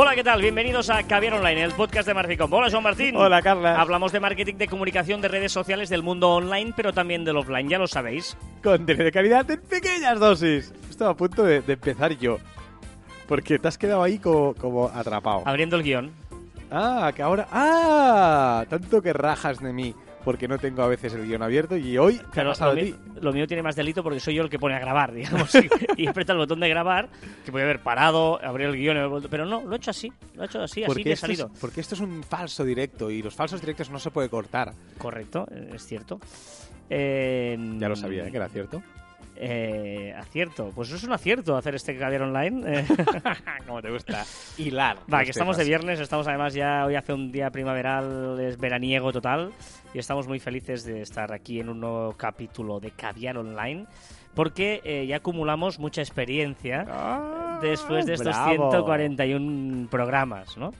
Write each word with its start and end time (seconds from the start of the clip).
Hola, 0.00 0.14
¿qué 0.14 0.22
tal? 0.22 0.40
Bienvenidos 0.40 0.90
a 0.90 1.02
Caviar 1.02 1.34
Online, 1.34 1.64
el 1.64 1.72
podcast 1.72 2.06
de 2.06 2.14
Marficom. 2.14 2.52
Hola, 2.52 2.70
Joan 2.70 2.84
Martín. 2.84 3.16
Hola, 3.16 3.42
Carla. 3.42 3.80
Hablamos 3.80 4.12
de 4.12 4.20
marketing, 4.20 4.54
de 4.54 4.68
comunicación, 4.68 5.20
de 5.20 5.26
redes 5.26 5.50
sociales, 5.50 5.88
del 5.88 6.04
mundo 6.04 6.30
online, 6.30 6.72
pero 6.76 6.92
también 6.92 7.24
del 7.24 7.36
offline, 7.36 7.68
ya 7.68 7.78
lo 7.78 7.88
sabéis. 7.88 8.36
Contenido 8.62 9.06
de 9.06 9.10
calidad 9.10 9.50
en 9.50 9.60
pequeñas 9.60 10.20
dosis. 10.20 10.72
Estaba 10.88 11.10
a 11.10 11.16
punto 11.16 11.42
de, 11.42 11.62
de 11.62 11.72
empezar 11.72 12.16
yo. 12.16 12.38
Porque 13.26 13.58
te 13.58 13.66
has 13.66 13.76
quedado 13.76 14.04
ahí 14.04 14.20
como, 14.20 14.54
como 14.54 14.86
atrapado. 14.86 15.42
Abriendo 15.44 15.74
el 15.74 15.82
guion. 15.82 16.12
Ah, 16.70 17.10
que 17.12 17.22
ahora... 17.22 17.48
¡Ah! 17.50 18.66
Tanto 18.68 19.02
que 19.02 19.12
rajas 19.12 19.58
de 19.58 19.72
mí 19.72 19.96
porque 20.24 20.48
no 20.48 20.58
tengo 20.58 20.82
a 20.82 20.88
veces 20.88 21.14
el 21.14 21.26
guion 21.26 21.42
abierto 21.42 21.76
y 21.76 21.96
hoy 21.98 22.18
¿qué 22.18 22.24
ha 22.24 22.30
Pero 22.34 22.50
pasado 22.50 22.74
lo, 22.74 22.82
mío, 22.82 22.96
lo 23.20 23.32
mío 23.32 23.46
tiene 23.46 23.62
más 23.62 23.76
delito 23.76 24.02
porque 24.02 24.20
soy 24.20 24.34
yo 24.34 24.42
el 24.42 24.50
que 24.50 24.58
pone 24.58 24.74
a 24.74 24.78
grabar, 24.78 25.12
digamos. 25.14 25.54
y, 25.54 25.68
y 26.02 26.06
aprieta 26.06 26.32
el 26.32 26.38
botón 26.38 26.60
de 26.60 26.68
grabar, 26.68 27.08
que 27.44 27.50
puede 27.52 27.64
haber 27.64 27.80
parado, 27.82 28.38
abrir 28.44 28.68
el 28.68 28.76
guion, 28.76 29.22
pero 29.30 29.46
no, 29.46 29.62
lo 29.62 29.72
he 29.74 29.76
hecho 29.76 29.90
así. 29.90 30.12
Lo 30.34 30.42
he 30.42 30.46
hecho 30.46 30.60
así, 30.62 30.82
así 30.82 30.86
Porque 30.88 31.04
que 31.04 31.10
he 31.10 31.12
esto, 31.14 31.26
es, 31.26 31.38
salido. 31.38 31.50
porque 31.60 31.80
esto 31.80 31.94
es 31.94 32.00
un 32.00 32.22
falso 32.22 32.64
directo 32.64 33.10
y 33.10 33.22
los 33.22 33.34
falsos 33.34 33.60
directos 33.60 33.90
no 33.90 33.98
se 33.98 34.10
puede 34.10 34.28
cortar. 34.28 34.72
Correcto, 34.98 35.46
es 35.72 35.84
cierto. 35.86 36.20
Eh, 36.90 37.56
Ya 37.78 37.88
lo 37.88 37.96
sabía, 37.96 38.26
¿eh? 38.26 38.30
que 38.30 38.36
era 38.36 38.48
cierto. 38.48 38.82
Eh, 39.40 40.12
acierto. 40.16 40.70
Pues 40.74 40.90
es 40.92 41.02
un 41.04 41.12
acierto 41.12 41.56
hacer 41.56 41.74
este 41.74 41.96
Caviar 41.96 42.22
Online. 42.22 42.80
Eh, 42.80 42.86
Como 43.66 43.80
te 43.80 43.90
gusta 43.90 44.24
hilar. 44.56 44.98
Va, 45.12 45.24
que 45.24 45.30
estamos 45.30 45.56
de 45.56 45.64
viernes, 45.64 46.00
estamos 46.00 46.26
además 46.28 46.54
ya, 46.54 46.84
hoy 46.84 46.94
hace 46.96 47.12
un 47.12 47.30
día 47.32 47.50
primaveral, 47.50 48.38
es 48.40 48.58
veraniego 48.58 49.12
total, 49.12 49.52
y 49.94 49.98
estamos 49.98 50.26
muy 50.26 50.38
felices 50.40 50.84
de 50.84 51.02
estar 51.02 51.32
aquí 51.32 51.60
en 51.60 51.68
un 51.68 51.80
nuevo 51.80 52.14
capítulo 52.16 52.80
de 52.80 52.90
Caviar 52.90 53.38
Online, 53.38 53.86
porque 54.34 54.80
eh, 54.84 55.06
ya 55.06 55.16
acumulamos 55.16 55.78
mucha 55.78 56.00
experiencia 56.02 56.84
Ah, 56.88 57.58
después 57.62 58.06
de 58.06 58.14
estos 58.14 58.36
bravo. 58.36 58.70
141 58.70 59.88
programas, 59.88 60.56
¿no? 60.56 60.72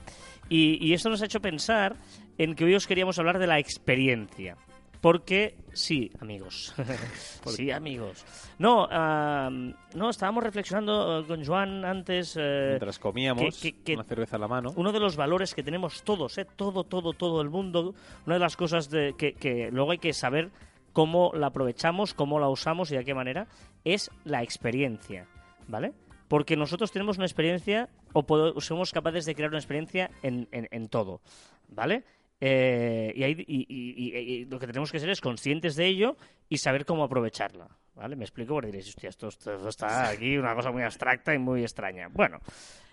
Y, 0.49 0.77
y 0.85 0.93
esto 0.93 1.09
nos 1.09 1.21
ha 1.21 1.25
hecho 1.25 1.41
pensar 1.41 1.95
en 2.37 2.55
que 2.55 2.65
hoy 2.65 2.73
os 2.75 2.87
queríamos 2.87 3.19
hablar 3.19 3.37
de 3.37 3.47
la 3.47 3.59
experiencia. 3.59 4.55
Porque 5.01 5.55
sí, 5.71 6.11
amigos. 6.19 6.73
sí, 7.45 7.71
amigos. 7.71 8.25
No, 8.57 8.85
ah, 8.91 9.49
no, 9.95 10.09
estábamos 10.09 10.43
reflexionando 10.43 11.19
eh, 11.21 11.25
con 11.25 11.45
Joan 11.45 11.85
antes. 11.85 12.35
eh, 12.37 12.65
Mientras 12.71 12.99
comíamos, 12.99 13.59
que- 13.61 13.81
que- 13.81 13.93
una 13.93 14.03
cerveza 14.03 14.35
a 14.35 14.39
la 14.39 14.47
mano. 14.49 14.73
uno 14.75 14.91
de 14.91 14.99
los 14.99 15.15
valores 15.15 15.55
que 15.55 15.63
tenemos 15.63 16.03
todos, 16.03 16.37
¿eh? 16.37 16.45
todo, 16.55 16.83
todo, 16.83 17.13
todo 17.13 17.41
el 17.41 17.49
mundo, 17.49 17.95
una 18.25 18.35
de 18.35 18.39
las 18.39 18.57
cosas 18.57 18.89
de, 18.89 19.13
que, 19.17 19.33
que 19.33 19.69
luego 19.71 19.91
hay 19.91 19.99
que 19.99 20.11
saber 20.11 20.51
cómo 20.91 21.31
la 21.33 21.47
aprovechamos, 21.47 22.13
cómo 22.13 22.39
la 22.39 22.49
usamos 22.49 22.91
y 22.91 22.97
de 22.97 23.05
qué 23.05 23.13
manera, 23.13 23.47
es 23.85 24.11
la 24.25 24.43
experiencia, 24.43 25.27
¿vale? 25.67 25.93
Porque 26.27 26.57
nosotros 26.57 26.91
tenemos 26.91 27.15
una 27.17 27.25
experiencia 27.25 27.87
o 28.11 28.23
podo- 28.23 28.59
somos 28.59 28.91
capaces 28.91 29.25
de 29.25 29.33
crear 29.33 29.49
una 29.49 29.59
experiencia 29.59 30.11
en, 30.23 30.49
en- 30.51 30.67
en 30.71 30.89
todo, 30.89 31.21
¿vale? 31.69 32.03
Eh, 32.41 33.11
y, 33.15 33.23
ahí- 33.23 33.45
y- 33.47 33.65
y- 33.67 34.17
y- 34.17 34.17
y 34.33 34.45
lo 34.45 34.59
que 34.59 34.67
tenemos 34.67 34.91
que 34.91 34.99
ser 34.99 35.09
es 35.09 35.19
conscientes 35.21 35.75
de 35.75 35.85
ello 35.87 36.15
y 36.47 36.57
saber 36.57 36.85
cómo 36.85 37.03
aprovecharla, 37.03 37.67
¿vale? 37.95 38.15
Me 38.15 38.23
explico 38.23 38.53
porque 38.53 38.67
diréis, 38.67 38.87
hostia, 38.87 39.09
esto, 39.09 39.27
esto- 39.27 39.55
esto 39.55 39.67
está 39.69 40.09
aquí 40.09 40.37
una 40.37 40.55
cosa 40.55 40.71
muy 40.71 40.83
abstracta 40.83 41.33
y 41.33 41.37
muy 41.39 41.61
extraña. 41.63 42.07
Bueno, 42.09 42.39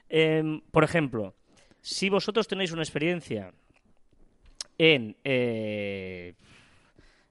Em, 0.09 0.61
por 0.71 0.85
ejemplo, 0.85 1.35
si 1.81 2.09
vosotros 2.09 2.47
tenéis 2.47 2.71
una 2.71 2.83
experiencia 2.83 3.53
en, 4.79 5.17
eh, 5.25 6.35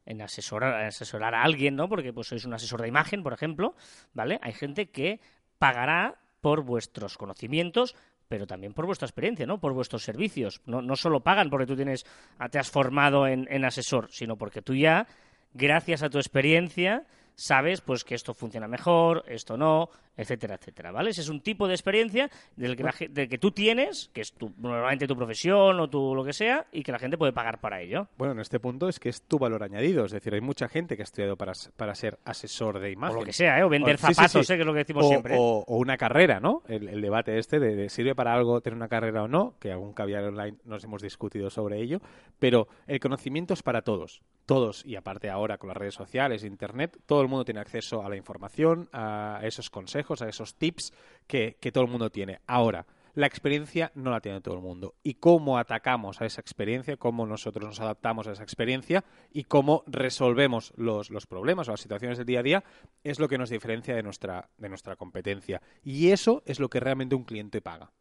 en 0.05 0.21
asesorar, 0.21 0.83
asesorar 0.86 1.33
a 1.36 1.43
alguien, 1.43 1.75
¿no? 1.75 1.88
Porque 1.89 2.11
pues 2.13 2.27
sois 2.27 2.43
un 2.45 2.53
asesor 2.53 2.81
de 2.81 2.88
imagen, 2.89 3.23
por 3.23 3.33
ejemplo, 3.33 3.75
¿vale? 4.13 4.39
Hay 4.41 4.53
gente 4.53 4.88
que 4.89 5.19
pagará 5.58 6.16
por 6.41 6.63
vuestros 6.63 7.17
conocimientos, 7.17 7.95
pero 8.27 8.47
también 8.47 8.73
por 8.73 8.86
vuestra 8.86 9.05
experiencia, 9.05 9.45
¿no? 9.45 9.59
Por 9.59 9.73
vuestros 9.73 10.03
servicios. 10.03 10.61
No, 10.65 10.81
no 10.81 10.95
solo 10.95 11.19
pagan 11.19 11.49
porque 11.49 11.65
tú 11.65 11.75
tienes, 11.75 12.05
ah, 12.39 12.49
te 12.49 12.59
has 12.59 12.69
formado 12.69 13.27
en, 13.27 13.47
en 13.49 13.65
asesor, 13.65 14.08
sino 14.11 14.36
porque 14.36 14.61
tú 14.61 14.73
ya, 14.73 15.08
gracias 15.53 16.03
a 16.03 16.09
tu 16.09 16.17
experiencia, 16.17 17.05
sabes 17.35 17.81
pues 17.81 18.03
que 18.03 18.15
esto 18.15 18.33
funciona 18.33 18.67
mejor, 18.67 19.23
esto 19.27 19.58
no, 19.58 19.89
etcétera, 20.17 20.55
etcétera, 20.55 20.92
¿vale? 20.92 21.09
Ese 21.11 21.21
es 21.21 21.30
un 21.30 21.42
tipo 21.42 21.67
de 21.67 21.73
experiencia 21.73 22.30
del 22.55 22.76
que, 22.76 22.83
la 22.83 22.93
del 23.09 23.27
que 23.30 23.37
tú 23.37 23.52
tienes, 23.52 24.09
que 24.14 24.21
es 24.21 24.33
tu, 24.33 24.52
normalmente 24.58 25.08
tu 25.08 25.15
profesión 25.15 25.80
o 25.80 25.89
tu 25.89 26.15
lo 26.15 26.23
que 26.23 26.33
sea, 26.33 26.65
y 26.71 26.83
que 26.83 26.92
la 26.92 26.99
gente 26.99 27.17
puede 27.17 27.33
pagar 27.33 27.59
para 27.59 27.81
ello. 27.81 28.08
Bueno, 28.17 28.33
en 28.33 28.39
este 28.39 28.59
punto 28.59 28.87
es 28.89 28.99
que 28.99 29.09
es 29.09 29.21
tu 29.23 29.37
valor 29.39 29.64
añadido. 29.64 30.05
Es 30.05 30.11
decir, 30.11 30.33
hay 30.33 30.42
mucha 30.42 30.67
gente 30.67 30.95
que 30.95 31.02
ha 31.02 31.05
estudiado 31.05 31.36
para, 31.37 31.53
para 31.76 31.95
ser 31.95 32.17
asesor 32.26 32.80
de 32.80 32.87
O 32.87 32.92
imagen. 32.92 33.20
lo 33.20 33.23
que 33.26 33.33
sea, 33.33 33.59
¿eh? 33.59 33.64
O 33.64 33.70
vender 33.70 33.95
O- 33.95 33.98
sí, 33.99 34.08
sí, 34.08 34.14
zapatos, 34.14 34.48
sí. 34.48 34.53
¿eh? 34.53 34.55
Que 34.55 34.61
es 34.61 34.65
lo 34.67 34.73
que 34.73 34.80
decimos 34.80 35.05
o, 35.05 35.09
siempre. 35.09 35.36
¿eh? 35.36 35.37
o- 35.39 35.64
o 35.67 35.77
una 35.77 35.98
carrera, 35.98 36.39
¿no? 36.39 36.64
El, 36.67 36.87
el 36.87 37.02
debate 37.02 37.37
este 37.37 37.59
de, 37.59 37.76
de 37.76 37.89
sirve 37.89 38.15
para 38.15 38.33
algo 38.33 38.61
tener 38.61 38.76
una 38.77 38.87
carrera 38.87 39.23
o 39.23 39.27
no, 39.27 39.55
que 39.59 39.71
algún 39.71 39.93
caviar 39.93 40.23
online 40.23 40.58
nos 40.65 40.83
hemos 40.83 41.02
discutido 41.02 41.49
sobre 41.49 41.82
ello, 41.82 41.99
pero 42.39 42.67
el 42.87 42.99
conocimiento 42.99 43.53
es 43.53 43.64
para 43.64 43.82
todos, 43.82 44.21
todos, 44.45 44.86
y 44.86 44.95
aparte 44.95 45.30
ahora 45.30 45.58
con 45.58 45.67
las 45.70 45.77
redes 45.77 45.93
sociales, 45.95 46.43
internet, 46.43 46.97
todo 47.05 47.21
el 47.21 47.27
mundo 47.27 47.45
tiene 47.45 47.59
acceso 47.59 48.03
a 48.05 48.09
la 48.09 48.15
información, 48.15 48.87
a 48.93 49.39
esos 49.43 49.70
consejos, 49.70 50.05
a 50.21 50.30
esos 50.30 50.55
tips 50.55 50.93
que, 51.27 51.58
que 51.60 51.71
todo 51.71 51.83
el 51.83 51.89
mundo 51.89 52.10
tiene. 52.10 52.39
Ahora, 52.48 52.86
la 53.16 53.27
experiencia 53.27 53.92
no 53.95 54.11
la 54.11 54.20
tiene 54.20 54.42
todo 54.42 54.55
el 54.55 54.61
mundo. 54.61 54.95
Y 55.02 55.16
cómo 55.16 55.58
atacamos 55.58 56.21
a 56.21 56.26
esa 56.26 56.42
experiencia, 56.42 56.98
cómo 56.98 57.26
nosotros 57.26 57.66
nos 57.66 57.80
adaptamos 57.80 58.27
a 58.27 58.33
esa 58.33 58.44
experiencia 58.44 59.05
y 59.32 59.45
cómo 59.45 59.83
resolvemos 59.88 60.73
los, 60.76 61.10
los 61.10 61.26
problemas 61.26 61.67
o 61.67 61.71
las 61.71 61.80
situaciones 61.80 62.17
del 62.17 62.27
día 62.27 62.42
a 62.42 62.44
día 62.44 62.64
es 63.04 63.20
lo 63.20 63.30
que 63.30 63.38
nos 63.38 63.49
diferencia 63.49 63.95
de 63.95 64.04
nuestra, 64.04 64.49
de 64.58 64.70
nuestra 64.70 64.98
competencia. 64.98 65.61
Y 65.82 66.10
eso 66.10 66.44
es 66.45 66.60
lo 66.60 66.70
que 66.70 66.82
realmente 66.82 67.15
un 67.15 67.23
cliente 67.23 67.61
paga. 67.61 67.92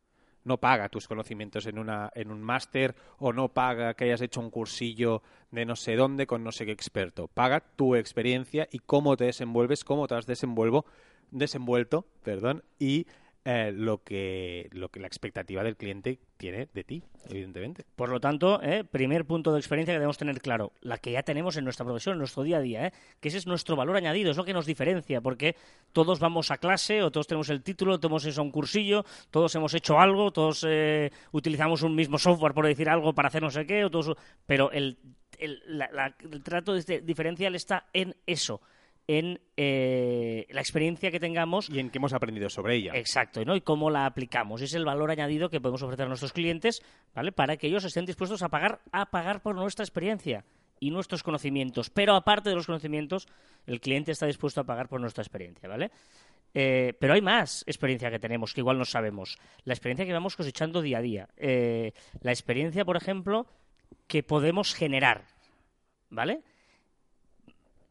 No 0.43 0.59
paga 0.59 0.91
tus 0.91 1.09
conocimientos 1.09 1.65
en, 1.67 1.79
una, 1.79 2.11
en 2.15 2.31
un 2.31 2.43
máster 2.43 2.95
o 3.19 3.33
no 3.33 3.49
paga 3.49 3.95
que 3.95 4.05
hayas 4.05 4.21
hecho 4.21 4.41
un 4.41 4.51
cursillo 4.51 5.23
de 5.51 5.65
no 5.65 5.77
sé 5.77 5.95
dónde 5.95 6.27
con 6.27 6.43
no 6.43 6.53
sé 6.53 6.67
qué 6.67 6.73
experto. 6.73 7.29
Paga 7.29 7.61
tu 7.61 7.95
experiencia 7.95 8.69
y 8.71 8.81
cómo 8.81 9.17
te 9.17 9.25
desenvuelves, 9.25 9.85
cómo 9.85 10.07
te 10.07 10.17
has 10.17 10.27
desenvuelvo, 10.27 10.85
desenvuelto 11.39 12.07
perdón, 12.23 12.65
y 12.79 13.07
eh, 13.47 13.73
lo, 13.77 14.03
que, 14.03 14.71
lo 14.73 14.89
que 14.89 15.01
la 15.01 15.07
expectativa 15.07 15.63
del 15.63 15.77
cliente 15.77 16.19
tiene 16.39 16.67
de 16.73 16.83
ti, 16.83 17.03
evidentemente. 17.29 17.85
Por 17.95 18.09
lo 18.09 18.19
tanto, 18.19 18.63
¿eh? 18.63 18.85
primer 18.85 19.27
punto 19.27 19.53
de 19.53 19.59
experiencia 19.59 19.93
que 19.93 19.99
debemos 19.99 20.17
tener 20.17 20.41
claro, 20.41 20.73
la 20.81 20.97
que 20.97 21.13
ya 21.13 21.23
tenemos 21.23 21.59
en 21.59 21.65
nuestra 21.65 21.85
profesión, 21.85 22.15
en 22.15 22.21
nuestro 22.21 22.43
día 22.43 22.57
a 22.57 22.61
día, 22.63 22.87
¿eh? 22.87 22.93
que 23.21 23.29
ese 23.29 23.37
es 23.37 23.47
nuestro 23.47 23.77
valor 23.77 23.97
añadido, 23.97 24.31
es 24.31 24.39
lo 24.39 24.47
que 24.47 24.55
nos 24.55 24.65
diferencia, 24.65 25.21
porque 25.21 25.57
todos 25.93 26.21
vamos 26.21 26.51
a 26.51 26.57
clase 26.57 27.03
o 27.03 27.11
todos 27.11 27.27
tenemos 27.27 27.51
el 27.51 27.63
título, 27.63 28.01
todos 28.01 28.25
hemos 28.25 28.39
un 28.39 28.51
cursillo, 28.51 29.05
todos 29.31 29.55
hemos 29.55 29.75
hecho 29.75 30.01
algo, 30.01 30.33
todos 30.33 30.65
eh, 30.67 31.11
utilizamos 31.33 31.83
un 31.83 31.95
mismo 31.95 32.17
software, 32.17 32.55
por 32.55 32.67
decir 32.67 32.89
algo, 32.89 33.13
para 33.13 33.29
hacer 33.29 33.43
no 33.43 33.51
sé 33.51 33.67
qué, 33.67 33.85
o 33.85 33.91
todos, 33.91 34.17
pero 34.47 34.73
el, 34.73 34.97
el, 35.39 35.63
trato 36.43 36.73
de- 36.73 37.03
diferencial 37.03 37.55
está 37.55 37.89
en 37.93 38.17
eso, 38.27 38.63
en 39.07 39.41
eh, 39.57 40.47
la 40.51 40.61
experiencia 40.61 41.11
que 41.11 41.21
tengamos 41.21 41.69
Y 41.69 41.79
en 41.79 41.91
qué 41.91 41.99
hemos 41.99 42.13
aprendido 42.13 42.49
sobre 42.49 42.77
ella. 42.77 42.93
Exacto, 42.95 43.45
¿no? 43.45 43.55
Y 43.55 43.61
cómo 43.61 43.91
la 43.91 44.07
aplicamos. 44.07 44.63
Es 44.63 44.75
el 44.75 44.85
valor 44.85 45.11
añadido 45.11 45.51
que 45.51 45.61
podemos 45.61 45.83
ofrecer 45.83 46.07
a 46.07 46.09
nuestros 46.09 46.33
clientes, 46.33 46.83
¿vale? 47.15 47.33
Para 47.33 47.57
que 47.57 47.67
ellos 47.67 47.85
estén 47.85 48.07
dispuestos 48.07 48.43
a 48.43 48.49
pagar, 48.49 48.81
a 48.93 49.11
pagar 49.11 49.43
por 49.43 49.55
nuestra 49.55 49.85
experiencia 49.85 50.45
y 50.81 50.91
nuestros 50.91 51.23
conocimientos. 51.23 51.91
Pero 51.91 52.15
aparte 52.15 52.51
de 52.51 52.57
los 52.57 52.67
conocimientos, 52.67 53.27
el 53.67 53.81
cliente 53.81 54.13
está 54.13 54.27
dispuesto 54.27 54.61
a 54.61 54.65
pagar 54.65 54.89
por 54.89 55.01
nuestra 55.01 55.23
experiencia, 55.23 55.69
¿vale? 55.69 55.91
Eh, 56.55 56.95
pero 57.01 57.15
hay 57.15 57.21
más 57.21 57.65
experiencia 57.67 58.11
que 58.11 58.19
tenemos 58.21 58.55
que 58.55 58.61
igual 58.61 58.79
no 58.79 58.85
sabemos. 58.85 59.39
La 59.65 59.75
experiencia 59.75 60.07
que 60.07 60.13
vamos 60.13 60.37
cosechando 60.37 60.83
día 60.83 60.99
a 60.99 61.03
día. 61.03 61.29
Eh, 61.37 61.93
la 62.21 62.31
experiencia, 62.31 62.85
por 62.85 62.97
ejemplo, 62.97 63.47
que 64.07 64.23
podemos 64.23 64.75
generar, 64.75 65.25
¿vale? 66.11 66.43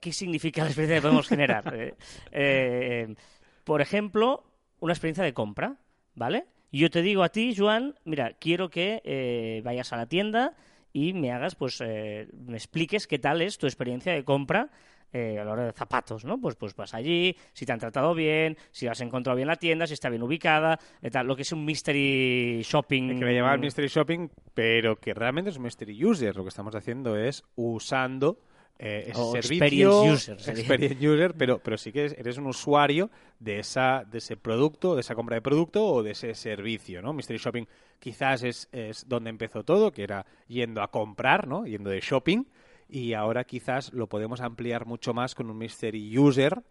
¿Qué 0.03 0.11
significa 0.11 0.63
la 0.63 0.67
experiencia 0.67 0.97
que 0.97 1.01
podemos 1.01 1.29
generar? 1.29 1.63
Eh, 1.73 1.95
eh, 2.33 3.15
por 3.63 3.79
ejemplo, 3.79 4.43
una 4.81 4.91
experiencia 4.91 5.23
de 5.23 5.33
compra, 5.33 5.77
¿vale? 6.13 6.45
Yo 6.73 6.89
te 6.89 7.01
digo 7.01 7.23
a 7.23 7.29
ti, 7.29 7.55
Joan, 7.55 7.95
mira, 8.03 8.33
quiero 8.33 8.69
que 8.69 9.01
eh, 9.05 9.61
vayas 9.63 9.93
a 9.93 9.97
la 9.97 10.07
tienda 10.07 10.55
y 10.91 11.13
me 11.13 11.31
hagas, 11.31 11.55
pues, 11.55 11.79
eh, 11.79 12.27
me 12.33 12.57
expliques 12.57 13.07
qué 13.07 13.17
tal 13.17 13.41
es 13.41 13.57
tu 13.57 13.65
experiencia 13.65 14.11
de 14.11 14.25
compra 14.25 14.71
eh, 15.13 15.39
a 15.39 15.45
la 15.45 15.53
hora 15.53 15.65
de 15.67 15.71
zapatos, 15.71 16.25
¿no? 16.25 16.41
Pues, 16.41 16.55
pues 16.57 16.75
vas 16.75 16.93
allí, 16.93 17.37
si 17.53 17.65
te 17.65 17.71
han 17.71 17.79
tratado 17.79 18.13
bien, 18.13 18.57
si 18.71 18.87
has 18.87 18.99
encontrado 18.99 19.37
bien 19.37 19.47
la 19.47 19.55
tienda, 19.55 19.87
si 19.87 19.93
está 19.93 20.09
bien 20.09 20.23
ubicada, 20.23 20.79
tal, 21.13 21.27
lo 21.27 21.37
que 21.37 21.43
es 21.43 21.51
un 21.53 21.63
mystery 21.63 22.61
shopping. 22.63 23.19
que 23.19 23.25
le 23.25 23.35
llaman 23.35 23.61
mystery 23.61 23.87
shopping, 23.87 24.27
pero 24.53 24.97
que 24.97 25.13
realmente 25.13 25.51
es 25.51 25.57
un 25.57 25.63
mystery 25.63 26.03
user. 26.03 26.35
Lo 26.35 26.43
que 26.43 26.49
estamos 26.49 26.75
haciendo 26.75 27.15
es 27.15 27.43
usando 27.55 28.39
eh, 28.79 29.05
ese 29.07 29.21
O 29.21 29.31
servicio, 29.31 29.89
experience 29.91 30.11
user 30.11 30.39
sería. 30.41 30.61
experience 30.61 31.07
user, 31.07 31.33
pero, 31.35 31.59
pero 31.59 31.77
sí 31.77 31.91
que 31.91 32.05
es- 32.05 32.13
eres 32.17 32.37
un 32.37 32.47
usuario 32.47 33.09
de 33.39 33.59
esa 33.59 34.03
de 34.09 34.17
ese 34.17 34.35
producto, 34.37 34.95
de 34.95 35.01
esa 35.01 35.15
compra 35.15 35.35
de 35.35 35.41
producto 35.41 35.85
o 35.85 36.03
de 36.03 36.11
ese 36.11 36.33
servicio, 36.35 37.01
¿no? 37.01 37.13
Mystery 37.13 37.39
shopping 37.39 37.65
quizás 37.99 38.43
es, 38.43 38.67
es 38.71 39.07
donde 39.07 39.29
empezó 39.29 39.63
todo, 39.63 39.91
que 39.91 40.03
era 40.03 40.25
yendo 40.47 40.81
a 40.81 40.89
comprar, 40.89 41.47
¿no? 41.47 41.65
Yendo 41.65 41.89
de 41.89 42.01
shopping 42.01 42.43
y 42.89 43.13
ahora 43.13 43.43
quizás 43.45 43.93
lo 43.93 44.07
podemos 44.07 44.41
ampliar 44.41 44.85
mucho 44.85 45.13
más 45.13 45.35
con 45.35 45.49
un 45.49 45.57
mystery 45.57 46.17
user, 46.17 46.61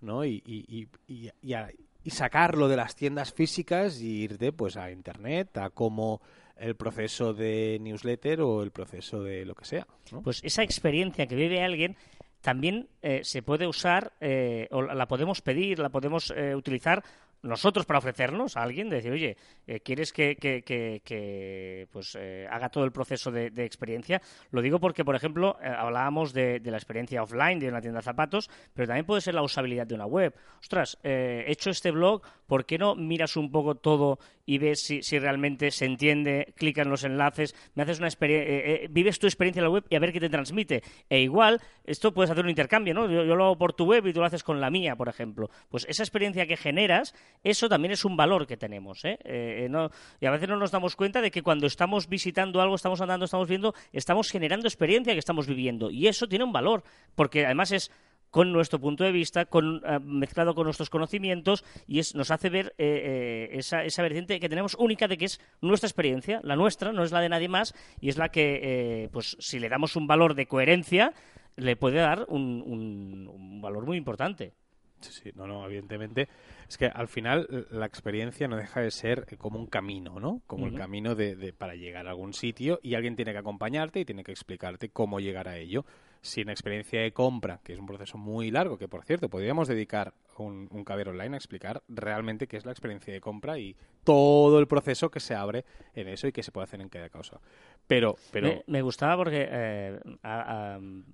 ¿no? 0.00 0.24
Y, 0.24 0.42
y, 0.44 0.88
y, 1.08 1.30
y- 1.42 1.54
a- 1.54 1.70
sacarlo 2.06 2.66
de 2.68 2.76
las 2.76 2.96
tiendas 2.96 3.32
físicas 3.32 4.00
y 4.00 4.22
irte 4.24 4.52
pues 4.52 4.76
a 4.76 4.90
internet, 4.90 5.56
a 5.58 5.70
como 5.70 6.20
el 6.62 6.76
proceso 6.76 7.34
de 7.34 7.78
newsletter 7.80 8.40
o 8.40 8.62
el 8.62 8.70
proceso 8.70 9.22
de 9.22 9.44
lo 9.44 9.54
que 9.54 9.64
sea. 9.64 9.86
Pues 10.22 10.40
esa 10.44 10.62
experiencia 10.62 11.26
que 11.26 11.34
vive 11.34 11.62
alguien 11.62 11.96
también 12.42 12.88
eh, 13.00 13.20
se 13.22 13.42
puede 13.42 13.66
usar 13.66 14.12
eh, 14.20 14.68
o 14.72 14.82
la 14.82 15.06
podemos 15.06 15.40
pedir, 15.40 15.78
la 15.78 15.88
podemos 15.88 16.32
eh, 16.36 16.54
utilizar 16.54 17.02
nosotros 17.42 17.86
para 17.86 17.98
ofrecernos 17.98 18.56
a 18.56 18.62
alguien, 18.62 18.88
de 18.88 18.96
decir, 18.96 19.10
oye, 19.10 19.36
¿quieres 19.82 20.12
que, 20.12 20.36
que, 20.36 20.62
que, 20.62 21.88
pues, 21.90 22.16
haga 22.48 22.68
todo 22.68 22.84
el 22.84 22.92
proceso 22.92 23.32
de, 23.32 23.48
experiencia? 23.64 24.22
Lo 24.52 24.62
digo 24.62 24.78
porque, 24.78 25.04
por 25.04 25.16
ejemplo, 25.16 25.58
hablábamos 25.60 26.32
de, 26.32 26.60
la 26.64 26.76
experiencia 26.76 27.20
offline 27.20 27.58
de 27.58 27.66
una 27.66 27.80
tienda 27.80 27.98
de 27.98 28.04
zapatos, 28.04 28.48
pero 28.74 28.86
también 28.86 29.06
puede 29.06 29.22
ser 29.22 29.34
la 29.34 29.42
usabilidad 29.42 29.88
de 29.88 29.96
una 29.96 30.06
web. 30.06 30.32
Ostras, 30.60 30.96
he 31.02 31.44
hecho 31.48 31.70
este 31.70 31.90
blog, 31.90 32.22
¿por 32.46 32.64
qué 32.64 32.78
no 32.78 32.94
miras 32.94 33.36
un 33.36 33.50
poco 33.50 33.74
todo 33.74 34.20
y 34.46 34.58
ves 34.58 34.80
si, 34.80 35.02
si 35.02 35.18
realmente 35.18 35.72
se 35.72 35.86
entiende, 35.86 36.54
clica 36.56 36.82
en 36.82 36.90
los 36.90 37.02
enlaces, 37.02 37.56
me 37.74 37.82
haces 37.82 37.98
una 37.98 38.08
vives 38.88 39.18
tu 39.18 39.26
experiencia 39.26 39.58
en 39.58 39.64
la 39.64 39.70
web 39.70 39.84
y 39.88 39.96
a 39.96 39.98
ver 39.98 40.12
qué 40.12 40.20
te 40.20 40.28
transmite? 40.28 40.84
E 41.08 41.20
igual, 41.22 41.60
esto 41.82 42.14
puedes 42.14 42.30
hacer 42.32 42.44
un 42.44 42.50
intercambio, 42.50 42.94
¿no? 42.94 43.10
Yo, 43.10 43.36
lo 43.36 43.44
hago 43.44 43.58
por 43.58 43.72
tu 43.72 43.84
web 43.84 44.06
y 44.06 44.12
tú 44.12 44.20
lo 44.20 44.26
haces 44.26 44.42
con 44.42 44.60
la 44.60 44.70
mía, 44.70 44.96
por 44.96 45.08
ejemplo. 45.08 45.50
Pues 45.68 45.86
esa 45.88 46.02
experiencia 46.02 46.46
que 46.46 46.56
generas 46.56 47.14
eso 47.44 47.68
también 47.68 47.92
es 47.92 48.04
un 48.04 48.16
valor 48.16 48.46
que 48.46 48.56
tenemos. 48.56 49.04
¿eh? 49.04 49.18
Eh, 49.24 49.68
eh, 49.70 49.88
y 50.20 50.26
a 50.26 50.30
veces 50.30 50.48
no 50.48 50.56
nos 50.56 50.70
damos 50.70 50.96
cuenta 50.96 51.20
de 51.20 51.30
que 51.30 51.42
cuando 51.42 51.66
estamos 51.66 52.08
visitando 52.08 52.60
algo, 52.60 52.74
estamos 52.74 53.00
andando, 53.00 53.24
estamos 53.24 53.48
viendo, 53.48 53.74
estamos 53.92 54.30
generando 54.30 54.66
experiencia 54.66 55.12
que 55.12 55.18
estamos 55.18 55.46
viviendo. 55.46 55.90
Y 55.90 56.08
eso 56.08 56.28
tiene 56.28 56.44
un 56.44 56.52
valor, 56.52 56.82
porque 57.14 57.44
además 57.44 57.72
es 57.72 57.90
con 58.30 58.50
nuestro 58.50 58.80
punto 58.80 59.04
de 59.04 59.12
vista, 59.12 59.44
con, 59.44 59.82
mezclado 60.04 60.54
con 60.54 60.64
nuestros 60.64 60.88
conocimientos, 60.88 61.64
y 61.86 61.98
es, 61.98 62.14
nos 62.14 62.30
hace 62.30 62.48
ver 62.48 62.74
esa, 62.78 63.84
esa 63.84 64.02
vertiente 64.02 64.40
que 64.40 64.48
tenemos 64.48 64.74
única 64.76 65.06
de 65.06 65.18
que 65.18 65.26
es 65.26 65.38
nuestra 65.60 65.86
experiencia, 65.86 66.40
la 66.42 66.56
nuestra, 66.56 66.92
no 66.92 67.04
es 67.04 67.12
la 67.12 67.20
de 67.20 67.28
nadie 67.28 67.48
más, 67.48 67.74
y 68.00 68.08
es 68.08 68.16
la 68.16 68.30
que, 68.30 69.10
pues 69.12 69.36
si 69.38 69.58
le 69.58 69.68
damos 69.68 69.96
un 69.96 70.06
valor 70.06 70.34
de 70.34 70.46
coherencia, 70.46 71.12
le 71.56 71.76
puede 71.76 71.98
dar 71.98 72.26
un, 72.28 72.62
un 72.66 73.60
valor 73.60 73.84
muy 73.86 73.96
importante. 73.96 74.54
Sí, 75.00 75.10
sí, 75.12 75.30
no, 75.34 75.46
no, 75.46 75.66
evidentemente. 75.66 76.28
Es 76.68 76.78
que 76.78 76.86
al 76.86 77.08
final 77.08 77.66
la 77.70 77.86
experiencia 77.86 78.46
no 78.48 78.56
deja 78.56 78.80
de 78.80 78.90
ser 78.90 79.26
como 79.36 79.58
un 79.58 79.66
camino, 79.66 80.20
¿no? 80.20 80.42
Como 80.46 80.66
el 80.66 80.74
camino 80.74 81.14
de, 81.14 81.34
de, 81.34 81.52
para 81.52 81.74
llegar 81.74 82.06
a 82.06 82.10
algún 82.10 82.32
sitio 82.32 82.78
y 82.82 82.94
alguien 82.94 83.16
tiene 83.16 83.32
que 83.32 83.38
acompañarte 83.38 84.00
y 84.00 84.04
tiene 84.04 84.22
que 84.22 84.32
explicarte 84.32 84.90
cómo 84.90 85.20
llegar 85.20 85.48
a 85.48 85.58
ello 85.58 85.84
si 86.22 86.40
en 86.40 86.50
experiencia 86.50 87.02
de 87.02 87.12
compra, 87.12 87.60
que 87.64 87.72
es 87.72 87.78
un 87.78 87.86
proceso 87.86 88.16
muy 88.16 88.50
largo, 88.52 88.78
que 88.78 88.86
por 88.86 89.04
cierto, 89.04 89.28
podríamos 89.28 89.66
dedicar 89.66 90.14
un, 90.38 90.68
un 90.70 90.84
caber 90.84 91.08
online 91.08 91.34
a 91.34 91.36
explicar 91.36 91.82
realmente 91.88 92.46
qué 92.46 92.56
es 92.56 92.64
la 92.64 92.70
experiencia 92.70 93.12
de 93.12 93.20
compra 93.20 93.58
y 93.58 93.76
todo 94.04 94.60
el 94.60 94.68
proceso 94.68 95.10
que 95.10 95.20
se 95.20 95.34
abre 95.34 95.64
en 95.94 96.08
eso 96.08 96.28
y 96.28 96.32
que 96.32 96.42
se 96.42 96.52
puede 96.52 96.64
hacer 96.64 96.80
en 96.80 96.88
cada 96.88 97.08
cosa. 97.08 97.40
Pero, 97.88 98.16
pero... 98.30 98.62
Me, 98.68 98.82
gustaba 98.82 99.16
porque 99.16 99.48
eh, 99.50 100.00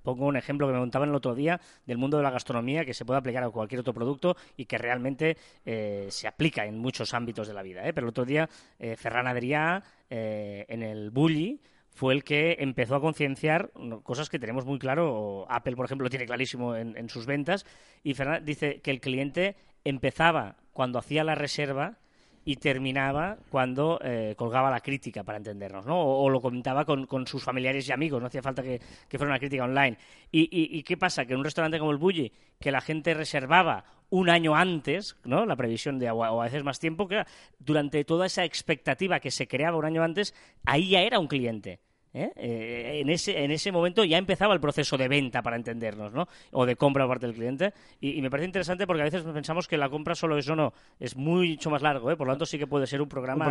pongo 0.03 0.27
un 0.27 0.37
ejemplo 0.37 0.67
que 0.67 0.75
me 0.75 0.79
contaban 0.79 1.09
el 1.09 1.15
otro 1.15 1.35
día 1.35 1.59
del 1.87 1.97
mundo 1.97 2.19
de 2.19 2.23
la 2.23 2.31
gastronomía 2.31 2.85
que 2.85 2.95
se 2.95 3.07
puede 3.07 3.19
aplicar 3.19 3.43
a 3.43 3.51
cualquier 3.51 3.81
otro 3.81 3.95
producto 3.95 4.37
y 4.57 4.67
que 4.67 4.77
realmente 4.77 5.39
eh, 5.65 6.07
se 6.11 6.29
aplica 6.29 6.67
en 6.67 6.79
muchos 6.79 7.15
ámbitos 7.15 7.49
de 7.49 7.55
la 7.55 7.63
vida. 7.63 7.87
¿eh? 7.89 7.95
Pero 7.95 8.07
el 8.07 8.11
otro 8.11 8.27
día, 8.27 8.49
Ferran 8.97 9.27
Adrià, 9.27 9.83
en 10.11 10.83
el 10.83 11.11
Bulli, 11.11 11.61
fue 11.99 12.15
el 12.15 12.23
que 12.23 12.59
empezó 12.61 12.95
a 12.95 13.00
concienciar 13.00 13.73
cosas 14.05 14.31
que 14.31 14.39
tenemos 14.39 14.65
muy 14.65 14.79
claro. 14.79 15.47
Apple, 15.49 15.75
por 15.75 15.85
ejemplo, 15.85 16.05
lo 16.05 16.11
tiene 16.11 16.27
clarísimo 16.27 16.77
en, 16.77 17.09
sus 17.09 17.27
ventas. 17.27 17.67
Y 18.05 18.15
Fernández 18.15 18.45
dice 18.45 18.81
que 18.83 18.93
el 18.93 19.00
cliente 19.00 19.56
empezaba 19.83 20.59
cuando 20.73 21.00
hacía 21.00 21.25
la 21.25 21.35
reserva 21.35 21.99
y 22.45 22.55
terminaba 22.55 23.39
cuando 23.50 23.99
eh, 24.05 24.35
colgaba 24.37 24.71
la 24.71 24.79
crítica, 24.79 25.25
para 25.25 25.39
entendernos, 25.39 25.87
¿no? 25.87 26.00
O, 26.00 26.31
lo 26.31 26.41
comentaba 26.41 26.85
con, 26.85 27.27
sus 27.27 27.43
familiares 27.43 27.89
y 27.89 27.93
amigos, 27.93 28.21
no 28.21 28.29
hacía 28.29 28.43
falta 28.43 28.62
que, 28.62 28.81
fuera 29.11 29.33
una 29.33 29.41
crítica 29.41 29.65
online. 29.65 29.99
Y, 30.31 30.85
qué 30.85 30.97
pasa? 30.97 31.27
Que 31.27 31.33
en 31.33 31.41
un 31.41 31.45
restaurante 31.45 31.81
como 31.81 31.91
el 31.91 31.99
Bulli, 31.99 32.33
que 32.61 32.71
la 32.71 32.81
gente 32.81 33.12
reservaba 33.12 33.85
un 34.09 34.31
año 34.31 34.55
antes, 34.55 35.17
¿no? 35.25 35.47
La 35.47 35.56
previsión 35.56 35.99
de 35.99 36.12
o 36.12 36.23
a 36.23 36.45
veces 36.45 36.62
más 36.62 36.79
tiempo, 36.79 37.09
que 37.09 37.25
durante 37.59 38.05
toda 38.05 38.27
esa 38.27 38.45
expectativa 38.45 39.19
que 39.19 39.33
se 39.33 39.49
creaba 39.49 39.77
un 39.77 39.85
año 39.85 40.05
antes, 40.05 40.33
ahí 40.65 40.91
ya 40.91 41.00
era 41.00 41.19
un 41.19 41.27
cliente. 41.27 41.81
¿Eh? 42.15 42.33
Eh, 42.37 43.01
en, 43.01 43.11
ese, 43.11 43.43
en 43.43 43.51
ese 43.51 43.73
momento 43.73 44.05
ya 44.05 44.19
empezaba 44.19 44.55
el 44.55 44.61
proceso 44.61 44.97
de 44.97 45.09
venta, 45.09 45.43
para 45.43 45.57
entendernos, 45.57 46.13
¿no? 46.13 46.29
O 46.53 46.67
de 46.67 46.77
compra 46.77 47.05
por 47.05 47.15
parte 47.15 47.27
del 47.27 47.35
cliente. 47.35 47.73
Y, 48.01 48.21
me 48.23 48.31
parece 48.31 48.47
interesante 48.47 48.87
porque 48.87 49.03
a 49.03 49.05
veces 49.05 49.23
pensamos 49.23 49.67
que 49.69 49.77
la 49.77 49.89
compra 49.89 50.15
solo 50.15 50.37
es 50.39 50.49
o 50.49 50.57
no. 50.57 50.73
Es 50.99 51.17
mucho 51.17 51.71
más 51.71 51.83
largo, 51.83 52.11
¿eh? 52.11 52.17
Por 52.17 52.27
lo 52.27 52.33
tanto, 52.33 52.47
sí 52.47 52.59
que 52.59 52.67
puede 52.67 52.87
ser 52.87 53.01
un 53.01 53.09
programa. 53.09 53.47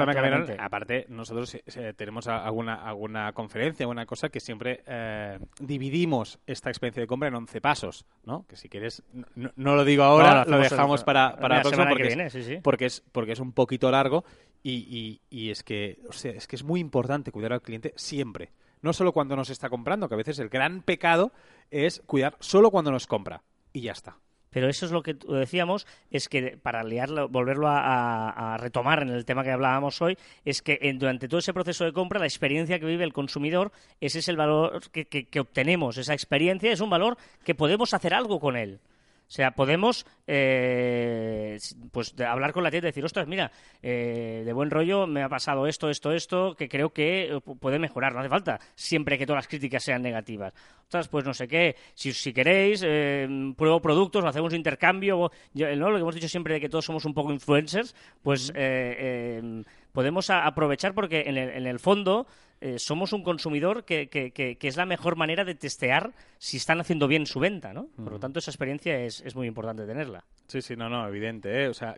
aparte, 0.59 1.05
nosotros 1.09 1.57
tenemos 1.95 2.27
alguna, 2.27 2.75
alguna 2.75 3.31
conferencia, 3.33 3.83
alguna 3.83 4.05
cosa 4.05 4.29
que 4.29 4.39
siempre 4.39 4.83
dividimos 5.59 6.39
esta 6.45 6.69
experiencia 6.69 7.01
de 7.01 7.07
compra 7.07 7.29
en 7.29 7.35
11 7.35 7.61
pasos, 7.61 8.05
¿no? 8.25 8.45
Que 8.47 8.55
si 8.55 8.69
quieres, 8.69 9.03
no, 9.35 9.75
lo 9.75 9.85
digo 9.85 10.03
ahora, 10.03 10.45
lo, 10.45 10.59
dejamos 10.59 11.03
para, 11.03 11.35
para 11.37 11.61
porque, 11.61 11.77
porque, 12.63 12.85
es, 12.85 13.03
porque 13.11 13.33
es 13.33 13.39
un 13.39 13.51
poquito 13.51 13.91
largo 13.91 14.23
y, 14.63 15.21
y, 15.29 15.49
es 15.49 15.63
que, 15.63 15.99
es 16.23 16.47
que 16.47 16.55
es 16.55 16.63
muy 16.63 16.79
importante 16.79 17.31
cuidar 17.31 17.53
al 17.53 17.61
cliente 17.61 17.93
siempre. 17.95 18.51
No 18.81 18.93
solo 18.93 19.11
cuando 19.11 19.35
nos 19.35 19.49
está 19.49 19.69
comprando, 19.69 20.07
que 20.07 20.15
a 20.15 20.17
veces 20.17 20.39
el 20.39 20.49
gran 20.49 20.81
pecado 20.81 21.31
es 21.71 22.01
cuidar 22.05 22.35
solo 22.39 22.71
cuando 22.71 22.91
nos 22.91 23.07
compra. 23.07 23.43
Y 23.73 23.81
ya 23.81 23.91
está. 23.91 24.17
Pero 24.49 24.69
eso 24.69 24.85
es 24.85 24.91
lo 24.91 25.03
que 25.03 25.13
decíamos, 25.13 25.85
es 26.09 26.29
que 26.29 26.57
para 26.57 26.83
liarlo, 26.83 27.27
volverlo 27.27 27.67
a, 27.69 28.57
retomar 28.59 29.01
en 29.03 29.09
el 29.09 29.25
tema 29.25 29.43
que 29.43 29.51
hablábamos 29.51 30.01
hoy, 30.01 30.17
es 30.45 30.61
que 30.61 30.79
durante 30.97 31.27
todo 31.27 31.39
ese 31.39 31.53
proceso 31.53 31.85
de 31.85 31.93
compra, 31.93 32.19
la 32.19 32.25
experiencia 32.25 32.79
que 32.79 32.85
vive 32.85 33.03
el 33.03 33.13
consumidor, 33.13 33.71
ese 33.99 34.19
es 34.19 34.27
el 34.29 34.37
valor 34.37 34.81
que, 34.91 35.05
que 35.05 35.39
obtenemos. 35.39 35.97
Esa 35.97 36.13
experiencia 36.13 36.71
es 36.71 36.81
un 36.81 36.89
valor 36.89 37.17
que 37.43 37.55
podemos 37.55 37.93
hacer 37.93 38.13
algo 38.13 38.39
con 38.39 38.55
él. 38.55 38.79
O 39.27 39.31
sea, 39.31 39.51
podemos 39.51 40.05
eh, 40.25 41.57
pues 41.91 42.15
hablar 42.21 42.53
con 42.53 42.63
la 42.63 42.71
tienda 42.71 42.87
y 42.87 42.91
decir, 42.91 43.03
ostras, 43.03 43.27
mira, 43.27 43.51
eh, 43.81 44.43
de 44.45 44.53
buen 44.53 44.71
rollo 44.71 45.05
me 45.05 45.21
ha 45.21 45.27
pasado 45.27 45.67
esto, 45.67 45.89
esto, 45.89 46.13
esto, 46.13 46.55
que 46.55 46.69
creo 46.69 46.91
que 46.91 47.35
eh, 47.35 47.41
puede 47.59 47.77
mejorar. 47.77 48.13
No 48.13 48.21
hace 48.21 48.29
falta 48.29 48.59
siempre 48.75 49.17
que 49.17 49.25
todas 49.25 49.39
las 49.39 49.47
críticas 49.49 49.83
sean 49.83 50.01
negativas. 50.01 50.53
Ostras, 50.83 51.09
pues 51.09 51.25
no 51.25 51.33
sé 51.33 51.49
qué, 51.49 51.75
si, 51.93 52.13
si 52.13 52.31
queréis, 52.31 52.79
pruebo 53.57 53.81
productos, 53.81 54.23
o 54.23 54.27
hacemos 54.27 54.53
intercambio. 54.53 55.29
¿no? 55.53 55.89
Lo 55.89 55.95
que 55.95 56.01
hemos 56.01 56.15
dicho 56.15 56.29
siempre 56.29 56.53
de 56.53 56.61
que 56.61 56.69
todos 56.69 56.85
somos 56.85 57.03
un 57.03 57.13
poco 57.13 57.33
influencers, 57.33 57.93
pues 58.21 58.53
podemos 59.97 60.29
aprovechar 60.29 60.93
porque 60.93 61.23
en 61.25 61.37
en 61.37 61.65
el 61.65 61.79
fondo 61.79 62.27
eh, 62.61 62.77
somos 62.77 63.13
un 63.13 63.23
consumidor 63.23 63.83
que, 63.83 64.09
que, 64.09 64.31
que, 64.31 64.67
es 64.67 64.77
la 64.77 64.85
mejor 64.85 65.15
manera 65.15 65.43
de 65.43 65.55
testear 65.55 66.13
si 66.37 66.57
están 66.57 66.79
haciendo 66.79 67.07
bien 67.07 67.25
su 67.25 67.39
venta, 67.39 67.73
¿no? 67.73 67.87
Por 67.95 68.11
lo 68.11 68.19
tanto, 68.19 68.37
esa 68.37 68.51
experiencia 68.51 68.99
es, 68.99 69.21
es, 69.21 69.35
muy 69.35 69.47
importante 69.47 69.87
tenerla. 69.87 70.23
Sí, 70.47 70.61
sí, 70.61 70.75
no, 70.75 70.87
no, 70.87 71.07
evidente, 71.07 71.63
¿eh? 71.63 71.67
O 71.67 71.73
sea, 71.73 71.95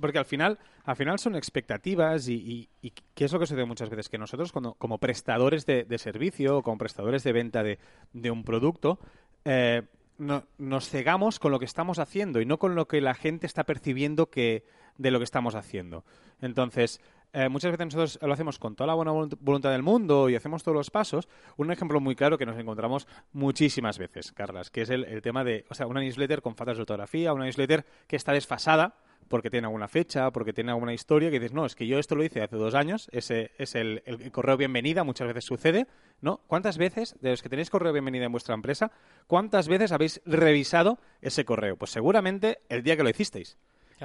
porque 0.00 0.18
al 0.18 0.24
final, 0.24 0.58
al 0.84 0.96
final 0.96 1.18
son 1.18 1.36
expectativas 1.36 2.26
y, 2.26 2.70
y, 2.80 2.92
¿qué 3.14 3.26
es 3.26 3.32
lo 3.34 3.38
que 3.38 3.44
sucede 3.44 3.66
muchas 3.66 3.90
veces? 3.90 4.08
Que 4.08 4.16
nosotros 4.16 4.50
cuando, 4.50 4.72
como 4.72 4.96
prestadores 4.96 5.66
de, 5.66 5.84
de 5.84 5.98
servicio 5.98 6.56
o 6.56 6.62
como 6.62 6.78
prestadores 6.78 7.22
de 7.22 7.32
venta 7.32 7.62
de, 7.62 7.78
de 8.14 8.30
un 8.30 8.44
producto, 8.44 8.98
eh, 9.44 9.82
no, 10.16 10.44
nos 10.56 10.88
cegamos 10.88 11.38
con 11.38 11.52
lo 11.52 11.58
que 11.58 11.66
estamos 11.66 11.98
haciendo 11.98 12.40
y 12.40 12.46
no 12.46 12.58
con 12.58 12.74
lo 12.74 12.88
que 12.88 13.02
la 13.02 13.12
gente 13.12 13.46
está 13.46 13.64
percibiendo 13.64 14.30
que 14.30 14.64
de 14.96 15.10
lo 15.10 15.18
que 15.18 15.24
estamos 15.24 15.54
haciendo. 15.54 16.04
Entonces, 16.40 17.00
eh, 17.32 17.48
muchas 17.48 17.70
veces 17.70 17.86
nosotros 17.86 18.18
lo 18.20 18.32
hacemos 18.32 18.58
con 18.58 18.76
toda 18.76 18.88
la 18.88 18.94
buena 18.94 19.12
voluntad 19.12 19.70
del 19.70 19.82
mundo 19.82 20.28
y 20.28 20.34
hacemos 20.34 20.62
todos 20.62 20.76
los 20.76 20.90
pasos. 20.90 21.28
Un 21.56 21.70
ejemplo 21.72 22.00
muy 22.00 22.14
claro 22.14 22.36
que 22.36 22.44
nos 22.44 22.58
encontramos 22.58 23.06
muchísimas 23.32 23.98
veces, 23.98 24.32
Carlas, 24.32 24.70
que 24.70 24.82
es 24.82 24.90
el, 24.90 25.22
tema 25.22 25.42
de, 25.42 25.64
o 25.70 25.74
sea, 25.74 25.86
una 25.86 26.00
newsletter 26.00 26.42
con 26.42 26.54
faltas 26.56 26.76
de 26.76 26.82
ortografía, 26.82 27.32
una 27.32 27.44
newsletter 27.44 27.86
que 28.06 28.16
está 28.16 28.32
desfasada 28.32 28.94
porque 29.28 29.48
tiene 29.48 29.66
alguna 29.66 29.88
fecha, 29.88 30.30
porque 30.30 30.52
tiene 30.52 30.72
alguna 30.72 30.92
historia, 30.92 31.30
que 31.30 31.40
dices, 31.40 31.54
no, 31.54 31.64
es 31.64 31.74
que 31.74 31.86
yo 31.86 31.98
esto 31.98 32.14
lo 32.14 32.22
hice 32.22 32.42
hace 32.42 32.56
dos 32.56 32.74
años, 32.74 33.08
ese 33.12 33.52
es 33.56 33.74
el, 33.74 34.02
el, 34.04 34.30
correo 34.30 34.58
bienvenida, 34.58 35.04
muchas 35.04 35.26
veces 35.26 35.44
sucede, 35.44 35.86
¿no? 36.20 36.40
¿Cuántas 36.48 36.76
veces, 36.76 37.16
de 37.22 37.30
los 37.30 37.40
que 37.40 37.48
tenéis 37.48 37.70
correo 37.70 37.94
bienvenida 37.94 38.26
en 38.26 38.32
vuestra 38.32 38.54
empresa, 38.54 38.92
cuántas 39.26 39.68
veces 39.68 39.92
habéis 39.92 40.20
revisado 40.26 40.98
ese 41.22 41.46
correo? 41.46 41.76
Pues 41.76 41.92
seguramente 41.92 42.58
el 42.68 42.82
día 42.82 42.96
que 42.96 43.04
lo 43.04 43.08
hicisteis. 43.08 43.56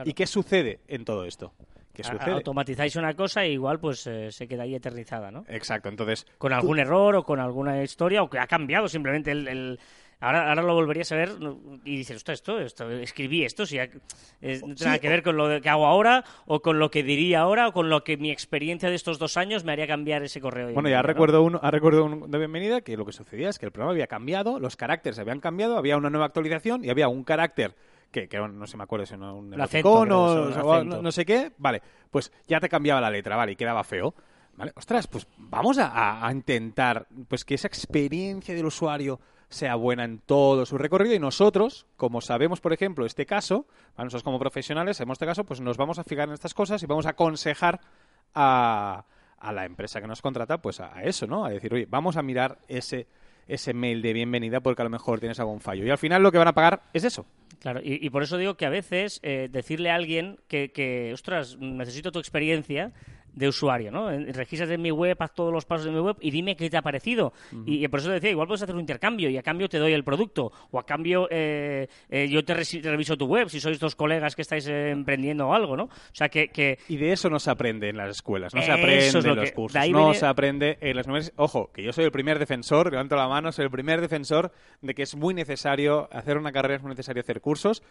¿Y 0.05 0.13
qué 0.13 0.27
sucede 0.27 0.79
en 0.88 1.03
todo 1.03 1.25
esto? 1.25 1.51
Automatizáis 2.04 2.96
una 2.96 3.13
cosa 3.13 3.44
e 3.44 3.51
igual 3.51 3.80
pues 3.80 4.06
eh, 4.08 4.32
se 4.32 4.48
queda 4.48 4.63
ahí 4.63 4.75
eternizada, 4.75 5.32
¿no? 5.32 5.46
Exacto, 5.48 5.89
entonces... 5.89 6.25
Con 6.38 6.54
algún 6.54 6.80
error 6.80 7.16
o 7.16 7.24
con 7.24 7.39
alguna 7.39 7.82
historia 7.84 8.24
o 8.24 8.30
que 8.30 8.39
ha 8.39 8.48
cambiado 8.48 8.88
simplemente 8.88 9.32
el... 9.32 9.80
Ahora, 10.20 10.50
ahora 10.50 10.63
lo 10.63 10.74
volverías 10.74 11.12
a 11.12 11.16
ver 11.16 11.30
y 11.86 11.98
dices, 11.98 12.24
esto, 12.27 12.60
esto, 12.60 12.89
escribí 12.89 13.44
esto, 13.44 13.68
si 13.68 13.77
no 13.77 13.86
tiene 14.42 14.74
nada 14.84 14.98
que 14.98 15.10
ver 15.10 15.22
con 15.22 15.38
lo 15.38 15.62
que 15.62 15.70
hago 15.70 15.86
ahora 15.86 16.25
o 16.48 16.60
con 16.60 16.80
lo 16.80 16.89
que 16.89 17.04
diría 17.04 17.42
ahora 17.42 17.68
o 17.68 17.72
con 17.72 17.89
lo 17.89 18.04
que 18.04 18.18
mi 18.18 18.32
experiencia 18.32 18.89
de 18.89 18.96
estos 18.96 19.20
dos 19.20 19.38
años 19.38 19.63
me 19.63 19.74
haría 19.74 19.86
cambiar 19.86 20.24
ese 20.24 20.42
correo. 20.42 20.74
Bueno, 20.74 20.89
ya 20.89 21.04
recuerdo 21.04 21.44
uno, 21.44 21.60
recuerdo 21.62 22.06
un 22.06 22.32
de 22.32 22.38
bienvenida 22.39 22.82
que 22.82 22.98
lo 22.98 23.06
que 23.06 23.12
sucedía 23.12 23.50
es 23.50 23.60
que 23.60 23.68
el 23.68 23.72
programa 23.72 23.92
había 23.92 24.08
cambiado, 24.08 24.60
los 24.60 24.75
caracteres 24.75 25.20
habían 25.20 25.39
cambiado, 25.39 25.77
había 25.77 25.98
una 25.98 26.10
nueva 26.10 26.25
actualización 26.25 26.84
y 26.84 26.89
había 26.89 27.10
un 27.10 27.24
carácter 27.24 27.75
que, 28.12 28.28
que 28.28 28.38
no 28.40 28.66
se 28.68 28.78
me 28.78 28.84
acuerdo 28.84 29.06
si 29.06 29.14
era 29.16 29.32
un 29.34 29.52
emoticón 29.54 30.12
o- 30.12 30.44
o 30.62 30.84
no, 30.84 31.02
no 31.02 31.12
sé 31.12 31.26
qué, 31.26 31.52
vale, 31.58 31.82
pues 32.12 32.32
ya 32.48 32.60
te 32.60 32.70
cambiaba 32.70 33.02
la 33.02 33.10
letra, 33.10 33.36
vale, 33.36 33.52
y 33.54 33.56
quedaba 33.56 33.84
feo. 33.84 34.14
¿Vale? 34.56 34.72
Ostras, 34.76 35.06
pues 35.06 35.28
vamos 35.38 35.78
a, 35.80 36.28
intentar 36.32 37.08
pues 37.28 37.46
que 37.46 37.54
esa 37.54 37.68
experiencia 37.68 38.56
del 38.56 38.66
usuario 38.66 39.20
sea 39.50 39.76
buena 39.76 40.04
en 40.04 40.18
todo 40.20 40.66
su 40.66 40.80
recorrido 40.80 41.14
y 41.14 41.20
nosotros, 41.20 41.86
como 41.96 42.22
sabemos, 42.22 42.60
por 42.60 42.74
ejemplo, 42.74 43.06
este 43.06 43.28
caso, 43.28 43.68
nosotros 43.98 44.24
como 44.24 44.40
profesionales, 44.40 44.98
sabemos 44.98 45.16
este 45.18 45.28
caso, 45.28 45.44
pues 45.44 45.62
nos 45.62 45.78
vamos 45.78 46.00
a 46.00 46.04
fijar 46.04 46.28
en 46.28 46.34
estas 46.34 46.56
cosas 46.56 46.82
y 46.82 46.88
vamos 46.88 47.06
a 47.06 47.12
aconsejar 47.12 47.80
a, 48.34 49.06
a 49.38 49.52
la 49.54 49.66
empresa 49.66 50.02
que 50.02 50.08
nos 50.08 50.22
contrata, 50.24 50.60
pues 50.60 50.80
a, 50.80 50.96
a 50.98 51.04
eso, 51.04 51.28
¿no? 51.28 51.46
A 51.46 51.50
decir, 51.50 51.72
oye, 51.74 51.86
vamos 51.88 52.18
a 52.18 52.24
mirar 52.24 52.58
ese, 52.68 53.08
ese 53.48 53.74
mail 53.74 54.01
de 54.01 54.13
bienvenida 54.13 54.60
porque 54.62 54.82
a 54.82 54.86
lo 54.86 54.89
mejor 54.89 55.20
tienes 55.20 55.39
algún 55.39 55.60
fallo. 55.60 55.86
Y 55.86 55.89
al 55.89 55.98
final 55.98 56.24
lo 56.24 56.32
que 56.32 56.38
van 56.38 56.48
a 56.48 56.54
pagar 56.54 56.84
es 56.94 57.04
eso. 57.04 57.25
Claro, 57.60 57.82
y, 57.84 58.10
por 58.12 58.22
eso 58.22 58.38
digo 58.38 58.56
que 58.56 58.68
a 58.68 58.70
veces 58.70 59.20
eh, 59.24 59.50
decirle 59.51 59.89
a 59.89 59.96
alguien 59.96 60.38
que, 60.48 60.72
que, 60.72 61.12
ostras, 61.12 61.58
necesito 61.60 62.12
tu 62.12 62.20
experiencia 62.20 62.94
de 63.38 63.48
usuario, 63.48 63.91
¿no? 63.91 64.10
Regístrate 64.10 64.74
en 64.74 64.82
mi 64.82 64.89
web, 64.91 65.15
haz 65.20 65.32
todos 65.34 65.53
los 65.53 65.63
pasos 65.65 65.86
de 65.86 65.91
mi 65.91 66.00
web 66.00 66.15
y 66.20 66.32
dime 66.32 66.56
qué 66.56 66.70
te 66.70 66.77
ha 66.77 66.82
parecido. 66.82 67.34
y, 67.65 67.84
y 67.84 67.88
por 67.88 68.00
eso 68.00 68.10
decía, 68.10 68.32
igual 68.32 68.48
puedes 68.48 68.63
hacer 68.63 68.74
un 68.74 68.82
intercambio 68.82 69.29
y 69.29 69.38
a 69.38 69.44
cambio 69.44 69.70
te 69.70 69.77
doy 69.77 69.94
el 69.94 70.03
producto 70.03 70.51
o 70.72 70.79
a 70.79 70.86
cambio 70.86 71.27
eh, 71.29 71.88
eh, 72.10 72.27
yo 72.29 72.44
te, 72.44 72.56
te 72.56 72.89
reviso 72.89 73.15
tu 73.15 73.27
web 73.27 73.48
si 73.50 73.60
sois 73.60 73.79
dos 73.79 73.96
colegas 73.96 74.36
que 74.36 74.41
estáis 74.41 74.67
eh, 74.67 74.89
emprendiendo 74.89 75.48
o 75.48 75.53
algo, 75.53 75.77
¿no? 75.77 75.84
O 75.84 75.89
sea, 76.13 76.29
que, 76.29 76.48
que 76.50 76.79
Y 76.89 76.98
de 76.98 77.12
eso 77.12 77.29
no 77.29 77.39
se 77.39 77.51
aprende 77.51 77.89
en 77.89 77.98
las 77.98 78.10
escuelas, 78.10 78.53
no 78.56 78.62
se 78.63 78.72
aprende 78.72 79.08
es 79.08 79.13
lo 79.13 79.20
en 79.32 79.36
los 79.36 79.50
que- 79.50 79.53
cursos, 79.53 79.89
no 79.91 80.00
viene- 80.00 80.13
se 80.15 80.25
aprende 80.25 80.77
en 80.82 80.96
las 80.96 81.06
universidades. 81.06 81.39
Ojo, 81.39 81.72
que 81.72 81.84
yo 81.84 81.94
soy 81.94 82.06
el 82.06 82.12
primer 82.12 82.39
defensor, 82.39 82.89
levanto 82.91 83.15
la 83.15 83.27
mano, 83.27 83.51
soy 83.51 83.65
el 83.65 83.72
primer 83.72 84.01
defensor 84.01 84.51
de 84.82 84.96
que 84.96 85.03
es 85.03 85.15
muy 85.15 85.34
necesario 85.34 86.10
hacer 86.12 86.38
una 86.38 86.51
carrera, 86.51 86.75
es 86.77 86.82
muy 86.82 86.89
necesario 86.89 87.22
hacer 87.22 87.39
cursos, 87.41 87.84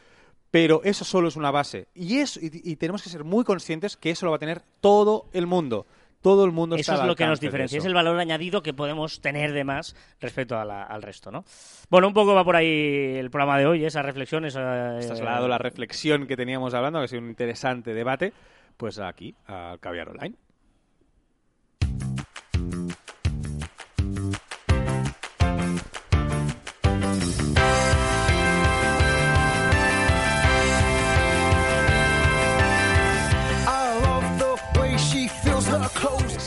pero 0.50 0.80
eso 0.84 1.04
solo 1.04 1.28
es 1.28 1.36
una 1.36 1.50
base. 1.50 1.88
Y, 1.94 2.18
eso, 2.18 2.40
y, 2.40 2.50
y 2.64 2.76
tenemos 2.76 3.02
que 3.02 3.08
ser 3.10 3.24
muy 3.24 3.44
conscientes 3.44 3.96
que 3.96 4.10
eso 4.10 4.26
lo 4.26 4.32
va 4.32 4.36
a 4.36 4.40
tener 4.40 4.62
todo 4.80 5.26
el 5.32 5.46
mundo. 5.46 5.86
Todo 6.22 6.44
el 6.44 6.50
mundo 6.50 6.74
Eso 6.74 6.94
es 6.94 7.04
lo 7.04 7.14
que 7.14 7.24
nos 7.26 7.38
diferencia, 7.38 7.78
es 7.78 7.84
el 7.84 7.94
valor 7.94 8.18
añadido 8.18 8.60
que 8.62 8.72
podemos 8.72 9.20
tener 9.20 9.52
de 9.52 9.62
más 9.62 9.94
respecto 10.18 10.58
a 10.58 10.64
la- 10.64 10.82
al 10.82 11.02
resto, 11.02 11.30
¿no? 11.30 11.44
Bueno, 11.88 12.08
un 12.08 12.14
poco 12.14 12.34
va 12.34 12.42
por 12.42 12.56
ahí 12.56 13.16
el 13.16 13.30
programa 13.30 13.58
de 13.58 13.66
hoy, 13.66 13.84
esa 13.84 14.02
reflexión, 14.02 14.44
esa... 14.44 14.96
Has 14.96 15.04
eh, 15.04 15.08
trasladado 15.08 15.46
la 15.46 15.58
reflexión 15.58 16.26
que 16.26 16.36
teníamos 16.36 16.74
hablando, 16.74 16.98
que 16.98 17.04
ha 17.04 17.08
sido 17.08 17.22
un 17.22 17.28
interesante 17.28 17.94
debate, 17.94 18.32
pues 18.76 18.98
aquí, 18.98 19.36
al 19.46 19.78
Caviar 19.78 20.08
Online. 20.08 20.34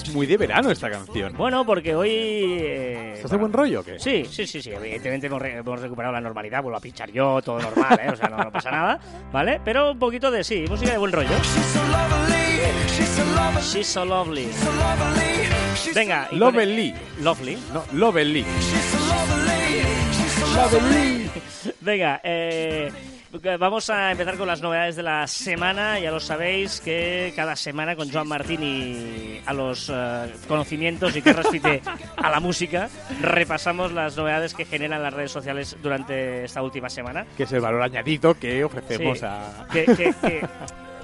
Es 0.09 0.15
muy 0.15 0.25
de 0.25 0.37
verano 0.37 0.71
esta 0.71 0.89
canción. 0.89 1.33
Bueno, 1.37 1.63
porque 1.65 1.93
hoy... 1.95 2.09
eh, 2.11 3.13
¿Estás 3.15 3.29
de 3.31 3.37
buen 3.37 3.53
rollo 3.53 3.81
o 3.81 3.83
qué? 3.83 3.99
Sí, 3.99 4.25
sí, 4.29 4.47
sí, 4.47 4.61
sí. 4.61 4.71
Evidentemente 4.71 5.27
hemos, 5.27 5.39
re- 5.41 5.57
hemos 5.57 5.79
recuperado 5.79 6.13
la 6.13 6.19
normalidad, 6.21 6.63
vuelvo 6.63 6.77
a 6.77 6.81
pinchar 6.81 7.11
yo, 7.11 7.41
todo 7.43 7.59
normal, 7.59 7.99
¿eh? 8.03 8.09
O 8.11 8.15
sea, 8.15 8.27
no, 8.29 8.37
no 8.37 8.51
pasa 8.51 8.71
nada, 8.71 8.99
¿vale? 9.31 9.61
Pero 9.63 9.91
un 9.91 9.99
poquito 9.99 10.31
de, 10.31 10.43
sí, 10.43 10.65
música 10.67 10.91
de 10.91 10.97
buen 10.97 11.11
rollo. 11.11 11.29
She's 13.61 13.87
so 13.87 14.03
lovely. 14.05 14.47
Venga, 15.93 16.27
y 16.31 16.39
con- 16.39 16.39
Lovely. 16.39 16.93
Lovely. 17.21 17.57
No, 17.73 17.83
Lovely. 17.93 18.45
Venga, 21.81 22.19
eh, 22.23 22.91
vamos 23.59 23.89
a 23.89 24.11
empezar 24.11 24.37
con 24.37 24.47
las 24.47 24.61
novedades 24.61 24.95
de 24.95 25.03
la 25.03 25.27
semana. 25.27 25.99
Ya 25.99 26.11
lo 26.11 26.19
sabéis 26.19 26.81
que 26.81 27.31
cada 27.35 27.55
semana 27.55 27.95
con 27.95 28.11
Joan 28.11 28.27
Martín 28.27 28.61
y 28.63 29.41
a 29.45 29.53
los 29.53 29.89
eh, 29.93 30.33
conocimientos 30.47 31.15
y 31.15 31.21
que 31.21 31.33
respite 31.33 31.81
a 32.17 32.29
la 32.29 32.39
música, 32.39 32.89
repasamos 33.21 33.91
las 33.91 34.17
novedades 34.17 34.53
que 34.53 34.65
generan 34.65 35.03
las 35.03 35.13
redes 35.13 35.31
sociales 35.31 35.77
durante 35.81 36.43
esta 36.45 36.61
última 36.63 36.89
semana. 36.89 37.25
Que 37.37 37.43
es 37.43 37.51
el 37.51 37.61
valor 37.61 37.81
añadido 37.83 38.33
que 38.33 38.63
ofrecemos 38.63 39.19
Sí. 39.19 39.25
a... 39.25 39.67
Que- 39.71 39.85
que- 39.85 40.13
que- 40.21 40.47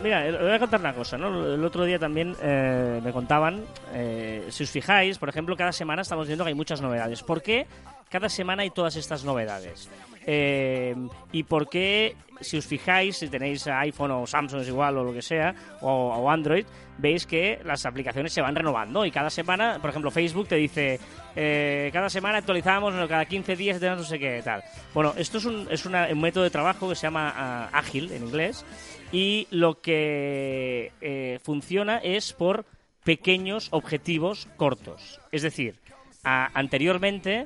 Mira, 0.04 0.26
os 0.28 0.42
voy 0.42 0.52
a 0.52 0.60
contar 0.60 0.82
una 0.82 0.94
cosa, 0.94 1.18
¿no? 1.18 1.54
El 1.56 1.64
otro 1.64 1.86
día 1.86 1.98
también 1.98 2.36
eh, 2.42 3.00
me 3.02 3.14
contaban, 3.14 3.64
eh, 3.94 4.46
si 4.50 4.64
os 4.64 4.70
fijáis, 4.70 5.18
por 5.18 5.30
ejemplo, 5.30 5.56
cada 5.56 5.72
semana 5.72 6.02
estamos 6.02 6.28
viendo 6.28 6.44
que 6.44 6.50
hay 6.50 6.54
muchas 6.54 6.82
novedades. 6.82 7.24
¿Por 7.24 7.42
qué 7.42 7.66
cada 8.10 8.28
semana 8.28 8.64
hay 8.64 8.72
todas 8.72 8.98
estas 8.98 9.24
novedades? 9.24 9.90
Eh, 10.26 10.96
¿Y 11.32 11.44
por 11.44 11.70
qué, 11.70 12.16
si 12.42 12.58
os 12.58 12.66
fijáis, 12.66 13.18
si 13.18 13.28
tenéis 13.30 13.68
iPhone 13.68 14.12
o 14.12 14.28
Samsung 14.28 14.62
es 14.62 14.68
igual 14.68 14.98
o 14.98 15.04
lo 15.04 15.14
que 15.14 15.22
sea, 15.22 15.54
o, 15.82 16.30
Android, 16.30 16.66
veis 16.98 17.26
que 17.26 17.60
las 17.64 17.86
aplicaciones 17.86 18.34
se 18.34 18.42
van 18.42 18.56
renovando 18.56 19.06
y 19.06 19.12
cada 19.12 19.30
semana, 19.30 19.78
por 19.80 19.90
ejemplo, 19.90 20.10
Facebook 20.10 20.48
te 20.48 20.56
dice, 20.56 21.00
eh, 21.36 21.90
cada 21.94 22.10
semana 22.10 22.40
actualizamos, 22.40 22.94
no, 22.94 23.08
cada 23.08 23.26
15 23.26 23.56
días 23.56 23.80
tenemos 23.80 24.00
no 24.00 24.06
sé 24.06 24.18
qué, 24.18 24.42
tal. 24.44 24.64
Bueno, 24.94 25.14
esto 25.18 25.38
es 25.38 25.46
un, 25.46 25.68
es 25.70 25.86
un 25.86 25.94
método 26.20 26.44
de 26.44 26.50
trabajo 26.50 26.90
que 26.90 26.96
se 26.96 27.04
llama 27.04 27.34
ah, 27.36 27.70
ágil 27.72 28.12
en 28.12 28.26
inglés 28.26 28.66
y 29.12 29.48
lo 29.52 29.82
que 29.82 30.92
eh, 31.02 31.40
funciona 31.44 31.98
es 32.00 32.34
por 32.34 32.66
pequeños 33.04 33.68
objetivos 33.72 34.48
cortos. 34.58 35.22
Es 35.32 35.44
decir, 35.44 35.76
anteriormente, 36.24 37.46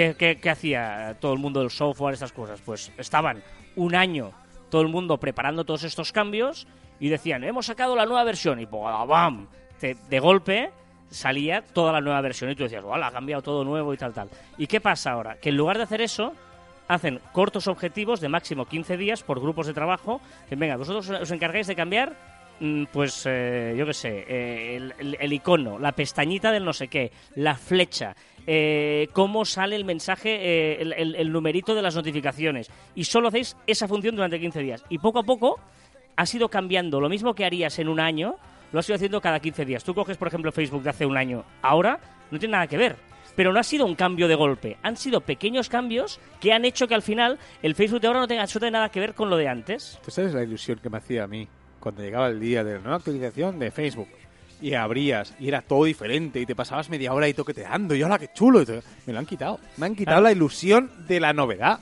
¿qué, 0.00 0.14
qué- 0.16 0.36
qué 0.40 0.50
hacía 0.50 1.16
todo 1.20 1.32
el 1.34 1.38
mundo 1.38 1.60
del 1.60 1.70
software, 1.70 2.14
estas 2.14 2.32
cosas? 2.32 2.60
Pues 2.64 2.90
estaban 2.96 3.42
un 3.76 3.94
año 3.94 4.32
todo 4.70 4.80
el 4.82 4.88
mundo 4.88 5.18
preparando 5.18 5.64
todos 5.64 5.84
estos 5.84 6.10
cambios 6.12 6.66
y 6.98 7.08
decían, 7.08 7.44
hemos 7.44 7.66
sacado 7.66 7.94
la 7.96 8.06
nueva 8.06 8.24
versión 8.24 8.60
y 8.60 8.64
¡bam! 8.66 9.46
De 9.80 10.20
golpe 10.20 10.70
salía 11.10 11.62
toda 11.62 11.92
la 11.92 12.00
nueva 12.00 12.20
versión 12.20 12.50
y 12.50 12.54
tú 12.54 12.62
decías, 12.62 12.84
¡hola! 12.84 13.08
Ha 13.08 13.12
cambiado 13.12 13.42
todo 13.42 13.64
nuevo 13.64 13.92
y 13.92 13.96
tal, 13.96 14.12
tal. 14.14 14.28
¿Y 14.58 14.66
qué 14.66 14.80
pasa 14.80 15.12
ahora? 15.12 15.36
Que 15.36 15.48
en 15.50 15.56
lugar 15.56 15.76
de 15.76 15.82
hacer 15.84 16.00
eso, 16.00 16.32
hacen 16.88 17.20
cortos 17.32 17.66
objetivos 17.68 18.20
de 18.20 18.28
máximo 18.28 18.64
15 18.66 18.96
días 18.96 19.22
por 19.22 19.40
grupos 19.40 19.66
de 19.66 19.74
trabajo. 19.74 20.20
Que 20.48 20.56
venga, 20.56 20.76
vosotros 20.76 21.08
os 21.10 21.30
encargáis 21.30 21.66
de 21.66 21.74
cambiar, 21.76 22.14
pues 22.92 23.24
eh, 23.26 23.74
yo 23.76 23.86
qué 23.86 23.94
sé, 23.94 24.24
eh, 24.28 24.90
el, 25.18 25.32
icono, 25.32 25.78
la 25.78 25.92
pestañita 25.92 26.52
del 26.52 26.64
no 26.64 26.72
sé 26.72 26.88
qué, 26.88 27.10
la 27.36 27.54
flecha, 27.54 28.14
eh, 28.46 29.08
cómo 29.12 29.44
sale 29.44 29.76
el 29.76 29.84
mensaje, 29.84 30.36
eh, 30.40 30.82
el, 30.82 31.14
el- 31.16 31.32
numerito 31.32 31.74
de 31.74 31.82
las 31.82 31.94
notificaciones. 31.96 32.70
Y 32.94 33.04
solo 33.04 33.28
hacéis 33.28 33.56
esa 33.66 33.88
función 33.88 34.14
durante 34.16 34.38
15 34.38 34.60
días. 34.60 34.84
Y 34.90 34.98
poco 34.98 35.20
a 35.20 35.22
poco 35.22 35.58
has 36.16 36.34
ido 36.34 36.48
cambiando 36.48 37.00
lo 37.00 37.08
mismo 37.08 37.34
que 37.34 37.44
harías 37.46 37.78
en 37.78 37.88
un 37.88 37.98
año, 38.00 38.36
lo 38.72 38.80
has 38.80 38.88
ido 38.88 38.96
haciendo 38.96 39.20
cada 39.20 39.40
15 39.40 39.64
días. 39.64 39.82
Tú 39.84 39.94
coges, 39.94 40.16
por 40.18 40.28
ejemplo, 40.28 40.52
Facebook 40.52 40.82
de 40.82 40.90
hace 40.90 41.06
un 41.06 41.16
año, 41.16 41.44
ahora 41.62 41.98
no 42.30 42.38
tiene 42.38 42.52
nada 42.52 42.66
que 42.66 42.76
ver. 42.76 42.96
Pero 43.36 43.52
no 43.52 43.60
ha 43.60 43.62
sido 43.62 43.86
un 43.86 43.94
cambio 43.94 44.26
de 44.28 44.34
golpe, 44.34 44.76
han 44.82 44.96
sido 44.96 45.20
pequeños 45.22 45.68
cambios 45.68 46.20
que 46.40 46.52
han 46.52 46.64
hecho 46.64 46.86
que 46.88 46.94
al 46.94 47.00
final 47.02 47.38
el 47.62 47.74
Facebook 47.74 48.00
de 48.00 48.08
ahora 48.08 48.20
no 48.20 48.28
tenga 48.28 48.42
absolutamente 48.42 48.76
nada 48.76 48.88
que 48.90 49.00
ver 49.00 49.14
con 49.14 49.30
lo 49.30 49.36
de 49.36 49.48
antes. 49.48 49.98
¿Tú 50.04 50.10
sabes 50.10 50.34
la 50.34 50.42
ilusión 50.42 50.78
que 50.82 50.90
me 50.90 50.98
hacía 50.98 51.24
a 51.24 51.26
mí 51.26 51.48
cuando 51.80 52.02
llegaba 52.02 52.28
el 52.28 52.38
día 52.38 52.62
de 52.62 52.74
la 52.74 52.78
nueva 52.80 52.96
actualización 52.96 53.58
de 53.58 53.70
Facebook? 53.70 54.08
Y 54.62 54.74
abrías 54.74 55.34
y 55.40 55.48
era 55.48 55.62
todo 55.62 55.84
diferente 55.84 56.38
y 56.38 56.44
te 56.46 56.54
pasabas 56.54 56.90
media 56.90 57.14
hora 57.14 57.24
ahí 57.26 57.32
toqueteando 57.34 57.94
y 57.94 58.02
hola, 58.02 58.18
qué 58.18 58.28
chulo. 58.34 58.60
y 58.60 58.66
te- 58.66 58.82
Me 59.06 59.12
lo 59.14 59.18
han 59.18 59.26
quitado. 59.26 59.58
Me 59.78 59.86
han 59.86 59.94
quitado 59.96 60.16
Claro. 60.16 60.24
la 60.24 60.32
ilusión 60.32 60.90
de 61.08 61.18
la 61.18 61.32
novedad. 61.32 61.80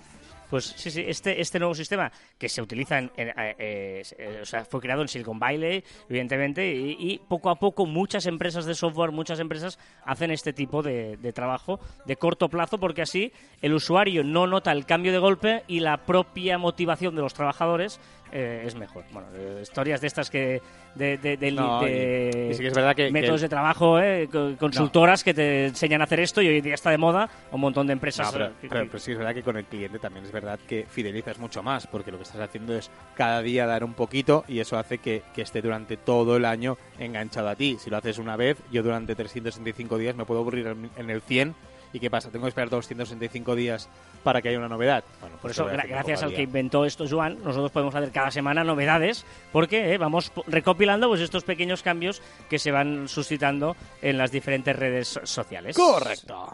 Pues 0.48 0.64
sí, 0.78 0.90
sí, 0.90 1.04
este, 1.06 1.42
este 1.42 1.58
nuevo 1.58 1.74
sistema 1.74 2.10
que 2.38 2.48
se 2.48 2.62
utiliza 2.62 2.98
en, 2.98 3.10
en, 3.18 3.28
eh, 3.36 4.02
eh, 4.16 4.38
o 4.40 4.46
sea, 4.46 4.64
fue 4.64 4.80
creado 4.80 5.02
en 5.02 5.08
Silicon 5.08 5.38
Valley, 5.38 5.84
evidentemente, 6.08 6.72
y, 6.74 6.96
y 6.98 7.18
poco 7.18 7.50
a 7.50 7.56
poco 7.56 7.84
muchas 7.84 8.24
empresas 8.24 8.64
de 8.64 8.74
software, 8.74 9.12
muchas 9.12 9.40
empresas 9.40 9.78
hacen 10.06 10.30
este 10.30 10.54
tipo 10.54 10.82
de, 10.82 11.18
de 11.18 11.32
trabajo 11.34 11.80
de 12.06 12.16
corto 12.16 12.48
plazo 12.48 12.78
porque 12.80 13.02
así 13.02 13.30
el 13.60 13.74
usuario 13.74 14.24
no 14.24 14.46
nota 14.46 14.72
el 14.72 14.86
cambio 14.86 15.12
de 15.12 15.18
golpe 15.18 15.64
y 15.68 15.80
la 15.80 15.98
propia 16.06 16.56
motivación 16.56 17.14
de 17.14 17.20
los 17.20 17.34
trabajadores 17.34 18.00
eh, 18.32 18.62
es 18.66 18.74
mejor. 18.74 19.04
Bueno, 19.12 19.28
eh, 19.34 19.60
historias 19.62 20.00
de 20.00 20.06
estas 20.06 20.30
que 20.30 20.60
de, 20.94 21.16
de- 21.18 21.36
de- 21.36 21.52
No, 21.52 21.80
de 21.82 22.46
y- 22.48 22.50
y 22.50 22.54
sí 22.54 22.60
que 22.62 22.68
es 22.68 22.74
verdad 22.74 22.94
que- 22.96 23.06
que 23.06 23.12
métodos 23.12 23.40
el- 23.40 23.46
de 23.46 23.48
trabajo, 23.48 24.00
eh, 24.00 24.28
co- 24.30 24.56
consultoras 24.58 25.22
que 25.22 25.32
te 25.34 25.66
enseñan 25.66 26.00
a 26.00 26.04
hacer 26.04 26.20
esto 26.20 26.42
y 26.42 26.48
hoy 26.48 26.56
en 26.58 26.64
día 26.64 26.74
está 26.74 26.90
de 26.90 26.98
moda 26.98 27.28
un 27.52 27.60
montón 27.60 27.86
de 27.86 27.92
empresas. 27.92 28.26
No, 28.26 28.32
pero, 28.32 28.44
eh, 28.46 28.50
que- 28.60 28.68
pero- 28.68 28.82
que- 28.84 28.86
pero 28.90 28.98
sí 28.98 29.12
es 29.12 29.18
verdad 29.18 29.34
que 29.34 29.42
con 29.42 29.56
el 29.56 29.64
cliente 29.64 29.98
también 29.98 30.24
es 30.24 30.32
verdad 30.32 30.58
que 30.66 30.86
fidelizas 30.88 31.38
mucho 31.38 31.62
más, 31.62 31.86
porque 31.86 32.10
lo 32.10 32.16
que 32.18 32.24
estás 32.24 32.40
haciendo 32.40 32.76
es 32.76 32.90
cada 33.14 33.42
día 33.42 33.66
dar 33.66 33.84
un 33.84 33.94
poquito 33.94 34.44
y 34.48 34.58
eso 34.60 34.76
hace 34.78 34.98
que, 34.98 35.22
que 35.34 35.42
esté 35.42 35.62
durante 35.62 35.96
todo 35.96 36.36
el 36.36 36.44
año 36.44 36.76
enganchado 36.98 37.48
a 37.48 37.54
ti. 37.56 37.76
Si 37.80 37.90
lo 37.90 37.96
haces 37.98 38.18
una 38.18 38.36
vez, 38.36 38.56
yo 38.72 38.82
durante 38.82 39.14
365 39.14 39.98
días 39.98 40.16
me 40.16 40.24
puedo 40.24 40.40
aburrir 40.40 40.66
en, 40.66 40.90
en 40.96 41.10
el 41.10 41.20
100 41.22 41.54
y 41.92 42.00
¿qué 42.00 42.10
pasa? 42.10 42.30
¿Tengo 42.30 42.44
que 42.44 42.50
esperar 42.50 42.70
265 42.70 43.54
días 43.54 43.88
para 44.22 44.42
que 44.42 44.48
haya 44.50 44.58
una 44.58 44.68
novedad? 44.68 45.04
Bueno, 45.20 45.36
Por 45.36 45.42
pues 45.42 45.56
eso, 45.56 45.66
gra- 45.68 45.88
gracias 45.88 46.22
al 46.22 46.34
que 46.34 46.42
inventó 46.42 46.84
esto, 46.84 47.04
Joan, 47.08 47.38
nosotros 47.42 47.70
podemos 47.70 47.94
hacer 47.94 48.10
cada 48.10 48.30
semana 48.30 48.64
novedades 48.64 49.24
porque 49.52 49.94
eh, 49.94 49.98
vamos 49.98 50.32
recopilando 50.46 51.08
pues 51.08 51.20
estos 51.20 51.44
pequeños 51.44 51.82
cambios 51.82 52.20
que 52.50 52.58
se 52.58 52.70
van 52.70 53.08
suscitando 53.08 53.76
en 54.02 54.18
las 54.18 54.30
diferentes 54.30 54.76
redes 54.76 55.08
so- 55.08 55.24
sociales. 55.26 55.76
Correcto. 55.76 56.48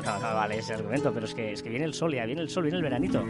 No, 0.00 0.18
no, 0.18 0.18
no, 0.18 0.34
vale 0.34 0.58
ese 0.58 0.74
argumento, 0.74 1.12
pero 1.12 1.26
es 1.26 1.34
que, 1.34 1.52
es 1.52 1.62
que 1.62 1.68
viene 1.68 1.84
el 1.84 1.94
sol, 1.94 2.14
ya 2.14 2.24
viene 2.26 2.40
el 2.42 2.48
sol, 2.50 2.62
viene 2.64 2.76
el 2.78 2.82
veranito. 2.84 3.24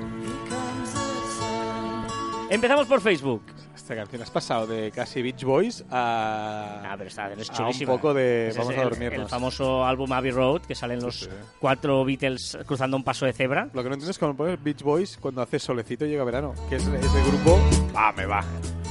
Empezamos 2.50 2.87
por 2.87 3.00
Facebook. 3.00 3.42
Esta 3.75 3.97
canción 3.97 4.23
has 4.23 4.30
pasado 4.30 4.66
de 4.66 4.90
casi 4.90 5.21
Beach 5.23 5.44
Boys 5.44 5.85
a, 5.90 6.83
Ah, 6.85 6.94
pero 6.97 7.09
está, 7.09 7.33
es 7.33 7.50
a 7.50 7.66
un 7.66 7.78
poco 7.87 8.14
de 8.14 8.52
vamos 8.56 8.73
a 8.73 8.76
el- 8.83 8.88
dormirnos. 8.88 9.23
El 9.23 9.28
famoso 9.28 9.85
álbum 9.85 10.11
Abbey 10.12 10.30
Road, 10.30 10.62
que 10.62 10.75
salen 10.75 11.00
los 11.02 11.21
Sí, 11.21 11.25
sí. 11.26 11.30
cuatro 11.59 12.04
Beatles 12.04 12.56
cruzando 12.66 12.97
un 12.97 13.04
paso 13.04 13.26
de 13.26 13.33
cebra. 13.33 13.68
Lo 13.75 13.83
que 13.83 13.88
no 13.88 13.94
entiendo 13.94 14.11
es 14.11 14.18
cuando 14.18 14.37
pones 14.37 14.62
Beach 14.62 14.83
Boys 14.83 15.18
cuando 15.21 15.42
hace 15.42 15.59
solecito 15.59 16.06
y 16.06 16.11
llega 16.11 16.25
verano. 16.25 16.54
Que 16.71 16.76
es 16.76 16.87
ese 16.87 17.23
grupo. 17.28 17.59
Va, 17.94 18.12
me 18.12 18.25
va. 18.26 18.42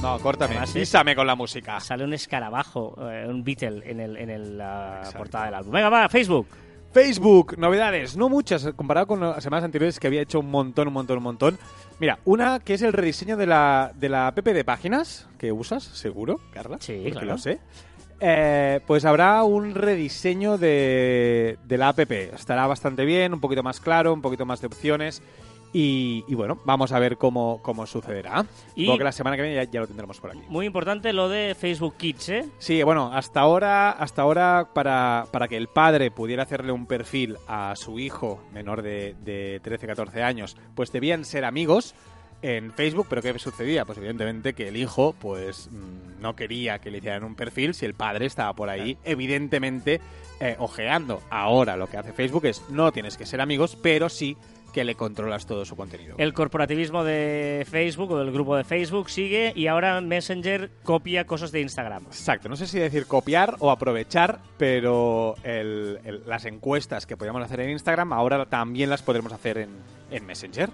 No, 0.02 0.18
córtame. 0.20 0.52
Además 0.56 0.72
Písame 0.72 1.16
con 1.16 1.26
la 1.26 1.34
música. 1.34 1.80
Sale 1.80 2.04
un 2.04 2.12
escarabajo, 2.12 2.94
eh, 3.10 3.26
un 3.26 3.42
Beatle 3.42 3.82
en, 3.90 4.00
el, 4.00 4.16
en 4.16 4.30
el, 4.30 4.58
la 4.58 4.96
Exacto. 4.98 5.18
portada 5.18 5.44
del 5.46 5.54
álbum. 5.54 5.72
Venga, 5.72 5.88
va, 5.88 6.08
Facebook. 6.08 6.46
Facebook, 6.94 7.58
novedades, 7.58 8.16
no 8.16 8.28
muchas, 8.28 8.72
comparado 8.76 9.08
con 9.08 9.18
las 9.18 9.42
semanas 9.42 9.64
anteriores 9.64 9.98
que 9.98 10.06
había 10.06 10.22
hecho 10.22 10.38
un 10.38 10.48
montón, 10.48 10.86
un 10.86 10.94
montón, 10.94 11.16
un 11.18 11.24
montón. 11.24 11.58
Mira, 11.98 12.20
una 12.24 12.60
que 12.60 12.74
es 12.74 12.82
el 12.82 12.92
rediseño 12.92 13.36
de 13.36 13.46
la, 13.46 13.90
de 13.96 14.08
la 14.08 14.28
app 14.28 14.38
de 14.38 14.64
páginas 14.64 15.26
que 15.36 15.50
usas, 15.50 15.82
seguro, 15.82 16.38
Carla. 16.52 16.76
Sí, 16.78 17.08
claro. 17.10 17.26
lo 17.26 17.38
sé. 17.38 17.58
Eh, 18.20 18.78
pues 18.86 19.04
habrá 19.04 19.42
un 19.42 19.74
rediseño 19.74 20.56
de, 20.56 21.58
de 21.66 21.78
la 21.78 21.88
app. 21.88 21.98
Estará 21.98 22.64
bastante 22.68 23.04
bien, 23.04 23.34
un 23.34 23.40
poquito 23.40 23.64
más 23.64 23.80
claro, 23.80 24.14
un 24.14 24.22
poquito 24.22 24.46
más 24.46 24.60
de 24.60 24.68
opciones. 24.68 25.20
Y, 25.76 26.24
y 26.28 26.34
bueno, 26.36 26.56
vamos 26.64 26.92
a 26.92 26.98
ver 27.00 27.18
cómo, 27.18 27.58
cómo 27.60 27.84
sucederá. 27.86 28.46
Y- 28.76 28.82
Supongo 28.84 28.98
que 28.98 29.04
la 29.04 29.12
semana 29.12 29.36
que 29.36 29.42
viene 29.42 29.56
ya, 29.56 29.64
ya 29.70 29.80
lo 29.80 29.86
tendremos 29.88 30.20
por 30.20 30.30
aquí. 30.30 30.38
Muy 30.48 30.66
importante 30.66 31.12
lo 31.12 31.28
de 31.28 31.54
Facebook 31.58 31.96
Kids, 31.96 32.28
¿eh? 32.28 32.44
Sí, 32.58 32.82
bueno, 32.84 33.10
hasta 33.12 33.40
ahora, 33.40 33.90
hasta 33.90 34.22
ahora 34.22 34.68
para, 34.72 35.26
para 35.32 35.48
que 35.48 35.56
el 35.56 35.66
padre 35.66 36.12
pudiera 36.12 36.44
hacerle 36.44 36.70
un 36.70 36.86
perfil 36.86 37.36
a 37.48 37.74
su 37.76 37.98
hijo 37.98 38.40
menor 38.52 38.82
de, 38.82 39.16
de 39.24 39.60
13-14 39.64 40.22
años, 40.22 40.56
pues 40.76 40.92
debían 40.92 41.24
ser 41.24 41.44
amigos 41.44 41.94
en 42.42 42.72
Facebook, 42.72 43.06
pero 43.10 43.20
¿qué 43.22 43.36
sucedía? 43.38 43.84
Pues 43.84 43.98
evidentemente 43.98 44.52
que 44.52 44.68
el 44.68 44.76
hijo 44.76 45.14
pues 45.18 45.70
mm, 45.72 46.20
no 46.20 46.36
quería 46.36 46.78
que 46.78 46.90
le 46.92 46.98
hicieran 46.98 47.24
un 47.24 47.34
perfil 47.34 47.74
si 47.74 47.84
el 47.86 47.94
padre 47.94 48.26
estaba 48.26 48.52
por 48.52 48.68
ahí, 48.68 48.96
evidentemente 49.02 50.00
eh, 50.40 50.54
ojeando. 50.58 51.20
Ahora 51.30 51.76
lo 51.76 51.88
que 51.88 51.96
hace 51.96 52.12
Facebook 52.12 52.44
es 52.44 52.62
no 52.68 52.92
tienes 52.92 53.16
que 53.16 53.26
ser 53.26 53.40
amigos, 53.40 53.76
pero 53.82 54.08
sí 54.08 54.36
que 54.74 54.84
le 54.84 54.96
controlas 54.96 55.46
todo 55.46 55.64
su 55.64 55.76
contenido. 55.76 56.16
El 56.18 56.34
corporativismo 56.34 57.04
de 57.04 57.64
Facebook 57.70 58.10
o 58.10 58.18
del 58.18 58.32
grupo 58.32 58.56
de 58.56 58.64
Facebook 58.64 59.08
sigue 59.08 59.52
y 59.54 59.68
ahora 59.68 60.00
Messenger 60.00 60.68
copia 60.82 61.24
cosas 61.26 61.52
de 61.52 61.60
Instagram. 61.60 62.02
Exacto, 62.08 62.48
no 62.48 62.56
sé 62.56 62.66
si 62.66 62.78
decir 62.80 63.06
copiar 63.06 63.54
o 63.60 63.70
aprovechar, 63.70 64.40
pero 64.58 65.36
el- 65.44 66.00
el- 66.04 66.22
las 66.26 66.44
encuestas 66.44 67.06
que 67.06 67.16
podíamos 67.16 67.42
hacer 67.42 67.60
en 67.60 67.70
Instagram 67.70 68.12
ahora 68.12 68.44
también 68.46 68.90
las 68.90 69.00
podremos 69.02 69.32
hacer 69.32 69.58
en, 69.58 69.70
en 70.10 70.26
Messenger. 70.26 70.68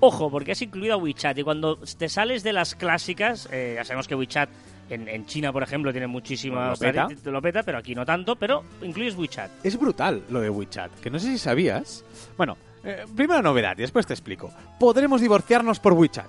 Ojo, 0.00 0.30
porque 0.30 0.52
has 0.52 0.62
incluido 0.62 0.94
a 0.94 0.96
WeChat 0.96 1.38
y 1.38 1.42
cuando 1.42 1.76
te 1.96 2.08
sales 2.08 2.42
de 2.42 2.52
las 2.52 2.74
clásicas, 2.74 3.48
eh, 3.52 3.74
ya 3.76 3.84
sabemos 3.84 4.06
que 4.08 4.14
WeChat 4.14 4.48
en, 4.90 5.08
en 5.08 5.26
China, 5.26 5.52
por 5.52 5.62
ejemplo, 5.62 5.92
tiene 5.92 6.06
muchísimas... 6.06 6.80
Lo 6.80 6.86
peta. 6.86 7.08
lo 7.24 7.42
peta, 7.42 7.62
pero 7.62 7.78
aquí 7.78 7.94
no 7.94 8.04
tanto, 8.06 8.36
pero 8.36 8.64
incluyes 8.82 9.16
WeChat. 9.16 9.50
Es 9.64 9.78
brutal 9.78 10.22
lo 10.30 10.40
de 10.40 10.50
WeChat, 10.50 10.92
que 11.00 11.10
no 11.10 11.18
sé 11.18 11.26
si 11.32 11.38
sabías. 11.38 12.04
Bueno, 12.36 12.56
eh, 12.84 13.04
primera 13.14 13.42
novedad 13.42 13.76
y 13.78 13.82
después 13.82 14.06
te 14.06 14.14
explico. 14.14 14.50
Podremos 14.78 15.20
divorciarnos 15.20 15.80
por 15.80 15.92
WeChat. 15.94 16.28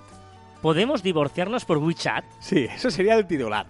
¿Podemos 0.62 1.02
divorciarnos 1.02 1.64
por 1.64 1.78
WeChat? 1.78 2.24
Sí, 2.40 2.66
eso 2.74 2.90
sería 2.90 3.14
el 3.14 3.26
titular. 3.26 3.66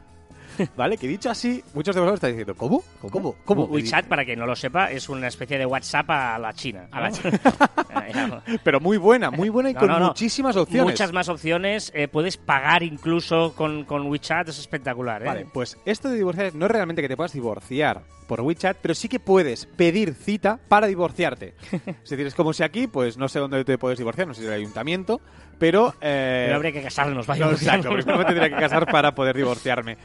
¿Vale? 0.76 0.96
Que 0.96 1.06
dicho 1.08 1.30
así, 1.30 1.62
muchos 1.74 1.94
de 1.94 2.00
vosotros 2.00 2.18
estáis 2.18 2.34
diciendo, 2.34 2.54
¿cómo? 2.56 2.82
¿Cómo? 3.10 3.36
¿Cómo? 3.44 3.64
WeChat, 3.64 4.06
para 4.06 4.24
quien 4.24 4.38
no 4.38 4.46
lo 4.46 4.56
sepa, 4.56 4.90
es 4.90 5.08
una 5.08 5.28
especie 5.28 5.58
de 5.58 5.66
WhatsApp 5.66 6.10
a 6.10 6.38
la 6.38 6.52
China. 6.52 6.88
A 6.90 7.00
la. 7.00 7.10
China. 7.12 7.40
Pero 8.64 8.80
muy 8.80 8.96
buena, 8.96 9.30
muy 9.30 9.48
buena 9.48 9.70
y 9.70 9.74
No, 9.74 9.80
con 9.80 9.88
no, 9.88 9.98
no. 9.98 10.06
muchísimas 10.08 10.56
opciones. 10.56 10.92
Muchas 10.92 11.12
más 11.12 11.28
opciones. 11.28 11.92
eh, 11.94 12.08
puedes 12.08 12.36
pagar 12.36 12.82
incluso 12.82 13.54
con, 13.54 13.84
con 13.84 14.06
WeChat. 14.06 14.48
Es 14.48 14.58
espectacular, 14.58 15.22
¿eh? 15.22 15.26
Vale, 15.26 15.46
pues 15.52 15.78
esto 15.84 16.08
de 16.08 16.16
divorciar 16.16 16.54
no 16.54 16.66
es 16.66 16.70
realmente 16.72 17.02
que 17.02 17.08
te 17.08 17.16
puedas 17.16 17.32
divorciar 17.32 18.02
por 18.26 18.40
WeChat, 18.42 18.76
pero 18.80 18.94
sí 18.94 19.08
que 19.08 19.18
puedes 19.18 19.66
pedir 19.66 20.14
cita 20.14 20.58
para 20.68 20.86
divorciarte. 20.86 21.54
es 22.04 22.10
decir, 22.10 22.26
es 22.26 22.34
como 22.34 22.52
si 22.52 22.62
aquí, 22.62 22.86
pues 22.86 23.16
no 23.16 23.28
sé 23.28 23.40
dónde 23.40 23.64
te 23.64 23.76
puedes 23.76 23.98
divorciar, 23.98 24.28
no 24.28 24.34
sé 24.34 24.42
si 24.42 24.46
el 24.46 24.52
ayuntamiento, 24.52 25.20
pero... 25.58 25.94
eh, 26.00 26.44
Pero 26.46 26.56
habría 26.56 26.70
que 26.72 26.82
casarnos, 26.82 27.26
vaya. 27.26 27.46
no, 27.46 27.50
exacto, 27.52 27.90
primero 27.92 28.18
me 28.18 28.24
tendría 28.24 28.48
que 28.48 28.54
casar 28.56 28.86
para 28.86 29.14
poder 29.16 29.36
divorciarme. 29.36 29.96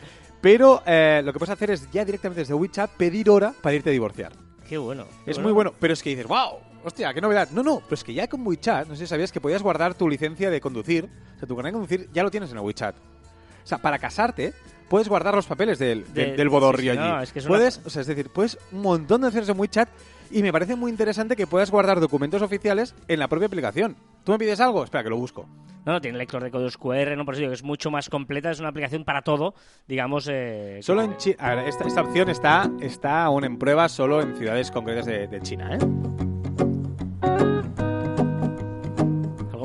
Pero 0.45 0.83
eh, 0.85 1.23
lo 1.25 1.33
que 1.33 1.39
puedes 1.39 1.51
hacer 1.51 1.71
es 1.71 1.89
ya 1.91 2.05
directamente 2.05 2.41
desde 2.41 2.53
WeChat 2.53 2.91
pedir 2.91 3.31
hora 3.31 3.51
para 3.63 3.75
irte 3.75 3.89
a 3.89 3.93
divorciar. 3.93 4.31
Qué 4.69 4.77
bueno. 4.77 5.07
qué 5.25 5.31
Es 5.31 5.39
muy 5.39 5.51
bueno, 5.51 5.73
pero 5.79 5.91
es 5.93 6.03
que 6.03 6.11
dices, 6.11 6.27
wow, 6.27 6.59
hostia, 6.83 7.11
qué 7.15 7.19
novedad. 7.19 7.49
No, 7.49 7.63
no, 7.63 7.79
pero 7.79 7.95
es 7.95 8.03
que 8.03 8.13
ya 8.13 8.27
con 8.27 8.45
WeChat, 8.45 8.87
no 8.87 8.93
sé 8.95 9.01
si 9.05 9.07
sabías 9.07 9.31
que 9.31 9.41
podías 9.41 9.63
guardar 9.63 9.95
tu 9.95 10.07
licencia 10.07 10.51
de 10.51 10.61
conducir, 10.61 11.09
o 11.35 11.39
sea, 11.39 11.47
tu 11.47 11.55
carnet 11.55 11.71
de 11.73 11.79
conducir 11.79 12.09
ya 12.13 12.21
lo 12.21 12.29
tienes 12.29 12.51
en 12.51 12.57
el 12.57 12.63
WeChat. 12.63 12.95
O 12.95 13.67
sea, 13.67 13.79
para 13.79 13.97
casarte, 13.97 14.53
puedes 14.87 15.09
guardar 15.09 15.33
los 15.33 15.47
papeles 15.47 15.79
del, 15.79 16.03
del, 16.13 16.31
De- 16.31 16.37
del 16.37 16.49
bodorrio 16.49 16.91
sí, 16.93 16.95
sí, 16.99 17.03
allí. 17.03 17.11
no, 17.11 17.21
es 17.23 17.33
que 17.33 17.39
es 17.39 17.45
una- 17.45 17.57
puedes, 17.57 17.81
o 17.83 17.89
sea, 17.89 18.01
es 18.01 18.07
decir, 18.07 18.29
puedes 18.29 18.59
un 18.71 18.81
montón 18.83 19.21
de 19.21 19.27
opciones 19.29 19.49
en 19.49 19.59
WeChat 19.59 19.89
y 20.31 20.41
me 20.41 20.51
parece 20.51 20.75
muy 20.75 20.91
interesante 20.91 21.35
que 21.35 21.47
puedas 21.47 21.71
guardar 21.71 21.99
documentos 21.99 22.41
oficiales 22.41 22.95
en 23.07 23.19
la 23.19 23.27
propia 23.27 23.47
aplicación. 23.47 23.95
¿Tú 24.23 24.31
me 24.31 24.37
pides 24.39 24.59
algo? 24.59 24.83
Espera, 24.83 25.03
que 25.03 25.09
lo 25.09 25.17
busco. 25.17 25.47
No, 25.85 25.93
no, 25.93 26.01
tiene 26.01 26.17
lector 26.17 26.41
de 26.43 26.49
códigos 26.49 26.77
QR, 26.77 27.15
no 27.15 27.25
por 27.25 27.35
eso 27.35 27.41
digo 27.41 27.51
que 27.51 27.55
es 27.55 27.63
mucho 27.63 27.91
más 27.91 28.09
completa, 28.09 28.49
es 28.49 28.59
una 28.59 28.69
aplicación 28.69 29.03
para 29.05 29.21
todo, 29.21 29.53
digamos. 29.87 30.27
eh, 30.31 30.79
Solo 30.81 31.03
en 31.03 31.15
China. 31.17 31.63
Esta 31.67 32.01
opción 32.01 32.29
está, 32.29 32.71
está 32.81 33.23
aún 33.23 33.43
en 33.45 33.59
prueba 33.59 33.87
solo 33.87 34.21
en 34.21 34.35
ciudades 34.35 34.71
concretas 34.71 35.05
de, 35.05 35.27
de 35.27 35.41
China, 35.41 35.75
¿eh? 35.75 36.34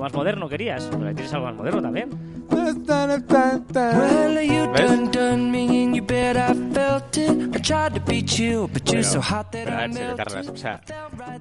¿Algo 0.00 0.04
más 0.04 0.14
moderno 0.14 0.48
querías? 0.48 0.88
Pero 0.90 1.06
ahí 1.08 1.14
tienes 1.14 1.32
algo 1.34 1.46
más 1.46 1.54
moderno 1.56 1.82
también. 1.82 2.08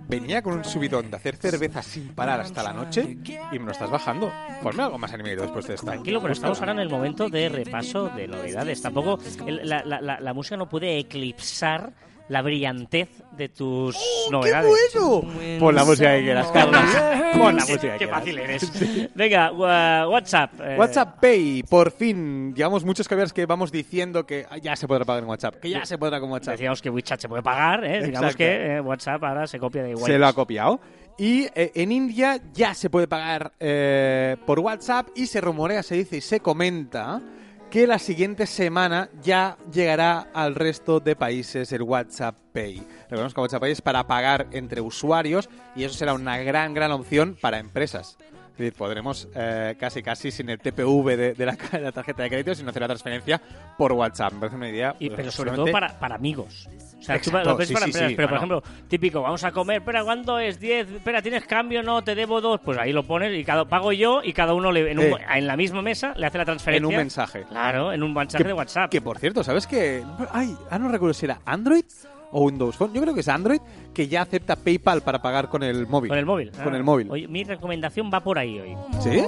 Venía 0.08 0.42
con 0.42 0.54
un 0.56 0.64
subidón 0.66 1.10
de 1.10 1.18
hacer 1.18 1.36
cerveza 1.38 1.82
sin 1.82 2.10
parar 2.10 2.42
hasta 2.42 2.64
la 2.64 2.74
noche 2.74 3.18
y 3.52 3.60
me 3.60 3.66
lo 3.66 3.72
estás 3.72 3.90
bajando. 3.90 4.32
Ponme 4.62 4.84
algo 4.84 4.98
más 4.98 5.14
animado 5.14 5.42
después 5.44 5.66
de 5.68 5.76
esta. 5.76 5.88
Tranquilo, 5.92 6.22
pero 6.22 6.34
estamos 6.34 6.60
ahora 6.60 6.74
en 6.74 6.80
el 6.80 6.90
momento 6.90 7.30
de 7.30 7.50
repaso 7.50 8.10
de 8.10 8.28
novedades. 8.28 8.82
Tampoco 8.82 9.20
el- 9.46 9.68
la, 9.68 9.84
la- 9.86 10.02
la- 10.02 10.20
la 10.20 10.34
música 10.34 10.58
no 10.58 10.68
puede 10.70 11.00
eclipsar 11.00 11.92
la 12.30 12.42
brillantez 12.42 13.10
de 13.36 13.50
tus 13.50 13.98
novedades. 14.32 14.72
¡Oh, 15.00 15.22
¡Qué 15.22 15.28
bueno! 15.28 15.60
Pon 15.60 15.76
la 15.76 15.84
música 15.84 16.16
que 16.16 16.24
quieras, 16.24 16.48
Carlas. 16.52 17.34
Pon 17.34 17.56
la 17.56 17.62
música 17.62 17.82
que 17.82 17.88
Qué 17.92 17.98
quieras. 17.98 18.20
fácil 18.20 18.38
eres. 18.40 19.10
Venga, 19.16 19.52
wa- 19.52 20.08
WhatsApp. 20.10 20.54
eh, 20.62 20.76
WhatsApp 20.78 21.20
Pay, 21.20 21.64
por 21.64 21.92
fin. 21.92 22.54
Llevamos 22.56 22.86
muchos 22.86 23.08
caballeros 23.08 23.34
que 23.34 23.46
vamos 23.46 23.72
diciendo 23.72 24.26
que 24.26 24.46
ya 24.62 24.76
se 24.76 24.88
podrá 24.88 25.06
pagar 25.06 25.24
en 25.24 25.30
WhatsApp. 25.30 25.56
Que 25.60 25.70
ya 25.72 25.86
se 25.86 25.98
podrá 25.98 26.20
con 26.20 26.32
WhatsApp. 26.32 26.54
Decíamos 26.54 26.82
que 26.82 26.90
WeChat 26.90 27.20
se 27.20 27.28
puede 27.30 27.42
pagar, 27.44 27.84
¿eh? 27.84 28.04
digamos 28.06 28.32
Exacto. 28.32 28.38
que 28.38 28.76
eh, 28.78 28.82
WhatsApp 28.82 29.24
ahora 29.24 29.48
se 29.48 29.60
copia 29.60 29.84
de 29.84 29.96
Se 29.98 30.02
Wise. 30.04 30.18
lo 30.20 30.28
ha 30.28 30.34
copiado. 30.34 30.80
Y 31.18 31.48
eh, 31.56 31.72
en 31.76 31.92
India 31.92 32.40
ya 32.54 32.74
se 32.74 32.90
puede 32.90 33.08
pagar 33.08 33.52
eh, 33.60 34.38
por 34.46 34.60
WhatsApp 34.60 35.08
y 35.16 35.26
se 35.26 35.42
rumorea, 35.42 35.84
se 35.84 35.96
dice 35.96 36.18
y 36.18 36.22
se 36.22 36.40
comenta 36.40 37.22
que 37.70 37.86
la 37.86 38.00
siguiente 38.00 38.48
semana 38.48 39.10
ya 39.22 39.58
llegará 39.72 40.28
al 40.34 40.56
resto 40.56 41.00
de 41.00 41.16
países 41.16 41.72
el 41.72 41.84
WhatsApp 41.84 42.36
Pay. 42.52 42.82
Recordemos 43.04 43.34
que 43.34 43.42
WhatsApp 43.42 43.62
Pay 43.62 43.72
es 43.74 43.82
para 43.82 44.08
pagar 44.08 44.48
entre 44.52 44.82
usuarios 44.82 45.50
y 45.76 45.84
eso 45.84 45.96
será 45.96 46.14
una 46.14 46.38
gran, 46.40 46.74
gran 46.74 46.92
opción 46.92 47.38
para 47.40 47.60
empresas. 47.60 48.18
Decir, 48.60 48.74
podremos 48.78 49.28
eh, 49.36 49.76
casi, 49.80 50.04
casi 50.04 50.32
sin 50.32 50.50
el 50.50 50.60
TPV 50.60 51.16
de, 51.16 51.34
de 51.34 51.46
la, 51.46 51.54
de 51.56 51.80
la 51.82 51.92
tarjeta 51.92 52.24
de 52.24 52.30
crédito, 52.30 52.54
sin 52.56 52.68
hacer 52.68 52.82
la 52.82 52.88
transferencia 52.90 53.42
por 53.78 53.94
WhatsApp. 53.94 54.34
Me 54.34 54.40
parece 54.42 54.56
una 54.58 54.70
idea. 54.70 54.96
Y, 55.00 55.08
pues, 55.08 55.18
pero 55.18 55.32
sobre 55.32 55.52
todo 55.52 55.72
para, 55.72 55.98
para 56.00 56.16
amigos. 56.16 56.68
O 57.00 57.02
sea, 57.02 57.20
tú 57.22 57.32
lo 57.32 57.40
sí, 57.40 57.74
para 57.74 57.86
sí, 57.86 57.92
empresas, 57.92 58.10
sí, 58.10 58.16
pero 58.16 58.28
por 58.28 58.38
ejemplo, 58.38 58.64
típico, 58.90 59.22
vamos 59.22 59.42
a 59.46 59.52
comer, 59.54 59.78
espera, 59.78 60.04
¿cuánto 60.04 60.38
es? 60.38 60.60
10, 60.60 60.92
espera, 60.92 61.22
¿tienes 61.22 61.46
cambio? 61.46 61.82
No, 61.82 62.04
te 62.04 62.14
debo 62.14 62.42
dos. 62.42 62.60
Pues 62.60 62.78
ahí 62.78 62.92
lo 62.92 63.04
pones 63.04 63.34
y 63.40 63.46
cada 63.46 63.64
pago 63.66 63.94
yo 63.94 64.22
y 64.22 64.34
cada 64.34 64.54
uno 64.54 64.72
le, 64.72 64.92
en, 64.92 65.00
un- 65.00 65.06
Eh. 65.06 65.18
en 65.36 65.48
la 65.48 65.56
misma 65.56 65.82
mesa 65.82 66.14
le 66.18 66.26
hace 66.26 66.38
la 66.38 66.44
transferencia. 66.46 66.86
en 66.86 66.94
un 66.94 66.98
mensaje. 66.98 67.44
Claro, 67.50 67.94
en 67.94 68.04
un 68.04 68.14
mensaje 68.14 68.44
de 68.44 68.52
WhatsApp. 68.54 68.92
Que 68.92 69.00
por 69.02 69.18
cierto, 69.18 69.44
¿sabes 69.46 69.66
qué? 69.66 70.04
Ay, 70.34 70.54
ah, 70.70 70.78
no 70.78 70.90
recuerdo 70.90 71.14
si 71.14 71.26
era 71.26 71.40
Android 71.46 71.86
o 72.32 72.44
Windows 72.46 72.76
Phone. 72.76 72.94
Yo 72.94 73.02
creo 73.02 73.14
que 73.14 73.22
es 73.22 73.28
Android 73.28 73.60
que 73.94 74.08
ya 74.08 74.22
acepta 74.22 74.56
PayPal 74.56 75.02
para 75.02 75.22
pagar 75.22 75.50
con 75.50 75.64
el 75.64 75.88
móvil. 75.88 76.10
Con 76.10 76.18
el 76.18 76.26
móvil. 76.26 76.52
Con 76.52 76.74
Ah. 76.74 76.78
el 76.78 76.84
móvil. 76.84 77.10
Oye, 77.12 77.28
mi 77.28 77.44
recomendación 77.44 78.10
va 78.14 78.22
por 78.22 78.38
ahí 78.38 78.60
hoy. 78.60 78.76
¿Sí? 79.00 79.22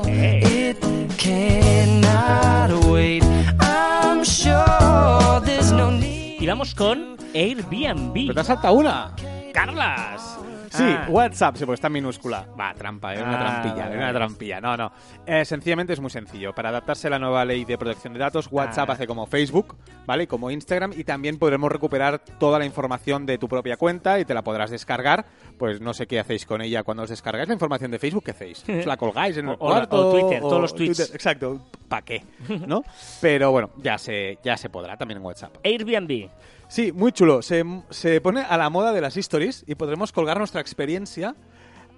Sure 4.24 5.76
no 5.76 5.92
need. 5.92 6.42
Y 6.42 6.46
vamos 6.48 6.76
con 6.76 7.18
Airbnb. 7.34 8.14
Pero 8.14 8.34
te 8.34 8.40
has 8.40 8.48
saltado 8.48 8.74
una. 8.76 9.12
Carlas. 9.54 10.38
Sí, 10.72 10.84
Ah. 10.84 11.06
WhatsApp, 11.10 11.58
sí, 11.58 11.66
pues 11.66 11.78
está 11.78 11.88
en 11.88 11.94
minúscula. 11.94 12.48
Va, 12.60 12.74
trampa, 12.74 13.14
era 13.14 13.24
una 13.24 13.36
Ah, 13.42 13.62
trampilla, 13.62 13.88
era 13.88 13.98
una 13.98 14.14
trampilla. 14.14 14.62
No, 14.62 14.78
no. 14.78 14.92
Eh, 15.26 15.44
sencillamente 15.44 15.94
es 15.94 16.00
muy 16.00 16.10
sencillo. 16.10 16.54
Para 16.56 16.70
adaptarse 16.70 17.08
a 17.08 17.10
la 17.10 17.20
nueva 17.20 17.44
ley 17.44 17.66
de 17.66 17.78
protección 17.78 18.14
de 18.14 18.20
datos, 18.20 18.48
WhatsApp 18.50 18.90
Ah. 18.90 18.94
hace 18.94 19.06
como 19.06 19.26
Facebook, 19.28 19.76
¿vale? 20.06 20.24
Y 20.24 20.28
como 20.28 20.50
Instagram, 20.50 20.94
y 20.96 21.04
también 21.04 21.38
podremos 21.38 21.72
recuperar 21.72 22.20
toda 22.40 22.58
la 22.58 22.66
información 22.66 23.26
de 23.26 23.38
tu 23.38 23.48
propia 23.50 23.76
cuenta 23.76 24.20
y 24.20 24.26
te 24.26 24.34
la 24.34 24.44
podrás 24.44 24.72
descargar. 24.72 25.26
Pues 25.58 25.82
no 25.82 25.94
sé 25.94 26.08
qué 26.08 26.20
hacéis 26.20 26.46
con 26.46 26.62
ella 26.62 26.84
cuando 26.84 27.04
os 27.04 27.10
descargáis 27.10 27.48
la 27.50 27.54
información 27.54 27.92
de 27.92 28.00
Facebook, 28.00 28.24
¿qué? 28.24 28.54
¿Os 28.80 28.86
la 28.86 28.96
colgáis 28.98 29.36
en 29.38 29.46
el 29.50 29.56
O- 29.56 29.58
cuarto? 29.58 30.08
o 30.10 30.12
Twitter, 30.12 30.40
todos 30.40 30.62
los 30.62 30.74
tweets. 30.74 31.14
Exacto, 31.14 31.60
¿para 31.90 32.02
qué? 32.04 32.24
¿No? 32.66 32.82
Pero 33.20 33.52
bueno, 33.52 33.72
ya 33.78 33.98
se, 33.98 34.40
ya 34.44 34.56
se 34.56 34.70
podrá 34.70 34.96
también 34.98 35.18
en 35.20 35.26
WhatsApp. 35.26 35.58
Airbnb. 35.64 36.30
Sí, 36.72 36.94
muy 36.94 37.12
chulo. 37.12 37.42
Se, 37.42 37.66
se 37.90 38.22
pone 38.22 38.44
a 38.44 38.58
la 38.58 38.70
moda 38.70 38.94
de 38.94 39.02
las 39.02 39.18
stories 39.18 39.66
y 39.68 39.76
podremos 39.76 40.14
colgar 40.14 40.38
nuestra 40.38 40.62
experiencia, 40.62 41.36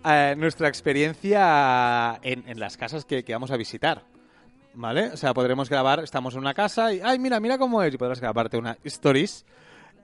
eh, 0.03 0.33
nuestra 0.35 0.67
experiencia 0.67 2.19
en, 2.23 2.43
en 2.47 2.59
las 2.59 2.75
casas 2.75 3.05
que, 3.05 3.23
que 3.23 3.33
vamos 3.33 3.51
a 3.51 3.57
visitar. 3.57 4.01
¿Vale? 4.73 5.11
O 5.11 5.17
sea, 5.17 5.35
podremos 5.35 5.69
grabar, 5.69 5.99
estamos 5.99 6.33
en 6.33 6.39
una 6.39 6.55
casa 6.55 6.91
y, 6.91 7.01
ay, 7.03 7.19
mira, 7.19 7.39
mira 7.39 7.59
cómo 7.59 7.83
es, 7.83 7.93
y 7.93 7.97
podrás 7.97 8.19
grabarte 8.19 8.57
una 8.57 8.79
stories. 8.83 9.45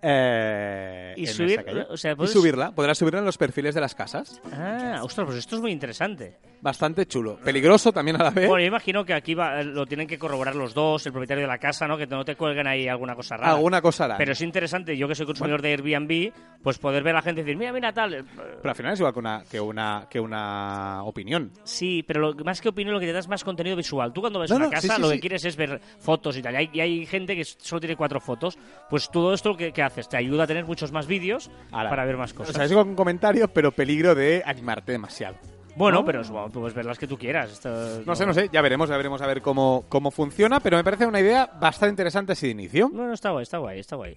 Eh, 0.02 1.14
Y 1.18 1.26
subir- 1.26 1.88
o 1.90 1.98
sea, 1.98 2.12
y 2.14 2.16
puedes- 2.16 2.34
subirla, 2.34 2.72
podrás 2.72 2.98
subirla 2.98 3.20
en 3.20 3.26
los 3.26 3.38
perfiles 3.38 3.76
de 3.76 3.82
las 3.82 3.96
casas. 3.96 4.42
Ah, 4.52 5.00
ostras, 5.04 5.26
pues 5.26 5.38
esto 5.40 5.56
es 5.56 5.62
muy 5.62 5.72
interesante. 5.72 6.38
Bastante 6.62 7.06
chulo. 7.06 7.38
Peligroso 7.38 7.94
también 7.94 8.20
a 8.20 8.24
la 8.26 8.30
vez. 8.32 8.48
Bueno, 8.48 8.62
yo 8.62 8.68
imagino 8.68 9.06
que 9.06 9.14
aquí 9.14 9.34
va- 9.34 9.64
lo 9.64 9.86
tienen 9.86 10.08
que 10.08 10.20
corroborar 10.20 10.56
los 10.56 10.74
dos, 10.74 11.06
el 11.06 11.14
propietario 11.14 11.44
de 11.44 11.48
la 11.48 11.58
casa, 11.58 11.88
¿no? 11.88 11.98
Que 11.98 12.06
no 12.06 12.26
te 12.26 12.36
cuelguen 12.36 12.68
ahí 12.68 12.88
alguna 12.88 13.16
cosa 13.16 13.38
rara. 13.38 13.54
Alguna 13.54 13.82
cosa 13.82 14.06
harán. 14.06 14.18
Pero 14.18 14.34
es 14.34 14.42
interesante, 14.42 14.98
yo 14.98 15.08
que 15.08 15.16
soy 15.16 15.26
consumidor 15.26 15.62
de 15.62 15.70
Airbnb, 15.72 16.34
pues 16.62 16.78
poder 16.78 17.02
ver 17.04 17.14
a 17.16 17.20
la 17.20 17.22
gente 17.22 17.42
y 17.42 17.44
decir, 17.46 17.58
mira, 17.58 17.72
mira, 17.72 17.94
tal. 17.94 18.14
eh, 18.14 18.24
Pero 18.36 18.70
al 18.70 18.76
final 18.76 18.92
es 18.94 19.00
igual 19.00 19.14
que 19.14 19.20
una, 19.20 19.44
que 19.50 19.60
una, 19.62 20.08
que 20.10 20.20
una 20.20 21.04
opinión. 21.04 21.52
Sí, 21.64 22.04
pero 22.04 22.20
lo, 22.20 22.44
más 22.44 22.60
que 22.60 22.68
opinión, 22.70 22.94
lo 22.94 23.00
que 23.00 23.06
te 23.06 23.14
da 23.14 23.20
es 23.20 23.30
más 23.30 23.44
contenido 23.46 23.78
visual. 23.78 24.12
Tú 24.12 24.20
cuando 24.20 24.40
ves 24.40 24.50
No, 24.50 24.58
una 24.58 24.66
no, 24.66 24.72
casa, 24.72 24.82
sí, 24.88 24.94
sí, 24.96 25.02
lo 25.02 25.08
sí. 25.10 25.14
que 25.16 25.20
quieres 25.22 25.46
es 25.46 25.56
ver 25.56 25.80
fotos 26.00 26.36
y 26.36 26.42
tal. 26.42 26.54
Y 26.56 26.58
hay, 26.58 26.70
y 26.74 26.82
hay 26.82 27.06
gente 27.06 27.38
que 27.38 27.46
solo 27.46 27.80
tiene 27.80 27.96
cuatro 27.96 28.20
fotos. 28.20 28.58
Pues 28.90 29.10
todo 29.10 29.34
esto 29.34 29.56
que, 29.56 29.72
que 29.72 29.82
haces 29.90 30.10
te 30.10 30.18
ayuda 30.18 30.46
a 30.46 30.48
tener 30.48 30.66
muchos 30.66 30.92
más 30.92 31.06
vídeos 31.08 31.50
para 31.72 32.06
ver 32.06 32.18
más 32.18 32.32
O 32.32 32.36
cosas. 32.36 32.56
sea, 32.56 32.66
es 32.66 32.72
un 32.72 32.96
comentario, 32.96 33.48
pero 33.50 33.72
peligro 33.72 34.16
de 34.16 34.42
animarte 34.46 34.92
demasiado. 34.94 35.36
bueno, 35.76 36.00
¿no? 36.00 36.06
pero 36.06 36.24
bueno, 36.24 36.50
puedes 36.50 36.74
ver 36.74 36.86
las 36.86 36.98
que 36.98 37.08
tú 37.08 37.18
quieras. 37.18 37.52
Esto 37.52 38.02
No 38.06 38.16
sé, 38.16 38.26
no 38.26 38.34
sé, 38.34 38.50
ya 38.52 38.62
veremos, 38.62 38.90
ya 38.90 38.98
veremos 38.98 39.22
a 39.22 39.28
ver 39.28 39.42
cómo, 39.42 39.86
cómo 39.90 40.10
funciona, 40.12 40.60
pero 40.60 40.78
me 40.78 40.84
parece 40.84 41.06
una 41.06 41.20
idea 41.20 41.46
bastante 41.60 41.92
interesante 41.92 42.32
así 42.34 42.48
de 42.48 42.52
inicio. 42.54 42.90
Bueno, 42.90 43.14
está 43.14 43.30
guay, 43.32 43.44
está 43.44 43.58
guay, 43.60 43.80
está 43.80 43.96
guay. 43.96 44.16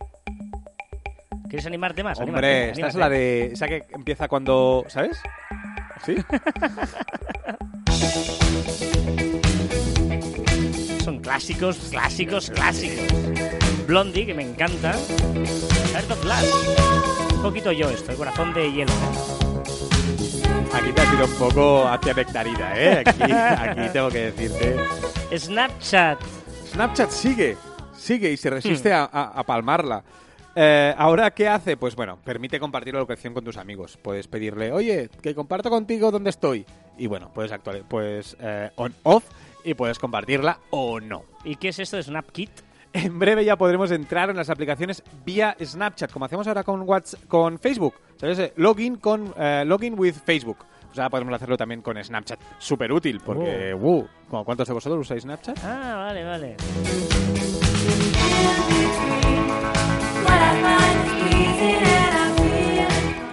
¿Quieres 1.48 1.66
animarte 1.66 2.02
más? 2.02 2.18
Hombre, 2.18 2.70
esta 2.70 2.86
es 2.88 2.94
la 2.94 3.08
de. 3.10 3.46
Esa 3.52 3.68
que 3.68 3.84
empieza 3.90 4.26
cuando. 4.28 4.84
¿Sabes? 4.88 5.20
¿Sí? 6.04 6.16
Son 11.04 11.20
clásicos, 11.20 11.76
clásicos, 11.90 12.50
clásicos. 12.50 13.61
Blondie, 13.92 14.24
que 14.24 14.32
me 14.32 14.42
encanta. 14.42 14.92
Heart 15.92 16.10
of 16.12 16.22
Glass. 16.22 17.30
Un 17.34 17.42
poquito 17.42 17.72
yo 17.72 17.90
esto, 17.90 18.12
el 18.12 18.16
corazón 18.16 18.54
de 18.54 18.72
hielo. 18.72 18.90
Aquí 20.72 20.92
te 20.94 21.00
has 21.02 21.12
ido 21.12 21.26
un 21.26 21.34
poco 21.34 21.86
hacia 21.86 22.14
Nectarina, 22.14 22.72
¿eh? 22.74 23.02
Aquí, 23.04 23.22
aquí 23.30 23.92
tengo 23.92 24.08
que 24.08 24.30
decirte. 24.32 24.76
Snapchat. 25.36 26.18
Snapchat 26.72 27.10
sigue, 27.10 27.58
sigue 27.94 28.32
y 28.32 28.38
se 28.38 28.48
resiste 28.48 28.88
Hmm. 28.88 28.94
a, 28.94 29.04
a- 29.12 29.32
a 29.40 29.42
palmarla. 29.44 30.02
Eh, 30.56 30.94
Ahora, 30.96 31.30
¿qué 31.32 31.46
hace? 31.48 31.76
Pues 31.76 31.94
bueno, 31.94 32.16
permite 32.24 32.58
compartir 32.58 32.94
la 32.94 33.00
locación 33.00 33.34
con 33.34 33.44
tus 33.44 33.58
amigos. 33.58 33.98
Puedes 34.00 34.26
pedirle, 34.26 34.72
oye, 34.72 35.10
que 35.20 35.34
comparto 35.34 35.68
contigo 35.68 36.10
dónde 36.10 36.30
estoy. 36.30 36.64
Y 36.96 37.08
bueno, 37.08 37.30
puedes 37.34 37.52
actualizar, 37.52 37.86
pues 37.90 38.38
eh, 38.40 38.70
on-off 38.76 39.24
y 39.64 39.74
puedes 39.74 39.98
compartirla 39.98 40.60
o 40.70 40.98
no. 40.98 41.24
¿Y 41.44 41.56
qué 41.56 41.68
es 41.68 41.78
esto 41.78 41.98
de 41.98 42.04
SnapKit? 42.04 42.50
En 42.94 43.18
breve 43.18 43.44
ya 43.44 43.56
podremos 43.56 43.90
entrar 43.90 44.28
en 44.30 44.36
las 44.36 44.50
aplicaciones 44.50 45.02
vía 45.24 45.56
Snapchat, 45.62 46.12
como 46.12 46.26
hacemos 46.26 46.46
ahora 46.46 46.62
con 46.62 46.82
WhatsApp, 46.82 47.20
con 47.26 47.58
Facebook. 47.58 47.94
¿Sabes? 48.16 48.38
Eh, 48.38 48.52
Login 48.56 48.96
con 48.96 49.32
eh, 49.38 49.64
login 49.66 49.98
with 49.98 50.14
Facebook. 50.24 50.58
Pues 50.88 50.98
ahora 50.98 51.08
podemos 51.08 51.34
hacerlo 51.34 51.56
también 51.56 51.80
con 51.80 52.02
Snapchat. 52.02 52.38
Súper 52.58 52.92
útil, 52.92 53.20
porque, 53.24 53.72
wow, 53.72 54.06
¿cu- 54.28 54.44
¿cuántos 54.44 54.68
de 54.68 54.74
vosotros 54.74 55.00
usáis 55.00 55.22
Snapchat? 55.22 55.58
Ah, 55.64 56.04
vale, 56.06 56.24
vale. 56.24 56.56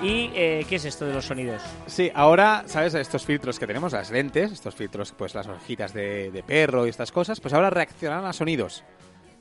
¿Y 0.02 0.32
eh, 0.34 0.66
qué 0.68 0.76
es 0.78 0.86
esto 0.86 1.06
de 1.06 1.14
los 1.14 1.26
sonidos? 1.26 1.62
Sí, 1.86 2.10
ahora, 2.16 2.64
¿sabes? 2.68 2.94
Estos 2.94 3.26
filtros 3.26 3.60
que 3.60 3.68
tenemos, 3.68 3.92
las 3.92 4.10
lentes, 4.12 4.52
estos 4.52 4.74
filtros, 4.74 5.12
pues 5.12 5.36
las 5.36 5.46
orejitas 5.48 5.94
de, 5.94 6.32
de 6.32 6.42
perro 6.42 6.86
y 6.86 6.90
estas 6.90 7.12
cosas, 7.12 7.40
pues 7.42 7.54
ahora 7.54 7.70
reaccionan 7.70 8.26
a 8.26 8.32
sonidos. 8.32 8.84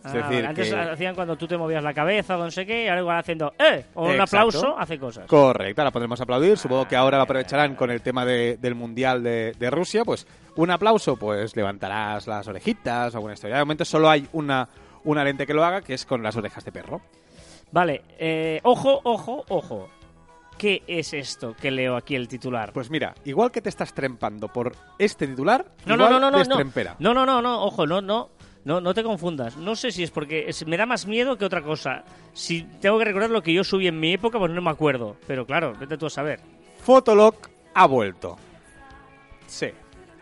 Es 0.05 0.15
Ah, 0.15 0.29
decir, 0.29 0.47
antes 0.47 0.69
que- 0.73 0.77
hacían 0.81 1.15
cuando 1.15 1.37
tú 1.37 1.47
te 1.49 1.57
movías 1.57 1.83
la 1.83 1.93
cabeza 1.93 2.37
o 2.39 2.45
no 2.45 2.51
sé 2.51 2.65
qué, 2.65 2.85
y 2.85 2.89
ahora 2.89 3.01
igual 3.01 3.19
haciendo 3.19 3.53
¡eh! 3.59 3.85
O 3.95 4.05
un 4.05 4.13
Exacto. 4.13 4.37
aplauso, 4.37 4.79
hace 4.79 4.99
cosas. 4.99 5.27
Correcto, 5.27 5.83
ahora 5.83 5.91
podremos 5.91 6.21
aplaudir. 6.21 6.57
Supongo 6.57 6.87
que 6.87 6.95
ahora 6.97 7.17
lo 7.19 7.25
aprovecharán 7.25 7.75
con 7.75 7.91
el 7.91 8.01
tema 8.01 8.25
de- 8.25 8.57
del 8.59 8.75
Mundial 8.77 9.23
de, 9.23 9.53
de 9.59 9.71
Rusia. 9.71 10.05
Pues 10.05 10.27
un 10.57 10.71
aplauso, 10.71 11.17
pues 11.17 11.57
levantarás 11.57 12.27
las 12.27 12.47
orejitas 12.47 13.13
o 13.15 13.17
alguna 13.19 13.35
historia. 13.35 13.57
De 13.57 13.63
momento 13.63 13.85
solo 13.85 14.09
hay 14.09 14.27
una, 14.33 14.69
una 15.05 15.25
lente 15.25 15.47
que 15.47 15.55
lo 15.55 15.65
haga, 15.65 15.83
que 15.83 15.95
es 15.95 16.07
con 16.07 16.23
las 16.23 16.37
orejas 16.37 16.65
de 16.65 16.73
perro. 16.73 17.01
Vale, 17.73 18.03
eh, 18.19 18.61
ojo, 18.63 19.01
ojo, 19.05 19.45
ojo. 19.49 19.89
¿Qué 20.57 20.83
es 20.89 21.13
esto 21.15 21.55
que 21.55 21.71
leo 21.71 21.95
aquí 21.97 22.17
el 22.17 22.27
titular? 22.27 22.73
Pues 22.73 22.91
mira, 22.91 23.15
igual 23.25 23.53
que 23.53 23.61
te 23.63 23.69
estás 23.69 23.95
trempando 23.95 24.49
por 24.49 24.75
este 24.99 25.29
titular, 25.29 25.65
no, 25.87 25.95
igual 25.95 26.11
no, 26.11 26.19
no, 26.19 26.31
no, 26.33 26.39
no. 26.45 26.57
No, 26.99 27.15
no, 27.15 27.25
no, 27.27 27.41
no, 27.43 27.63
ojo, 27.65 27.87
no, 27.87 28.01
no. 28.01 28.31
No, 28.65 28.81
no 28.81 28.93
te 28.95 29.03
confundas. 29.03 29.57
No 29.57 29.77
sé 29.77 29.93
si 29.93 30.03
es 30.03 30.11
porque 30.11 30.51
me 30.67 30.77
da 30.77 30.87
más 30.87 31.07
miedo 31.07 31.39
que 31.39 31.45
otra 31.45 31.63
cosa. 31.63 32.05
Si 32.33 32.63
tengo 32.81 32.99
que 32.99 33.05
recordar 33.05 33.31
lo 33.31 33.43
que 33.43 33.53
yo 33.53 33.65
subí 33.65 33.87
en 33.87 33.99
mi 33.99 34.13
época, 34.13 34.39
pues 34.39 34.53
no 34.53 34.61
me 34.61 34.71
acuerdo. 34.71 35.17
Pero 35.27 35.47
claro, 35.47 35.75
vete 35.79 35.97
tú 35.97 36.07
a 36.07 36.11
saber. 36.11 36.41
Fotolog 36.81 37.35
ha 37.75 37.87
vuelto. 37.87 38.37
Sí. 39.47 39.69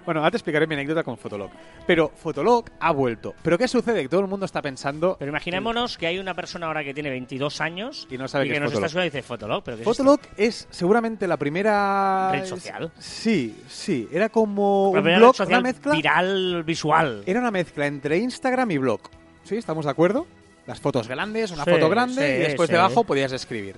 Bueno, 0.06 0.20
ahora 0.20 0.30
te 0.30 0.36
explicaré 0.36 0.66
mi 0.68 0.74
anécdota 0.74 1.02
con 1.02 1.18
Fotolog. 1.18 1.50
Pero 1.84 2.12
Fotolog 2.14 2.64
ha 2.78 2.92
vuelto. 2.92 3.34
¿Pero 3.42 3.58
qué 3.58 3.66
sucede? 3.66 4.02
Que 4.02 4.08
todo 4.08 4.20
el 4.20 4.28
mundo 4.28 4.46
está 4.46 4.62
pensando... 4.62 5.16
Pero 5.18 5.30
imaginémonos 5.30 5.98
que 5.98 6.06
hay 6.06 6.20
una 6.20 6.32
persona 6.32 6.66
ahora 6.68 6.84
que 6.84 6.94
tiene 6.94 7.10
22 7.10 7.60
años 7.60 8.06
Y 8.08 8.16
no 8.16 8.28
sabe 8.28 8.44
y 8.44 8.48
qué 8.48 8.52
que 8.52 8.56
es 8.58 8.62
nos 8.62 8.72
está 8.72 8.86
Fotolog. 8.86 8.86
escuchando 8.86 9.04
y 9.04 9.10
dice 9.10 9.22
Fotolog, 9.22 9.64
pero 9.64 9.76
¿qué 9.76 9.82
es 9.82 9.84
Fotolog 9.88 10.20
es 10.36 10.68
seguramente 10.70 11.26
la 11.26 11.36
primera... 11.36 12.30
Red 12.32 12.46
social. 12.46 12.92
Sí, 12.98 13.60
sí. 13.68 14.08
Era 14.12 14.28
como? 14.28 14.92
La 14.94 15.00
un 15.00 15.04
blog, 15.04 15.18
red 15.20 15.26
social 15.38 15.48
una 15.48 15.60
mezcla... 15.60 15.92
viral 15.92 16.62
visual. 16.64 17.22
Era 17.26 17.40
una 17.40 17.50
mezcla 17.50 17.86
entre 17.86 18.18
Instagram 18.18 18.70
y 18.70 18.78
blog. 18.78 19.00
¿Sí? 19.42 19.56
¿Estamos 19.56 19.86
de 19.86 19.90
acuerdo? 19.90 20.26
Las 20.66 20.80
fotos 20.80 21.08
grandes, 21.08 21.50
una 21.50 21.64
Sí, 21.64 21.70
foto 21.70 21.88
grande 21.88 22.14
sí, 22.26 22.32
y 22.32 22.46
después 22.46 22.68
sí. 22.68 22.72
debajo 22.74 23.02
podías 23.04 23.32
escribir. 23.32 23.76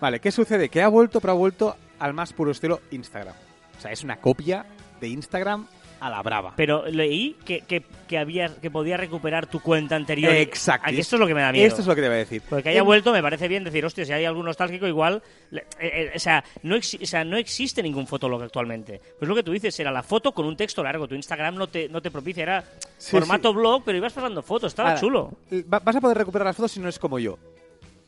Vale, 0.00 0.18
¿qué 0.20 0.32
sucede? 0.32 0.68
Que 0.68 0.82
ha 0.82 0.88
vuelto, 0.88 1.20
pero 1.20 1.32
ha 1.32 1.36
vuelto 1.36 1.76
al 2.00 2.14
más 2.14 2.32
puro 2.32 2.50
estilo 2.50 2.80
Instagram. 2.90 3.34
O 3.76 3.80
sea, 3.80 3.92
es 3.92 4.02
una 4.02 4.16
copia 4.16 4.64
de 5.00 5.08
Instagram 5.08 5.66
a 6.00 6.08
la 6.10 6.22
brava. 6.22 6.52
Pero 6.56 6.86
leí 6.86 7.34
que, 7.44 7.62
que, 7.62 7.82
que 8.06 8.18
había, 8.18 8.48
que 8.60 8.70
podía 8.70 8.96
recuperar 8.96 9.46
tu 9.48 9.58
cuenta 9.60 9.96
anterior. 9.96 10.32
Exacto. 10.32 10.86
Aquí 10.88 11.00
esto 11.00 11.16
es 11.16 11.20
lo 11.20 11.26
que 11.26 11.34
me 11.34 11.40
da 11.40 11.50
miedo. 11.50 11.66
Esto 11.66 11.80
es 11.80 11.88
lo 11.88 11.96
que 11.96 12.02
te 12.02 12.06
voy 12.06 12.14
a 12.14 12.18
decir. 12.20 12.40
Porque 12.48 12.68
haya 12.68 12.78
En- 12.78 12.84
vuelto 12.84 13.12
me 13.12 13.20
parece 13.20 13.48
bien 13.48 13.64
decir, 13.64 13.84
hostia, 13.84 14.04
si 14.04 14.12
hay 14.12 14.24
algún 14.24 14.44
nostálgico 14.46 14.86
igual... 14.86 15.20
eh, 15.50 15.64
eh, 15.80 16.12
o, 16.14 16.18
sea, 16.20 16.44
no 16.62 16.76
o 16.76 16.80
sea, 16.82 17.24
no 17.24 17.36
existe 17.36 17.82
ningún 17.82 18.06
fotolog 18.06 18.40
actualmente. 18.44 19.00
Pues 19.18 19.28
lo 19.28 19.34
que 19.34 19.42
tú 19.42 19.50
dices, 19.50 19.78
era 19.80 19.90
la 19.90 20.04
foto 20.04 20.30
con 20.32 20.46
un 20.46 20.56
texto 20.56 20.84
largo. 20.84 21.08
Tu 21.08 21.16
Instagram 21.16 21.56
no 21.56 21.66
te, 21.66 21.88
no 21.88 22.00
te 22.00 22.12
propicia, 22.12 22.44
era 22.44 22.64
Sí, 22.96 23.10
formato 23.10 23.52
blog, 23.52 23.82
pero 23.84 23.98
ibas 23.98 24.12
pasando 24.12 24.40
fotos, 24.40 24.70
estaba 24.70 24.90
Ahora, 24.90 25.00
chulo. 25.00 25.32
va- 25.52 25.80
Vas 25.80 25.96
a 25.96 26.00
poder 26.00 26.16
recuperar 26.18 26.46
las 26.46 26.54
fotos 26.54 26.70
si 26.70 26.78
no 26.78 26.88
es 26.88 26.98
como 27.00 27.18
yo. 27.18 27.36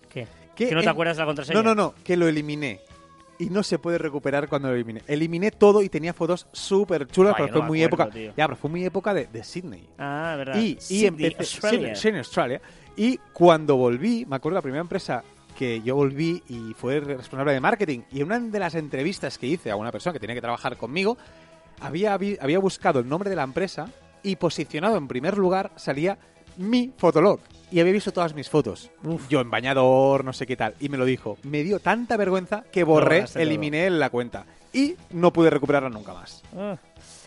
¿Qué? 0.08 0.28
Que 0.54 0.68
¿Que 0.68 0.74
no 0.76 0.80
te 0.80 0.84
en- 0.86 0.90
acuerdas 0.90 1.16
de 1.16 1.22
la 1.22 1.26
contraseña? 1.26 1.60
No, 1.60 1.62
no, 1.62 1.74
no, 1.74 1.94
que 2.04 2.16
lo 2.16 2.28
eliminé. 2.28 2.80
Y 3.40 3.50
no 3.50 3.62
se 3.62 3.78
puede 3.78 3.98
recuperar 3.98 4.48
cuando 4.48 4.68
lo 4.68 4.74
eliminé. 4.74 5.02
Eliminé 5.06 5.50
todo 5.50 5.82
y 5.82 5.88
tenía 5.88 6.12
fotos 6.12 6.46
súper 6.52 7.06
chulas, 7.06 7.34
pero 7.36 7.48
fue 7.48 7.60
no 7.62 7.66
muy 7.66 7.82
acuerdo, 7.82 8.04
época. 8.04 8.16
tío. 8.18 8.32
Ya, 8.36 8.46
pero 8.46 8.56
fue 8.56 8.70
muy 8.70 8.84
época 8.84 9.14
de, 9.14 9.26
de 9.26 9.42
Sydney. 9.42 9.88
Ah, 9.98 10.34
verdad. 10.36 10.56
Y, 10.60 10.78
y 10.90 11.06
empecé. 11.06 11.36
Australia. 11.38 12.18
Australia. 12.18 12.60
Y 12.96 13.16
cuando 13.32 13.76
volví, 13.76 14.26
me 14.28 14.36
acuerdo 14.36 14.56
la 14.56 14.62
primera 14.62 14.82
empresa 14.82 15.24
que 15.56 15.80
yo 15.82 15.94
volví 15.96 16.42
y 16.48 16.74
fue 16.74 17.00
responsable 17.00 17.52
de 17.52 17.60
marketing. 17.60 18.00
Y 18.12 18.20
en 18.20 18.26
una 18.26 18.40
de 18.40 18.58
las 18.58 18.74
entrevistas 18.74 19.38
que 19.38 19.46
hice 19.46 19.70
a 19.70 19.76
una 19.76 19.90
persona 19.90 20.12
que 20.12 20.20
tenía 20.20 20.34
que 20.34 20.40
trabajar 20.42 20.76
conmigo, 20.76 21.16
había, 21.80 22.12
había 22.14 22.58
buscado 22.58 23.00
el 23.00 23.08
nombre 23.08 23.30
de 23.30 23.36
la 23.36 23.42
empresa 23.42 23.88
y 24.22 24.36
posicionado 24.36 24.96
en 24.96 25.08
primer 25.08 25.38
lugar 25.38 25.70
salía 25.76 26.18
mi 26.58 26.92
fotolog. 26.96 27.40
Y 27.70 27.80
había 27.80 27.92
visto 27.92 28.12
todas 28.12 28.34
mis 28.34 28.48
fotos. 28.48 28.90
Yo 29.28 29.40
en 29.40 29.50
bañador, 29.50 30.24
no 30.24 30.32
sé 30.32 30.46
qué 30.46 30.56
tal. 30.56 30.74
Y 30.80 30.88
me 30.88 30.98
lo 30.98 31.04
dijo. 31.04 31.38
Me 31.44 31.62
dio 31.62 31.78
tanta 31.78 32.16
vergüenza 32.16 32.64
que 32.72 32.84
borré, 32.84 33.24
eliminé 33.36 33.88
la 33.90 34.10
cuenta. 34.10 34.44
Y 34.72 34.96
no 35.10 35.32
pude 35.32 35.50
recuperarla 35.50 35.88
nunca 35.88 36.12
más. 36.14 36.42
Ah. 36.56 36.76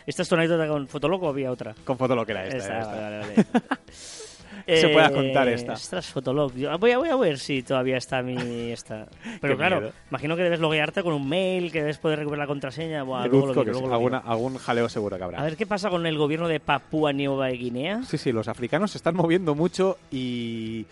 ¿Esta 0.06 0.24
es 0.24 0.30
tu 0.30 0.36
anécdota 0.36 0.68
con 0.68 0.88
Fotolog 0.88 1.24
o 1.24 1.30
había 1.30 1.52
otra? 1.52 1.76
Con 1.86 1.98
fotolog 1.98 2.30
era 2.30 2.46
esta. 2.46 2.58
Esta, 2.58 2.74
era 2.76 2.82
esta. 2.82 3.10
vale, 3.10 3.18
vale, 3.20 3.46
vale. 3.46 3.64
se 4.66 4.90
pueda 4.90 5.08
Eh, 5.08 5.12
contar 5.14 5.48
esta. 5.50 5.74
Ostras, 5.74 6.08
Fotolog. 6.08 6.54
Yo 6.56 6.78
voy, 6.78 6.92
a, 6.92 6.98
voy 6.98 7.10
a 7.10 7.16
ver 7.16 7.38
si 7.40 7.64
todavía 7.64 7.98
está 7.98 8.22
mi... 8.22 8.72
Esta. 8.72 9.08
Pero 9.42 9.54
Qué 9.54 9.58
claro, 9.58 9.80
miedo. 9.82 9.94
imagino 10.10 10.36
que 10.36 10.44
debes 10.44 10.60
loguearte 10.60 11.04
con 11.04 11.14
un 11.14 11.28
mail, 11.28 11.72
que 11.72 11.82
debes 11.82 11.98
poder 11.98 12.20
recuperar 12.20 12.46
la 12.46 12.48
contraseña. 12.48 13.04
Buah, 13.04 13.28
luego 13.28 13.48
lo 13.48 13.54
Deduzco 13.54 13.60
miro, 13.62 13.64
que 13.66 13.72
luego 13.72 13.86
sí, 13.86 13.90
lo 13.90 13.96
alguna- 13.96 14.20
miro. 14.22 14.32
algún 14.32 14.58
jaleo 14.58 14.90
seguro 14.90 15.18
que 15.18 15.24
habrá. 15.24 15.40
A 15.40 15.44
ver 15.44 15.58
qué 15.58 15.66
pasa 15.66 15.90
con 15.90 16.06
el 16.06 16.18
gobierno 16.18 16.48
de 16.48 16.60
Papúa 16.60 17.14
Nueva 17.14 17.50
Guinea. 17.50 18.04
Sí, 18.04 18.18
sí, 18.18 18.32
los 18.32 18.48
africanos 18.48 18.92
se 18.92 18.98
están 18.98 19.16
moviendo 19.16 19.56
mucho 19.56 19.98
y, 20.12 20.86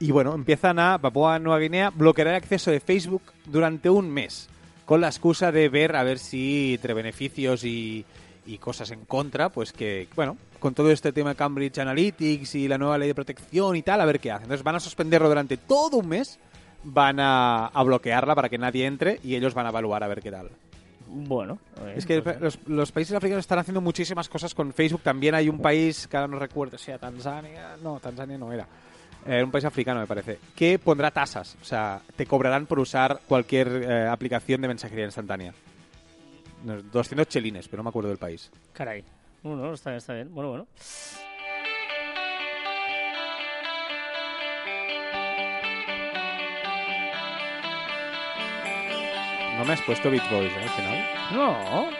y 0.00 0.10
bueno, 0.10 0.34
empiezan 0.34 0.78
a 0.78 0.98
Papúa 0.98 1.38
Nueva 1.38 1.58
Guinea 1.58 1.90
bloquear 1.90 2.28
el 2.28 2.34
acceso 2.34 2.70
de 2.70 2.80
Facebook 2.80 3.22
durante 3.46 3.88
un 3.90 4.10
mes, 4.10 4.48
con 4.84 5.00
la 5.00 5.06
excusa 5.08 5.50
de 5.52 5.68
ver 5.68 5.96
a 5.96 6.02
ver 6.02 6.18
si 6.18 6.74
entre 6.74 6.92
beneficios 6.94 7.64
y, 7.64 8.04
y 8.46 8.58
cosas 8.58 8.90
en 8.90 9.04
contra, 9.06 9.48
pues 9.48 9.72
que, 9.72 10.08
bueno, 10.14 10.36
con 10.64 10.72
todo 10.72 10.90
este 10.90 11.12
tema 11.12 11.28
de 11.28 11.36
Cambridge 11.36 11.76
Analytics 11.76 12.54
y 12.54 12.68
la 12.68 12.78
nueva 12.78 12.96
ley 12.96 13.08
de 13.08 13.14
protección 13.14 13.76
y 13.76 13.82
tal, 13.82 14.00
a 14.00 14.06
ver 14.06 14.18
qué 14.18 14.32
hacen. 14.32 14.44
Entonces 14.44 14.64
van 14.64 14.76
a 14.76 14.80
suspenderlo 14.80 15.28
durante 15.28 15.58
todo 15.58 15.98
un 15.98 16.08
mes, 16.08 16.38
van 16.84 17.20
a, 17.20 17.66
a 17.66 17.82
bloquearla 17.82 18.34
para 18.34 18.48
que 18.48 18.56
nadie 18.56 18.86
entre 18.86 19.20
y 19.22 19.34
ellos 19.36 19.52
van 19.52 19.66
a 19.66 19.68
evaluar 19.68 20.02
a 20.02 20.08
ver 20.08 20.22
qué 20.22 20.30
tal. 20.30 20.48
Bueno. 21.06 21.58
eh, 21.82 21.92
Es 21.98 22.06
que 22.06 22.22
pues, 22.22 22.40
los, 22.40 22.58
los 22.66 22.92
países 22.92 23.14
africanos 23.14 23.42
están 23.44 23.58
haciendo 23.58 23.82
muchísimas 23.82 24.26
cosas 24.30 24.54
con 24.54 24.72
Facebook. 24.72 25.02
También 25.02 25.34
hay 25.34 25.50
un 25.50 25.60
país, 25.60 26.08
que 26.08 26.16
ahora 26.16 26.28
no 26.28 26.38
recuerdo, 26.38 26.78
si 26.78 26.90
era 26.90 26.98
Tanzania. 26.98 27.76
No, 27.82 28.00
Tanzania 28.00 28.38
no 28.38 28.50
era. 28.50 28.66
Eh, 29.26 29.44
un 29.44 29.50
país 29.50 29.66
africano, 29.66 30.00
me 30.00 30.06
parece. 30.06 30.38
Que 30.56 30.78
pondrá 30.78 31.10
tasas. 31.10 31.58
O 31.60 31.64
sea, 31.66 32.00
te 32.16 32.24
cobrarán 32.24 32.64
por 32.64 32.78
usar 32.78 33.20
cualquier 33.28 33.68
eh, 33.68 34.08
aplicación 34.08 34.62
de 34.62 34.68
mensajería 34.68 35.04
instantánea. 35.04 35.52
No, 36.64 36.80
200 36.80 37.28
chelines, 37.28 37.68
pero 37.68 37.80
no 37.80 37.84
me 37.84 37.88
acuerdo 37.90 38.08
del 38.08 38.16
país. 38.18 38.50
Caray. 38.72 39.04
Bueno, 39.44 39.74
está, 39.74 39.94
está 39.94 40.14
bien. 40.14 40.34
Bueno, 40.34 40.48
bueno. 40.48 40.66
No 49.58 49.64
me 49.66 49.74
has 49.74 49.82
puesto 49.82 50.10
Beach 50.10 50.28
Boys, 50.30 50.50
¿eh? 50.50 50.62
Al 50.62 50.70
final. 50.70 51.04
No, 51.32 51.90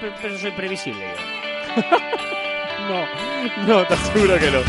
pero, 0.00 0.14
pero 0.22 0.38
soy 0.38 0.50
previsible 0.52 1.02
yo. 1.06 1.82
No, 2.86 3.04
no, 3.66 3.86
te 3.86 3.94
aseguro 3.94 4.38
que 4.38 4.50
no. 4.50 4.60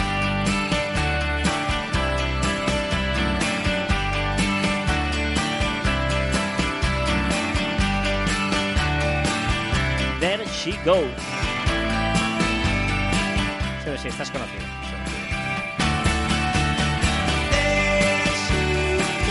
There 10.20 10.44
she 10.48 10.72
goes. 10.84 11.37
Estás 14.08 14.32
conocido. 14.32 14.64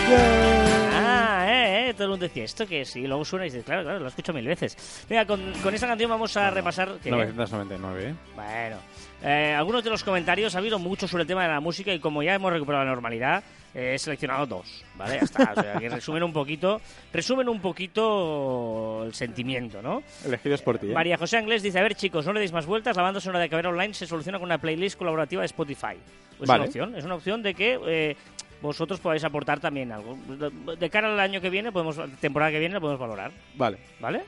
Ah, 0.09 1.45
eh, 1.49 1.89
eh, 1.89 1.93
todo 1.93 2.05
el 2.05 2.09
mundo 2.11 2.25
decía 2.25 2.43
esto 2.45 2.65
que 2.65 2.85
sí, 2.85 3.05
luego 3.05 3.25
suena 3.25 3.45
y 3.45 3.49
dices, 3.49 3.63
claro, 3.65 3.83
claro, 3.83 3.99
lo 3.99 4.07
escucho 4.07 4.33
mil 4.33 4.45
veces. 4.47 5.05
Venga, 5.09 5.25
con, 5.25 5.51
con 5.61 5.73
esta 5.73 5.87
canción 5.87 6.09
vamos 6.09 6.35
a 6.37 6.49
repasar. 6.49 6.97
que- 7.03 7.11
999, 7.11 8.09
¿eh? 8.09 8.15
Bueno, 8.35 8.77
eh, 9.23 9.53
algunos 9.57 9.83
de 9.83 9.89
los 9.89 10.03
comentarios 10.03 10.55
ha 10.55 10.59
habido 10.59 10.79
mucho 10.79 11.07
sobre 11.07 11.23
el 11.23 11.27
tema 11.27 11.43
de 11.43 11.49
la 11.49 11.59
música 11.59 11.93
y 11.93 11.99
como 11.99 12.23
ya 12.23 12.33
hemos 12.35 12.51
recuperado 12.51 12.85
la 12.85 12.91
normalidad, 12.91 13.43
eh, 13.75 13.93
he 13.95 13.99
seleccionado 13.99 14.45
dos, 14.45 14.83
¿vale? 14.95 15.15
Ya 15.15 15.21
está, 15.21 15.53
o 15.55 15.61
sea, 15.61 15.79
que 15.79 15.89
resumen 15.89 16.23
un 16.23 16.33
poquito, 16.33 16.81
resumen 17.13 17.47
un 17.49 17.59
poquito 17.61 19.03
el 19.05 19.13
sentimiento, 19.13 19.81
¿no? 19.81 20.03
Elegidos 20.25 20.61
por 20.61 20.77
ti, 20.77 20.89
¿eh? 20.89 20.93
María 20.93 21.17
José 21.17 21.37
Anglés 21.37 21.61
dice, 21.63 21.79
a 21.79 21.83
ver 21.83 21.95
chicos, 21.95 22.25
no 22.25 22.33
le 22.33 22.39
deis 22.39 22.51
más 22.51 22.65
vueltas, 22.65 22.95
la 22.97 23.03
banda 23.03 23.19
sonora 23.19 23.39
de 23.39 23.49
Caber 23.49 23.67
Online 23.67 23.93
se 23.93 24.07
soluciona 24.07 24.39
con 24.39 24.45
una 24.45 24.57
playlist 24.57 24.97
colaborativa 24.97 25.41
de 25.41 25.47
Spotify. 25.47 25.95
Es 26.41 26.47
Vale. 26.47 26.61
una 26.61 26.67
opción, 26.67 26.95
es 26.95 27.05
una 27.05 27.15
opción 27.15 27.43
de 27.43 27.53
que 27.53 27.79
eh, 27.87 28.15
vosotros 28.61 28.99
podáis 28.99 29.23
aportar 29.23 29.59
también 29.59 29.91
algo. 29.91 30.17
De- 30.27 30.75
De 30.75 30.89
cara 30.89 31.11
al 31.11 31.19
año 31.19 31.41
que 31.41 31.49
viene, 31.49 31.71
podemos 31.71 31.99
temporada 32.19 32.51
que 32.51 32.59
viene, 32.59 32.75
lo 32.75 32.81
podemos 32.81 32.99
valorar. 32.99 33.31
Vale. 33.55 33.77
¿Vale? 33.99 34.23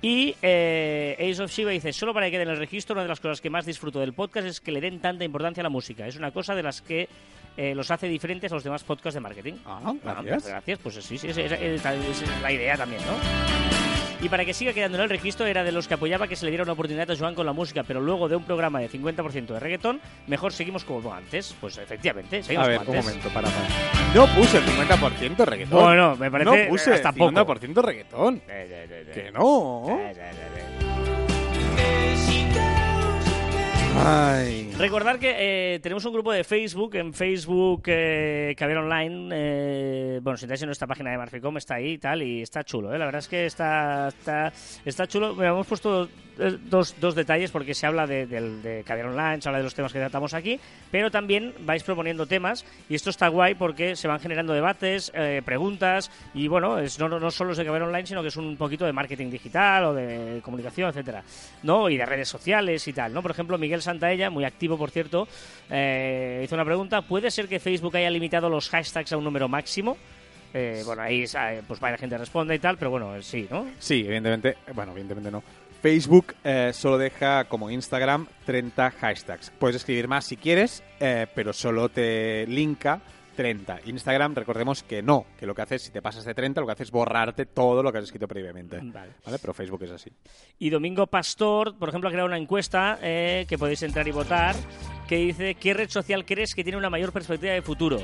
Y 0.00 0.36
eh, 0.42 1.16
Ace 1.18 1.42
of 1.42 1.50
Shiva 1.50 1.72
dice, 1.72 1.92
solo 1.92 2.14
para 2.14 2.26
que 2.26 2.32
quede 2.32 2.42
en 2.44 2.50
el 2.50 2.56
registro, 2.58 2.94
una 2.94 3.02
de 3.02 3.08
las 3.08 3.18
cosas 3.18 3.40
que 3.40 3.50
más 3.50 3.66
disfruto 3.66 3.98
del 3.98 4.12
podcast 4.12 4.46
es 4.46 4.60
que 4.60 4.70
le 4.70 4.80
den 4.80 5.00
tanta 5.00 5.24
importancia 5.24 5.60
a 5.60 5.64
la 5.64 5.68
música. 5.70 6.06
Es 6.06 6.14
una 6.16 6.30
cosa 6.30 6.54
de 6.54 6.62
las 6.62 6.80
que 6.82 7.08
eh, 7.58 7.74
los 7.74 7.90
hace 7.90 8.08
diferentes 8.08 8.50
a 8.50 8.54
los 8.54 8.64
demás 8.64 8.82
podcasts 8.84 9.14
de 9.14 9.20
marketing. 9.20 9.54
Ah, 9.66 9.92
gracias. 10.02 10.46
gracias, 10.46 10.78
pues 10.82 10.94
sí, 10.94 11.18
sí, 11.18 11.26
esa 11.28 11.40
esa- 11.42 11.56
esa 11.56 11.94
es 11.94 12.22
la 12.40 12.52
idea 12.52 12.76
también, 12.76 13.02
¿no? 13.02 13.12
Y 14.24 14.28
para 14.28 14.44
que 14.44 14.52
siga 14.52 14.72
quedando 14.72 14.96
en 14.98 15.04
el 15.04 15.10
registro, 15.10 15.46
era 15.46 15.62
de 15.62 15.70
los 15.70 15.86
que 15.86 15.94
apoyaba 15.94 16.26
que 16.26 16.34
se 16.34 16.44
le 16.44 16.50
diera 16.50 16.64
una 16.64 16.72
oportunidad 16.72 17.08
a 17.08 17.16
Joan 17.16 17.36
con 17.36 17.46
la 17.46 17.52
música, 17.52 17.84
pero 17.84 18.00
luego 18.00 18.28
de 18.28 18.34
un 18.34 18.42
programa 18.42 18.80
de 18.80 18.88
50% 18.88 19.54
de 19.54 19.60
reggaetón, 19.60 20.00
mejor 20.26 20.52
seguimos 20.52 20.84
como 20.84 21.12
antes. 21.14 21.54
Pues 21.60 21.78
efectivamente, 21.78 22.42
seguimos 22.42 22.66
A 22.66 22.68
ver, 22.70 22.78
como 22.78 22.90
un 22.92 22.96
antes. 22.96 23.14
momento, 23.14 23.28
para, 23.32 23.48
para. 23.48 23.68
No 24.14 24.26
puse 24.34 24.58
el 24.58 24.64
50% 24.64 25.44
reggaetón. 25.44 25.84
Bueno, 25.84 26.16
me 26.16 26.30
parece 26.32 26.64
No 26.64 26.68
puse 26.70 26.94
hasta 26.94 27.10
el 27.10 27.14
poco. 27.14 27.30
50% 27.30 27.80
reggaetón. 27.82 28.36
Eh, 28.38 28.40
eh, 28.48 28.86
eh, 28.90 29.04
eh. 29.06 29.12
Que 29.14 29.30
no. 29.30 29.84
Eh, 29.88 30.12
eh. 30.16 30.32
Ay. 34.04 34.67
Recordar 34.78 35.18
que 35.18 35.34
eh, 35.74 35.80
tenemos 35.80 36.04
un 36.04 36.12
grupo 36.12 36.30
de 36.30 36.44
Facebook, 36.44 36.94
en 36.94 37.12
Facebook 37.12 37.82
eh, 37.86 38.54
Caber 38.56 38.76
Online, 38.78 39.28
eh, 39.32 40.20
bueno, 40.22 40.36
si 40.36 40.44
entráis 40.44 40.62
en 40.62 40.66
nuestra 40.68 40.86
página 40.86 41.10
de 41.10 41.18
Marficom 41.18 41.56
está 41.56 41.74
ahí 41.74 41.94
y 41.94 41.98
tal, 41.98 42.22
y 42.22 42.42
está 42.42 42.62
chulo, 42.62 42.94
¿eh? 42.94 42.98
la 42.98 43.06
verdad 43.06 43.18
es 43.18 43.26
que 43.26 43.44
está, 43.44 44.06
está, 44.06 44.52
está 44.84 45.08
chulo. 45.08 45.42
Hemos 45.42 45.66
puesto 45.66 46.04
eh, 46.38 46.56
dos, 46.66 46.94
dos 47.00 47.16
detalles 47.16 47.50
porque 47.50 47.74
se 47.74 47.86
habla 47.88 48.06
de, 48.06 48.26
del- 48.26 48.62
de 48.62 48.84
Caber 48.84 49.06
Online, 49.06 49.42
se 49.42 49.48
habla 49.48 49.58
de 49.58 49.64
los 49.64 49.74
temas 49.74 49.92
que 49.92 49.98
tratamos 49.98 50.32
aquí, 50.32 50.60
pero 50.92 51.10
también 51.10 51.54
vais 51.62 51.82
proponiendo 51.82 52.26
temas 52.26 52.64
y 52.88 52.94
esto 52.94 53.10
está 53.10 53.26
guay 53.26 53.56
porque 53.56 53.96
se 53.96 54.06
van 54.06 54.20
generando 54.20 54.52
debates, 54.52 55.10
eh, 55.12 55.42
preguntas 55.44 56.08
y 56.34 56.46
bueno, 56.46 56.78
es, 56.78 57.00
no, 57.00 57.08
no 57.08 57.30
solo 57.32 57.50
es 57.50 57.58
de 57.58 57.64
Caber 57.64 57.82
Online, 57.82 58.06
sino 58.06 58.22
que 58.22 58.28
es 58.28 58.36
un 58.36 58.56
poquito 58.56 58.86
de 58.86 58.92
marketing 58.92 59.28
digital 59.30 59.86
o 59.86 59.94
de 59.94 60.40
comunicación, 60.40 60.88
etcétera, 60.90 61.24
¿no? 61.64 61.90
Y 61.90 61.96
de 61.96 62.06
redes 62.06 62.28
sociales 62.28 62.86
y 62.86 62.92
tal, 62.92 63.12
¿no? 63.12 63.22
Por 63.22 63.32
ejemplo, 63.32 63.58
Miguel 63.58 63.82
Santaella, 63.82 64.30
muy 64.30 64.44
activo 64.44 64.67
por 64.76 64.90
cierto, 64.90 65.28
eh, 65.70 66.42
hizo 66.44 66.54
una 66.54 66.64
pregunta, 66.64 67.02
¿puede 67.02 67.30
ser 67.30 67.48
que 67.48 67.60
Facebook 67.60 67.96
haya 67.96 68.10
limitado 68.10 68.50
los 68.50 68.68
hashtags 68.68 69.12
a 69.12 69.16
un 69.16 69.24
número 69.24 69.48
máximo? 69.48 69.96
Eh, 70.54 70.82
bueno, 70.84 71.02
ahí 71.02 71.24
eh, 71.24 71.62
pues 71.66 71.78
varias 71.78 72.00
gente 72.00 72.16
responde 72.16 72.54
y 72.54 72.58
tal, 72.58 72.78
pero 72.78 72.90
bueno, 72.90 73.20
sí, 73.22 73.46
¿no? 73.50 73.66
Sí, 73.78 74.00
evidentemente. 74.00 74.56
Bueno, 74.74 74.92
evidentemente 74.92 75.30
no. 75.30 75.42
Facebook 75.82 76.34
eh, 76.42 76.72
solo 76.72 76.98
deja 76.98 77.44
como 77.44 77.70
Instagram 77.70 78.26
30 78.46 78.90
hashtags. 78.92 79.52
Puedes 79.58 79.76
escribir 79.76 80.08
más 80.08 80.24
si 80.24 80.36
quieres, 80.36 80.82
pero 80.98 81.52
solo 81.52 81.88
te 81.88 82.46
linka 82.46 83.00
30. 83.38 83.82
Instagram, 83.86 84.34
recordemos 84.34 84.82
que 84.82 85.00
no, 85.00 85.24
que 85.38 85.46
lo 85.46 85.54
que 85.54 85.62
haces, 85.62 85.80
si 85.82 85.92
te 85.92 86.02
pasas 86.02 86.24
de 86.24 86.34
30, 86.34 86.60
lo 86.60 86.66
que 86.66 86.72
hace 86.72 86.82
es 86.82 86.90
borrarte 86.90 87.46
todo 87.46 87.84
lo 87.84 87.92
que 87.92 87.98
has 87.98 88.04
escrito 88.04 88.26
previamente. 88.26 88.78
Vale. 88.82 89.12
¿Vale? 89.24 89.38
Pero 89.40 89.54
Facebook 89.54 89.84
es 89.84 89.92
así. 89.92 90.10
Y 90.58 90.70
Domingo 90.70 91.06
Pastor, 91.06 91.78
por 91.78 91.88
ejemplo, 91.88 92.08
ha 92.08 92.12
creado 92.12 92.26
una 92.26 92.36
encuesta 92.36 92.98
eh, 93.00 93.46
que 93.48 93.56
podéis 93.56 93.80
entrar 93.84 94.08
y 94.08 94.10
votar, 94.10 94.56
que 95.08 95.16
dice 95.18 95.54
¿qué 95.54 95.72
red 95.72 95.88
social 95.88 96.24
crees 96.26 96.52
que 96.52 96.64
tiene 96.64 96.76
una 96.78 96.90
mayor 96.90 97.12
perspectiva 97.12 97.52
de 97.52 97.62
futuro? 97.62 97.98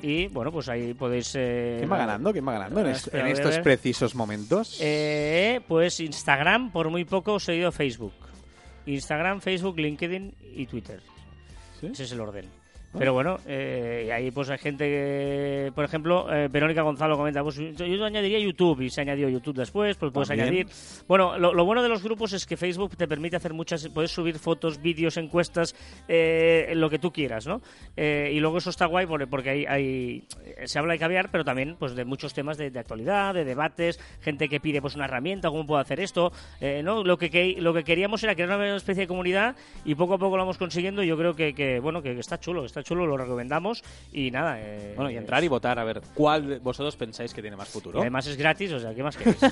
Y 0.00 0.28
bueno, 0.28 0.50
pues 0.50 0.68
ahí 0.70 0.94
podéis... 0.94 1.34
eh, 1.36 1.76
¿Quién 1.78 1.92
va 1.92 1.98
ganando? 1.98 2.32
¿Quién 2.32 2.46
va 2.48 2.52
ganando 2.52 2.80
en, 2.80 2.86
est- 2.86 3.06
Espera, 3.06 3.18
en 3.28 3.32
voy 3.34 3.38
a 3.38 3.42
estos 3.42 3.58
precisos 3.62 4.14
momentos? 4.14 4.78
Eh, 4.80 5.60
pues 5.68 6.00
Instagram, 6.00 6.72
por 6.72 6.88
muy 6.90 7.04
poco, 7.04 7.38
seguido 7.38 7.70
Facebook. 7.72 8.14
Instagram, 8.86 9.40
Facebook, 9.40 9.78
LinkedIn 9.78 10.34
y 10.56 10.66
Twitter. 10.66 11.00
¿Sí? 11.80 11.86
Ese 11.86 12.04
es 12.04 12.12
el 12.12 12.20
orden. 12.20 12.46
Pero 12.96 13.12
bueno, 13.12 13.38
eh, 13.46 14.04
y 14.06 14.10
ahí 14.10 14.30
pues 14.30 14.50
hay 14.50 14.58
gente 14.58 14.84
que, 14.86 15.72
por 15.74 15.84
ejemplo, 15.84 16.32
eh, 16.32 16.48
Verónica 16.48 16.82
Gonzalo 16.82 17.16
comenta, 17.16 17.42
pues 17.42 17.56
yo 17.56 17.84
yo 17.86 18.04
añadiría 18.04 18.38
YouTube 18.38 18.82
y 18.82 18.90
se 18.90 19.00
añadió 19.00 19.28
YouTube 19.28 19.56
después, 19.56 19.96
pues 19.96 20.12
puedes 20.12 20.28
También. 20.28 20.48
añadir. 20.48 20.66
Bueno, 21.08 21.36
lo, 21.38 21.52
lo 21.54 21.64
bueno 21.64 21.82
de 21.82 21.88
los 21.88 22.02
grupos 22.04 22.32
es 22.34 22.46
que 22.46 22.56
Facebook 22.56 22.96
te 22.96 23.08
permite 23.08 23.36
hacer 23.36 23.52
muchas, 23.52 23.88
puedes 23.88 24.12
subir 24.12 24.38
fotos, 24.38 24.80
vídeos, 24.80 25.16
encuestas, 25.16 25.74
eh, 26.06 26.72
lo 26.76 26.88
que 26.88 26.98
tú 27.00 27.12
quieras, 27.12 27.46
¿no? 27.46 27.60
Eh, 27.96 28.30
y 28.32 28.38
luego 28.40 28.58
eso 28.58 28.70
está 28.70 28.86
guay 28.86 29.06
porque, 29.06 29.26
porque 29.26 29.50
hay, 29.50 29.64
hay- 29.66 30.24
se 30.66 30.78
habla 30.78 30.92
de 30.92 30.98
caviar, 31.00 31.30
pero 31.32 31.44
también 31.44 31.74
pues 31.78 31.96
de 31.96 32.04
muchos 32.04 32.32
temas 32.32 32.56
de, 32.58 32.70
de 32.70 32.78
actualidad, 32.78 33.34
de 33.34 33.44
debates, 33.44 33.98
gente 34.20 34.48
que 34.48 34.60
pide 34.60 34.80
pues 34.80 34.94
una 34.94 35.06
herramienta, 35.06 35.48
cómo 35.50 35.66
puedo 35.66 35.80
hacer 35.80 35.98
esto, 35.98 36.30
eh, 36.60 36.82
¿no? 36.84 37.02
Lo 37.02 37.18
que, 37.18 37.28
que- 37.28 37.56
lo 37.58 37.74
que 37.74 37.82
queríamos 37.82 38.22
era 38.22 38.34
crear 38.36 38.50
una 38.56 38.76
especie 38.76 39.02
de 39.02 39.08
comunidad 39.08 39.56
y 39.84 39.96
poco 39.96 40.14
a 40.14 40.18
poco 40.18 40.36
lo 40.36 40.42
vamos 40.44 40.58
consiguiendo 40.58 41.02
y 41.02 41.08
yo 41.08 41.16
creo 41.16 41.34
que, 41.34 41.54
que, 41.54 41.80
bueno, 41.80 42.02
que 42.02 42.16
está 42.18 42.38
chulo, 42.38 42.60
que 42.60 42.66
está 42.66 42.83
chulo, 42.84 43.06
lo 43.06 43.16
recomendamos 43.16 43.82
y 44.12 44.30
nada. 44.30 44.56
eh, 44.60 44.92
Bueno, 44.94 45.10
y 45.10 45.16
entrar 45.16 45.42
y 45.42 45.48
votar 45.48 45.78
a 45.78 45.84
ver 45.84 46.00
cuál 46.14 46.46
de 46.48 46.58
vosotros 46.58 46.94
pensáis 46.96 47.34
que 47.34 47.40
tiene 47.42 47.56
más 47.56 47.68
y 47.68 47.72
futuro. 47.72 48.00
además 48.00 48.26
es 48.26 48.36
gratis, 48.36 48.72
o 48.72 48.78
sea, 48.78 48.94
¿qué 48.94 49.02
más 49.02 49.16
queréis? 49.16 49.36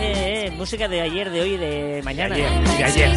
Eh, 0.00 0.46
eh, 0.46 0.50
música 0.52 0.88
de 0.88 1.00
ayer, 1.00 1.30
de 1.30 1.40
hoy, 1.40 1.56
de 1.56 2.00
mañana. 2.04 2.36
makes 2.36 2.96
me 2.96 3.16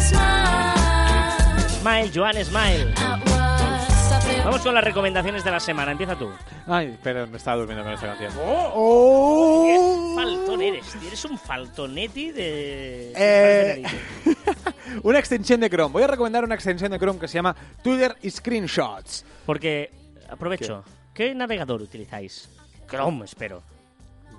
Smile, 1.80 2.10
Joan 2.14 2.44
Smile. 2.44 3.41
Vamos 4.44 4.60
con 4.62 4.74
las 4.74 4.82
recomendaciones 4.82 5.44
de 5.44 5.50
la 5.52 5.60
semana. 5.60 5.92
Empieza 5.92 6.16
tú. 6.16 6.28
Ay, 6.66 6.98
pero 7.02 7.26
me 7.28 7.36
estaba 7.36 7.58
durmiendo 7.58 7.84
con 7.84 7.92
esta 7.92 8.08
canción. 8.08 8.32
Oh. 8.44 9.62
Qué 9.64 10.14
faltón 10.20 10.62
eres. 10.62 10.84
tío. 10.92 11.06
Eres 11.08 11.24
un 11.24 11.38
faltonetti 11.38 12.32
de... 12.32 13.12
Eh, 13.16 13.82
una 15.04 15.18
extensión 15.20 15.60
de 15.60 15.70
Chrome. 15.70 15.92
Voy 15.92 16.02
a 16.02 16.08
recomendar 16.08 16.42
una 16.44 16.56
extensión 16.56 16.90
de 16.90 16.98
Chrome 16.98 17.20
que 17.20 17.28
se 17.28 17.34
llama 17.34 17.54
Twitter 17.84 18.16
Screenshots. 18.28 19.24
Porque, 19.46 19.90
aprovecho, 20.28 20.82
¿qué 21.14 21.34
navegador 21.34 21.80
utilizáis? 21.80 22.48
Chrome, 22.88 23.24
espero. 23.24 23.62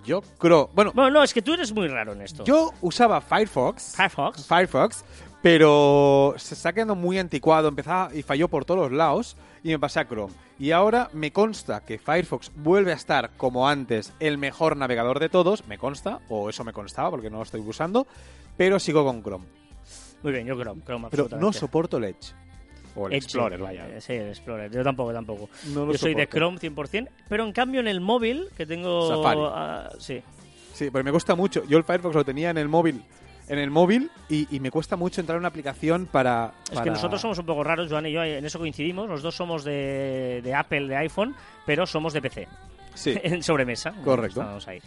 Yo 0.06 0.22
creo... 0.38 0.70
Bueno, 0.74 0.92
Bueno, 0.94 1.12
no, 1.12 1.24
es 1.24 1.34
que 1.34 1.42
tú 1.42 1.54
eres 1.54 1.72
muy 1.72 1.88
raro 1.88 2.12
en 2.12 2.22
esto. 2.24 2.44
yo 2.44 2.74
usaba 2.82 3.22
Firefox. 3.22 3.96
Firefox. 3.96 4.46
Firefox, 4.46 5.06
pero 5.44 6.36
se 6.38 6.54
está 6.54 6.72
quedando 6.72 6.96
muy 6.96 7.20
anticuado, 7.20 7.68
empezaba 7.68 8.16
y 8.16 8.24
falló 8.24 8.48
por 8.48 8.64
todos 8.64 8.80
los 8.80 8.92
lados 8.94 9.36
y 9.62 9.70
me 9.70 9.78
pasé 9.78 10.00
a 10.00 10.08
Chrome. 10.08 10.34
Y 10.58 10.72
ahora 10.72 11.10
me 11.12 11.34
consta 11.34 11.84
que 11.84 12.00
Firefox 12.00 12.50
vuelve 12.56 12.94
a 12.94 12.96
estar 12.96 13.32
como 13.36 13.68
antes 13.68 14.14
el 14.22 14.38
mejor 14.38 14.78
navegador 14.78 15.20
de 15.20 15.28
todos, 15.28 15.68
me 15.68 15.78
consta, 15.78 16.22
o 16.30 16.50
eso 16.50 16.64
me 16.64 16.72
constaba 16.72 17.12
porque 17.12 17.30
no 17.30 17.38
lo 17.38 17.44
estoy 17.44 17.60
usando, 17.60 18.08
pero 18.56 18.80
sigo 18.80 19.04
con 19.04 19.22
Chrome. 19.22 19.44
Muy 20.24 20.32
bien, 20.32 20.48
yo 20.48 20.56
Chrome. 20.56 20.82
Chrome 20.86 21.10
Pero 21.12 21.28
no 21.38 21.52
soporto 21.52 21.98
el 21.98 22.06
Edge. 22.06 22.34
O 22.96 23.08
el 23.08 23.14
Edge, 23.14 23.26
Explorer, 23.26 23.60
vaya. 23.60 24.00
Sí, 24.00 24.14
el 24.14 24.30
Explorer. 24.30 24.72
Yo 24.72 24.82
tampoco, 24.82 25.12
tampoco. 25.12 25.50
No 25.74 25.92
Yo 25.92 25.98
soy 25.98 26.16
de. 26.16 26.26
Chrome 26.26 26.58
100%, 26.58 27.10
pero 27.28 27.44
en 27.44 27.52
cambio 27.52 27.82
en 27.82 27.90
el 27.90 28.00
móvil, 28.00 28.48
que 28.56 28.66
tengo... 28.66 29.10
Safari. 29.10 29.42
ah, 29.44 29.90
sí. 30.00 30.22
Sí, 30.74 30.90
pues 30.90 31.04
me 31.04 31.12
cuesta 31.12 31.36
mucho. 31.36 31.66
Yo 31.66 31.78
el 31.78 31.84
Firefox 31.84 32.16
lo 32.16 32.24
tenía 32.24 32.50
en 32.50 32.58
el 32.58 32.70
móvil 32.70 33.04
en 33.48 33.60
el 33.60 33.70
móvil 33.72 34.10
y, 34.30 34.48
y 34.56 34.60
me 34.60 34.72
cuesta 34.72 34.96
mucho 34.96 35.22
entrar 35.22 35.36
en 35.36 35.42
una 35.42 35.50
aplicación 35.50 36.06
para, 36.06 36.54
Es 36.72 36.80
que 36.80 36.90
nosotros 36.90 37.22
somos 37.22 37.38
un 37.40 37.46
poco 37.46 37.64
raros, 37.64 37.90
Joan 37.90 38.06
y 38.08 38.12
yo, 38.12 38.24
en 38.24 38.46
eso 38.46 38.60
coincidimos. 38.60 39.10
Los 39.10 39.22
dos 39.22 39.36
somos 39.36 39.64
de, 39.64 40.42
de 40.44 40.54
Apple, 40.54 40.88
de 40.88 40.96
iPhone, 40.98 41.36
pero 41.66 41.86
somos 41.86 42.14
de 42.14 42.22
PC. 42.22 42.48
Sí. 42.94 43.16
en 43.24 43.42
sobremesa. 43.42 43.92
Correcto. 44.04 44.42
Estamos 44.42 44.68
ahí. 44.68 44.80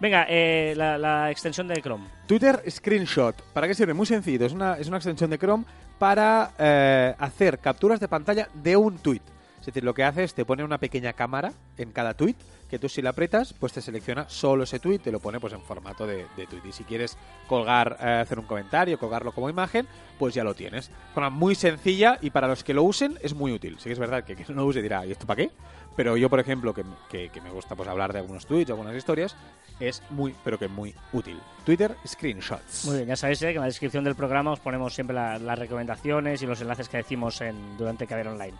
Venga, 0.00 0.26
eh, 0.28 0.74
la, 0.76 0.98
la 0.98 1.30
extensión 1.30 1.68
de 1.68 1.80
Chrome. 1.80 2.04
Twitter 2.26 2.62
Screenshot. 2.68 3.40
¿Para 3.52 3.68
qué 3.68 3.74
sirve? 3.74 3.94
Muy 3.94 4.06
sencillo. 4.06 4.44
Es 4.46 4.52
una, 4.52 4.74
es 4.74 4.88
una 4.88 4.96
extensión 4.96 5.30
de 5.30 5.38
Chrome 5.38 5.64
para 5.98 6.50
eh, 6.58 7.14
hacer 7.18 7.60
capturas 7.60 8.00
de 8.00 8.08
pantalla 8.08 8.48
de 8.54 8.76
un 8.76 8.98
tweet. 8.98 9.20
Es 9.60 9.66
decir, 9.66 9.84
lo 9.84 9.94
que 9.94 10.02
hace 10.02 10.24
es 10.24 10.34
te 10.34 10.44
pone 10.44 10.64
una 10.64 10.78
pequeña 10.78 11.12
cámara 11.12 11.52
en 11.78 11.92
cada 11.92 12.14
tweet 12.14 12.34
que 12.72 12.78
tú 12.78 12.88
si 12.88 13.02
la 13.02 13.10
apretas, 13.10 13.52
pues 13.52 13.74
te 13.74 13.82
selecciona 13.82 14.26
solo 14.30 14.64
ese 14.64 14.78
tweet, 14.80 15.00
te 15.00 15.12
lo 15.12 15.20
pone 15.20 15.38
pues 15.38 15.52
en 15.52 15.60
formato 15.60 16.06
de, 16.06 16.24
de 16.38 16.46
tweet. 16.46 16.62
Y 16.66 16.72
si 16.72 16.84
quieres 16.84 17.18
colgar, 17.46 17.98
eh, 18.00 18.20
hacer 18.22 18.38
un 18.38 18.46
comentario, 18.46 18.98
colgarlo 18.98 19.32
como 19.32 19.50
imagen, 19.50 19.86
pues 20.18 20.32
ya 20.32 20.42
lo 20.42 20.54
tienes. 20.54 20.90
Forma 21.12 21.28
muy 21.28 21.54
sencilla 21.54 22.16
y 22.22 22.30
para 22.30 22.48
los 22.48 22.64
que 22.64 22.72
lo 22.72 22.82
usen 22.84 23.18
es 23.20 23.34
muy 23.34 23.52
útil. 23.52 23.76
Sí 23.78 23.84
que 23.84 23.92
es 23.92 23.98
verdad 23.98 24.24
que 24.24 24.34
quien 24.34 24.48
no 24.56 24.62
lo 24.62 24.68
use 24.68 24.80
dirá, 24.80 25.04
¿y 25.04 25.12
esto 25.12 25.26
para 25.26 25.36
qué? 25.36 25.50
Pero 25.96 26.16
yo, 26.16 26.30
por 26.30 26.40
ejemplo, 26.40 26.72
que, 26.72 26.82
que- 27.10 27.28
que 27.28 27.40
me 27.42 27.50
gusta 27.50 27.76
pues 27.76 27.86
hablar 27.90 28.10
de 28.14 28.20
algunos 28.20 28.46
tweets, 28.46 28.70
algunas 28.70 28.96
historias, 28.96 29.36
es 29.78 30.02
muy, 30.08 30.34
pero 30.42 30.58
que 30.58 30.66
muy 30.66 30.94
útil. 31.12 31.38
Twitter 31.66 31.94
Screenshots. 32.06 32.86
Muy 32.86 32.96
bien, 32.96 33.08
ya 33.08 33.16
sabéis 33.16 33.42
eh, 33.42 33.48
que 33.48 33.54
en 33.56 33.60
la 33.60 33.66
descripción 33.66 34.02
del 34.02 34.14
programa 34.14 34.52
os 34.52 34.60
ponemos 34.60 34.94
siempre 34.94 35.14
la- 35.14 35.38
las 35.38 35.58
recomendaciones 35.58 36.40
y 36.40 36.46
los 36.46 36.58
enlaces 36.62 36.88
que 36.88 36.96
decimos 36.96 37.38
en, 37.42 37.76
durante 37.76 38.06
Caber 38.06 38.28
Online. 38.28 38.54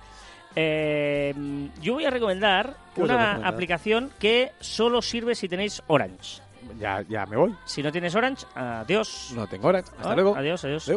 Eh, 0.56 1.34
yo 1.80 1.94
voy 1.94 2.04
a 2.04 2.10
recomendar 2.10 2.76
¿Qué 2.94 3.00
vas 3.02 3.10
a 3.10 3.14
una 3.14 3.48
aplicación 3.48 4.10
que 4.18 4.52
solo 4.60 5.00
sirve 5.02 5.34
si 5.34 5.48
tenéis 5.48 5.82
Orange. 5.86 6.40
Ya, 6.78 7.02
ya 7.08 7.26
me 7.26 7.36
voy. 7.36 7.54
Si 7.64 7.82
no 7.82 7.90
tienes 7.90 8.14
Orange, 8.14 8.46
adiós. 8.54 9.32
No 9.34 9.46
tengo 9.46 9.68
horas. 9.68 9.84
Hasta 9.96 10.12
Ah, 10.12 10.14
luego. 10.14 10.36
Adiós, 10.36 10.64
adiós. 10.64 10.90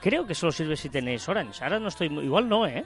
Creo 0.00 0.26
que 0.26 0.34
solo 0.34 0.50
sirve 0.52 0.76
si 0.76 0.88
tenéis 0.88 1.28
Orange. 1.28 1.62
Ahora 1.62 1.78
no 1.78 1.88
estoy... 1.88 2.08
Igual 2.08 2.48
no, 2.48 2.66
¿eh? 2.66 2.84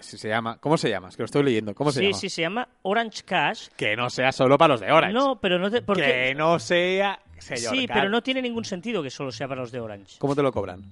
Si 0.00 0.16
se 0.18 0.28
llama. 0.28 0.56
¿Cómo 0.58 0.78
se 0.78 0.88
llama? 0.88 1.08
Es 1.10 1.16
que 1.16 1.22
lo 1.22 1.26
estoy 1.26 1.42
leyendo. 1.44 1.74
¿Cómo 1.74 1.92
se 1.92 2.00
sí, 2.00 2.06
llama? 2.06 2.18
sí, 2.18 2.28
se 2.30 2.42
llama 2.42 2.68
Orange 2.82 3.22
Cash. 3.22 3.68
Que 3.76 3.94
no 3.94 4.08
sea 4.10 4.32
solo 4.32 4.56
para 4.58 4.74
los 4.74 4.80
de 4.80 4.90
Orange. 4.90 5.12
No, 5.14 5.36
pero 5.36 5.58
no 5.58 5.70
te... 5.70 5.82
Porque... 5.82 6.02
Que 6.02 6.34
no 6.34 6.58
sea. 6.58 7.20
Señor 7.38 7.74
Sí, 7.76 7.86
pero 7.86 8.08
no 8.08 8.22
tiene 8.22 8.40
ningún 8.40 8.64
sentido 8.64 9.02
que 9.02 9.10
solo 9.10 9.30
sea 9.30 9.46
para 9.46 9.60
los 9.60 9.70
de 9.70 9.80
Orange. 9.80 10.16
¿Cómo 10.18 10.34
te 10.34 10.42
lo 10.42 10.50
cobran? 10.52 10.82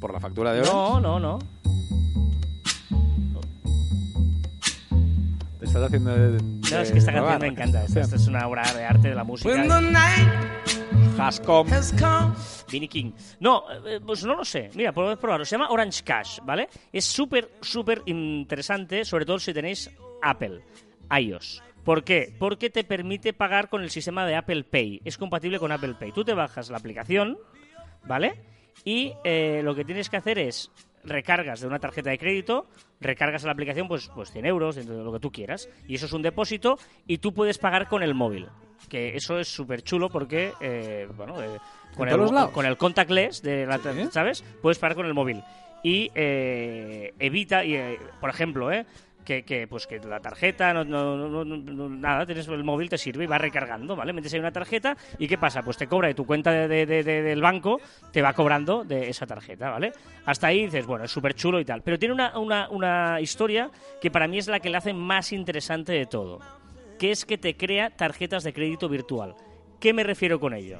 ¿Por 0.00 0.12
la 0.12 0.20
factura 0.20 0.52
de 0.52 0.60
Orange? 0.62 0.74
No, 0.76 1.00
no, 1.00 1.20
no. 1.20 1.38
¿Te 5.58 5.64
estás 5.64 5.82
haciendo 5.82 6.14
de, 6.14 6.40
No, 6.40 6.78
es 6.80 6.92
que 6.92 6.98
esta 6.98 7.12
canción 7.12 7.40
me 7.40 7.46
encanta. 7.48 7.84
Esta, 7.84 8.00
esta 8.00 8.16
es 8.16 8.26
una 8.28 8.46
obra 8.46 8.62
de 8.72 8.84
arte 8.84 9.08
de 9.08 9.14
la 9.14 9.24
música. 9.24 9.50
Has 11.18 11.40
come. 11.40 11.68
Vinnie 12.70 12.88
King. 12.88 13.12
No, 13.40 13.64
eh, 13.84 14.00
pues 14.04 14.24
no 14.24 14.36
lo 14.36 14.44
sé. 14.44 14.70
Mira, 14.74 14.92
podemos 14.92 15.18
probarlo. 15.18 15.44
Se 15.44 15.56
llama 15.56 15.68
Orange 15.70 16.04
Cash, 16.04 16.38
¿vale? 16.44 16.68
Es 16.92 17.04
súper, 17.04 17.50
súper 17.60 18.02
interesante, 18.06 19.04
sobre 19.04 19.24
todo 19.24 19.40
si 19.40 19.52
tenéis 19.52 19.90
Apple, 20.22 20.62
iOS. 21.10 21.60
¿Por 21.82 22.04
qué? 22.04 22.36
Porque 22.38 22.70
te 22.70 22.84
permite 22.84 23.32
pagar 23.32 23.68
con 23.68 23.82
el 23.82 23.90
sistema 23.90 24.26
de 24.26 24.36
Apple 24.36 24.62
Pay. 24.62 25.00
Es 25.04 25.18
compatible 25.18 25.58
con 25.58 25.72
Apple 25.72 25.94
Pay. 25.98 26.12
Tú 26.12 26.24
te 26.24 26.34
bajas 26.34 26.70
la 26.70 26.78
aplicación, 26.78 27.36
¿vale? 28.04 28.40
Y 28.84 29.12
eh, 29.24 29.62
lo 29.64 29.74
que 29.74 29.84
tienes 29.84 30.08
que 30.08 30.18
hacer 30.18 30.38
es 30.38 30.70
recargas 31.04 31.60
de 31.60 31.66
una 31.66 31.78
tarjeta 31.78 32.10
de 32.10 32.18
crédito, 32.18 32.66
recargas 33.00 33.44
a 33.44 33.46
la 33.46 33.52
aplicación 33.52 33.88
pues, 33.88 34.10
pues 34.14 34.30
100 34.30 34.46
euros, 34.46 34.76
lo 34.86 35.12
que 35.12 35.20
tú 35.20 35.30
quieras, 35.30 35.68
y 35.86 35.94
eso 35.94 36.06
es 36.06 36.12
un 36.12 36.22
depósito 36.22 36.78
y 37.06 37.18
tú 37.18 37.32
puedes 37.32 37.58
pagar 37.58 37.88
con 37.88 38.02
el 38.02 38.14
móvil. 38.14 38.48
Que 38.88 39.16
eso 39.16 39.38
es 39.38 39.48
súper 39.48 39.82
chulo 39.82 40.08
porque, 40.08 40.52
eh, 40.60 41.08
bueno, 41.16 41.42
eh, 41.42 41.58
con, 41.96 42.08
¿En 42.08 42.20
el, 42.20 42.50
con 42.52 42.64
el 42.64 42.76
contactless, 42.76 43.42
de 43.42 43.66
la, 43.66 43.78
Sí. 43.78 44.08
¿sabes? 44.12 44.44
Puedes 44.62 44.78
pagar 44.78 44.96
con 44.96 45.06
el 45.06 45.14
móvil. 45.14 45.42
Y 45.82 46.10
eh, 46.14 47.12
evita, 47.18 47.64
y, 47.64 47.74
eh, 47.74 47.98
por 48.20 48.30
ejemplo, 48.30 48.72
¿eh? 48.72 48.86
Que, 49.28 49.66
pues 49.68 49.86
que 49.86 49.98
la 49.98 50.20
tarjeta, 50.20 50.72
no, 50.72 50.84
no- 50.84 51.44
no- 51.44 51.88
nada, 51.90 52.24
tienes 52.24 52.48
el 52.48 52.64
móvil, 52.64 52.88
te 52.88 52.96
sirve 52.96 53.24
y 53.24 53.26
va 53.26 53.36
recargando, 53.36 53.94
¿vale? 53.94 54.14
Metes 54.14 54.32
ahí 54.32 54.40
una 54.40 54.52
tarjeta 54.52 54.96
y 55.18 55.28
¿qué 55.28 55.36
pasa? 55.36 55.60
Pues 55.62 55.76
te 55.76 55.86
cobra 55.86 56.08
de 56.08 56.14
tu 56.14 56.24
cuenta 56.24 56.50
de, 56.50 56.66
de- 56.66 56.86
de- 56.86 57.02
de- 57.02 57.22
del 57.22 57.42
banco, 57.42 57.78
te 58.10 58.22
va 58.22 58.32
cobrando 58.32 58.84
de 58.84 59.10
esa 59.10 59.26
tarjeta, 59.26 59.68
¿vale? 59.68 59.92
Hasta 60.24 60.46
ahí 60.46 60.64
dices, 60.64 60.86
bueno, 60.86 61.04
es 61.04 61.10
súper 61.10 61.34
chulo 61.34 61.60
y 61.60 61.66
tal. 61.66 61.82
Pero 61.82 61.98
tiene 61.98 62.14
una, 62.14 62.38
una, 62.38 62.70
una 62.70 63.20
historia 63.20 63.70
que 64.00 64.10
para 64.10 64.26
mí 64.28 64.38
es 64.38 64.48
la 64.48 64.60
que 64.60 64.70
le 64.70 64.78
hace 64.78 64.94
más 64.94 65.30
interesante 65.34 65.92
de 65.92 66.06
todo, 66.06 66.38
que 66.98 67.10
es 67.10 67.26
que 67.26 67.36
te 67.36 67.54
crea 67.54 67.90
tarjetas 67.90 68.44
de 68.44 68.54
crédito 68.54 68.88
virtual. 68.88 69.34
¿Qué 69.78 69.92
me 69.92 70.04
refiero 70.04 70.40
con 70.40 70.54
ello? 70.54 70.78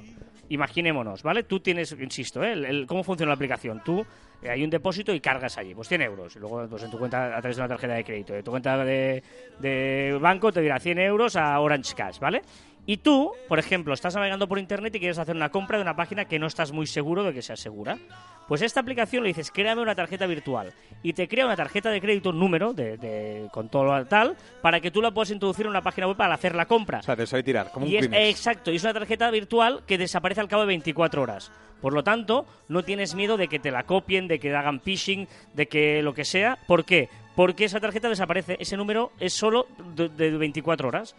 Imaginémonos, 0.49 1.23
¿vale? 1.23 1.43
Tú 1.43 1.61
tienes, 1.61 1.93
insisto, 1.93 2.43
¿eh? 2.43 2.53
el- 2.55 2.87
¿cómo 2.87 3.05
funciona 3.05 3.29
la 3.29 3.35
aplicación? 3.35 3.83
Tú 3.85 4.07
hay 4.47 4.63
un 4.63 4.71
depósito 4.71 5.13
y 5.15 5.21
cargas 5.21 5.57
allí, 5.59 5.75
pues 5.75 5.89
100 5.89 6.03
euros. 6.03 6.37
Y 6.37 6.39
luego 6.39 6.67
pues, 6.69 6.83
en 6.83 6.91
tu 6.91 6.99
cuenta 6.99 7.37
a 7.37 7.41
través 7.41 7.57
de 7.57 7.63
una 7.63 7.69
tarjeta 7.69 7.95
de 7.95 8.05
crédito. 8.05 8.33
De 8.35 8.43
tu 8.43 8.51
cuenta 8.51 8.77
de, 8.85 9.23
de 9.59 10.19
banco 10.21 10.53
te 10.53 10.61
dirá 10.61 10.79
100 10.79 10.99
euros 10.99 11.37
a 11.37 11.59
Orange 11.61 11.95
Cash, 11.95 12.19
¿vale? 12.19 12.43
Y 12.87 12.99
tú, 12.99 13.33
por 13.49 13.59
ejemplo, 13.59 13.93
estás 13.93 14.15
navegando 14.15 14.49
por 14.49 14.59
internet 14.59 14.95
y 14.95 14.99
quieres 14.99 15.19
hacer 15.19 15.37
una 15.37 15.51
compra 15.51 15.77
de 15.77 15.83
una 15.83 15.95
página 15.95 16.25
que 16.25 16.39
no 16.39 16.47
estás 16.47 16.73
muy 16.73 16.87
seguro 16.87 17.23
de 17.23 17.35
que 17.35 17.43
sea 17.43 17.55
segura. 17.57 17.99
Pues 18.47 18.63
esta 18.63 18.81
aplicación 18.81 19.23
le 19.25 19.29
dices, 19.29 19.51
créame 19.51 19.83
una 19.83 19.95
tarjeta 19.95 20.25
virtual. 20.27 20.73
Y 21.03 21.13
te 21.13 21.29
crea 21.29 21.45
una 21.45 21.55
tarjeta 21.57 21.91
de 21.91 22.01
crédito 22.01 22.33
número, 22.33 22.73
de, 22.73 22.97
de- 22.97 23.49
con 23.53 23.69
todo 23.69 23.85
lo 23.85 24.07
tal, 24.07 24.37
para 24.63 24.81
que 24.81 24.91
tú 24.91 25.03
la 25.03 25.11
puedas 25.11 25.31
introducir 25.31 25.67
en 25.67 25.71
una 25.71 25.83
página 25.83 26.07
web 26.07 26.17
para 26.17 26.33
hacer 26.33 26.55
la 26.55 26.65
compra. 26.65 27.01
O 27.01 27.03
sea, 27.03 27.15
te 27.15 27.27
soy 27.27 27.43
tirar, 27.43 27.71
como 27.73 27.85
un 27.85 27.93
es, 27.93 28.09
exacto, 28.31 28.71
y 28.73 28.77
es 28.77 28.85
una 28.85 28.95
tarjeta 28.95 29.31
virtual 29.31 29.83
que 29.87 29.99
desaparece 29.99 30.41
al 30.41 30.49
cabo 30.49 30.63
de 30.63 30.69
24 30.69 31.21
horas. 31.21 31.53
Por 31.81 31.93
lo 31.93 32.03
tanto, 32.03 32.47
no 32.69 32.83
tienes 32.83 33.15
miedo 33.15 33.37
de 33.37 33.49
que 33.49 33.59
te 33.59 33.71
la 33.71 33.85
copien, 33.85 34.29
de 34.29 34.39
que 34.39 34.55
hagan 34.55 34.81
phishing, 34.81 35.29
de 35.55 35.67
que 35.67 36.03
lo 36.03 36.15
que 36.15 36.25
sea. 36.25 36.59
¿Por 36.67 36.85
qué? 36.85 37.09
Porque 37.37 37.65
esa 37.65 37.81
tarjeta 37.81 38.09
desaparece. 38.09 38.57
Ese 38.61 38.77
número 38.77 39.13
es 39.21 39.33
solo 39.33 39.67
de, 39.95 40.09
de 40.09 40.31
24 40.37 40.89
horas. 40.89 41.15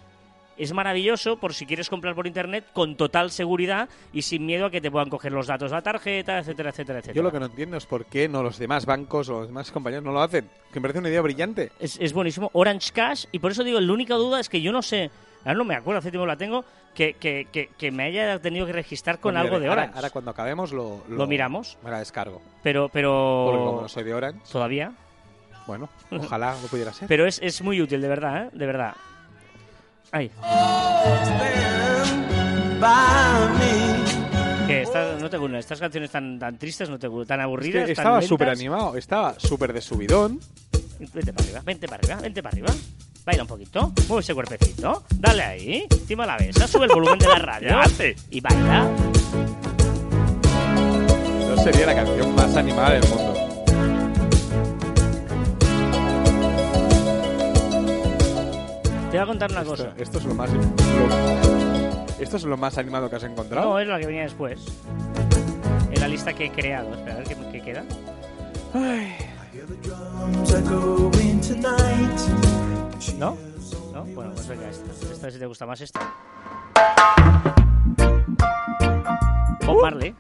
Es 0.57 0.73
maravilloso 0.73 1.37
por 1.37 1.53
si 1.53 1.65
quieres 1.65 1.89
comprar 1.89 2.15
por 2.15 2.27
internet 2.27 2.65
con 2.73 2.97
total 2.97 3.31
seguridad 3.31 3.87
y 4.11 4.23
sin 4.23 4.45
miedo 4.45 4.65
a 4.65 4.69
que 4.69 4.81
te 4.81 4.91
puedan 4.91 5.09
coger 5.09 5.31
los 5.31 5.47
datos 5.47 5.71
de 5.71 5.77
la 5.77 5.81
tarjeta, 5.81 6.37
etcétera, 6.39 6.71
etcétera, 6.71 6.99
etcétera. 6.99 7.15
Yo 7.15 7.23
lo 7.23 7.31
que 7.31 7.39
no 7.39 7.45
entiendo 7.45 7.77
es 7.77 7.85
por 7.85 8.05
qué 8.05 8.27
no 8.27 8.43
los 8.43 8.59
demás 8.59 8.85
bancos 8.85 9.29
o 9.29 9.39
los 9.39 9.47
demás 9.47 9.71
compañeros 9.71 10.03
no 10.03 10.11
lo 10.11 10.21
hacen. 10.21 10.49
Que 10.73 10.79
me 10.79 10.81
parece 10.81 10.99
una 10.99 11.07
idea 11.07 11.21
brillante. 11.21 11.71
Es, 11.79 11.97
es 12.01 12.11
buenísimo. 12.11 12.49
Orange 12.51 12.91
Cash, 12.91 13.23
y 13.31 13.39
por 13.39 13.51
eso 13.51 13.63
digo, 13.63 13.79
la 13.79 13.93
única 13.93 14.15
duda 14.15 14.41
es 14.41 14.49
que 14.49 14.59
yo 14.59 14.73
no 14.73 14.81
sé, 14.81 15.09
ahora 15.49 15.57
no 15.57 15.65
me 15.65 15.75
acuerdo, 15.75 15.99
hace 15.99 16.11
tiempo 16.11 16.25
la 16.25 16.37
tengo, 16.37 16.63
que, 16.95 17.13
que, 17.13 17.47
que, 17.51 17.69
que 17.77 17.91
me 17.91 18.03
haya 18.03 18.39
tenido 18.39 18.65
que 18.65 18.73
registrar 18.73 19.19
con 19.19 19.33
Pues 19.33 19.43
algo 19.45 19.59
de 19.59 19.67
ahora- 19.67 19.81
Orange. 19.83 19.97
Ahora, 19.97 20.09
cuando 20.09 20.31
acabemos 20.31 20.71
lo, 20.71 21.03
Lo 21.09 21.27
miramos. 21.27 21.77
Me 21.83 21.91
la 21.91 21.99
descargo. 21.99 22.41
Pero, 22.63 22.89
Porque 22.89 23.01
como 23.03 23.71
pero. 23.71 23.81
no 23.81 23.87
soy 23.89 24.03
de 24.03 24.13
Orange, 24.13 24.39
Todavía. 24.51 24.91
bueno, 25.67 25.89
ojalá 26.11 26.55
lo 26.61 26.67
pudiera 26.67 26.91
ser. 26.93 27.07
Pero 27.07 27.25
es, 27.25 27.39
es 27.43 27.61
muy 27.61 27.81
útil, 27.81 28.01
de 28.01 28.07
verdad, 28.07 28.45
¿eh? 28.45 28.49
De 28.53 28.65
verdad. 28.65 28.95
Me. 30.11 30.29
que 34.67 34.85
no 35.19 35.29
te 35.29 35.37
gustan 35.37 35.55
estas 35.59 35.79
canciones 35.79 36.11
tan, 36.11 36.39
tan 36.39 36.57
tristes, 36.57 36.89
no 36.89 36.97
te 36.99 37.07
gustan, 37.07 37.27
tan 37.37 37.39
Es 37.39 37.43
aburridas. 37.45 37.85
que 37.87 37.95
tan 37.95 38.03
estaba 38.03 38.21
súper 38.21 38.49
animado, 38.49 38.95
estaba 38.97 39.39
súper 39.39 39.73
de 39.73 39.81
subidón. 39.81 40.39
Vente 41.13 41.31
para 41.33 41.43
arriba, 41.45 41.61
vente 41.65 41.87
para 41.87 41.99
arriba, 42.01 42.15
vente 42.21 42.43
para 42.43 42.53
arriba. 42.53 42.73
Baila 43.29 43.43
un 43.43 43.47
poquito, 43.47 43.91
mueve 44.07 44.21
ese 44.21 44.33
cuerpecito, 44.33 45.03
dale 45.13 45.43
ahí, 45.43 45.85
encima 45.91 46.25
la 46.25 46.35
besa, 46.35 46.67
sube 46.67 46.85
el 46.85 46.91
volumen 46.91 47.19
de 47.19 47.27
la 47.27 47.35
radio 47.37 47.77
y 48.31 48.41
baila. 48.41 48.89
No 51.47 51.57
sería 51.63 51.85
la 51.85 51.93
canción 51.93 52.33
más 52.33 52.55
animada 52.55 52.93
del 52.93 53.07
mundo. 53.07 53.35
Te 59.11 59.17
voy 59.17 59.19
a 59.19 59.25
contar 59.25 59.51
una 59.51 59.61
Esto, 59.61 59.71
cosa. 59.71 59.93
esto 59.97 60.17
es 60.17 60.25
lo 60.25 60.33
más. 60.35 60.49
lo- 60.51 60.61
esto 62.19 62.37
es 62.37 62.43
lo 62.43 62.57
más 62.57 62.77
animado 62.79 63.09
que 63.11 63.15
has 63.15 63.23
encontrado. 63.23 63.69
No, 63.69 63.79
es 63.79 63.87
la 63.87 63.99
que 63.99 64.05
venía 64.07 64.23
después. 64.23 64.59
En 65.91 65.99
la 66.01 66.07
lista 66.07 66.33
que 66.33 66.45
he 66.45 66.51
creado. 66.51 66.93
Espera, 66.95 67.13
a 67.13 67.17
ver 67.19 67.27
qué, 67.27 67.35
qué 67.51 67.61
queda. 67.61 67.83
¿No? 73.17 73.37
¿No? 73.93 74.03
Bueno, 74.13 74.31
pues 74.33 74.47
venga, 74.47 74.69
esta. 74.69 74.91
Esta 75.11 75.31
si 75.31 75.39
te 75.39 75.45
gusta 75.45 75.65
más 75.65 75.81
esta. 75.81 75.99
Bob 79.65 79.81
Marley. 79.81 80.13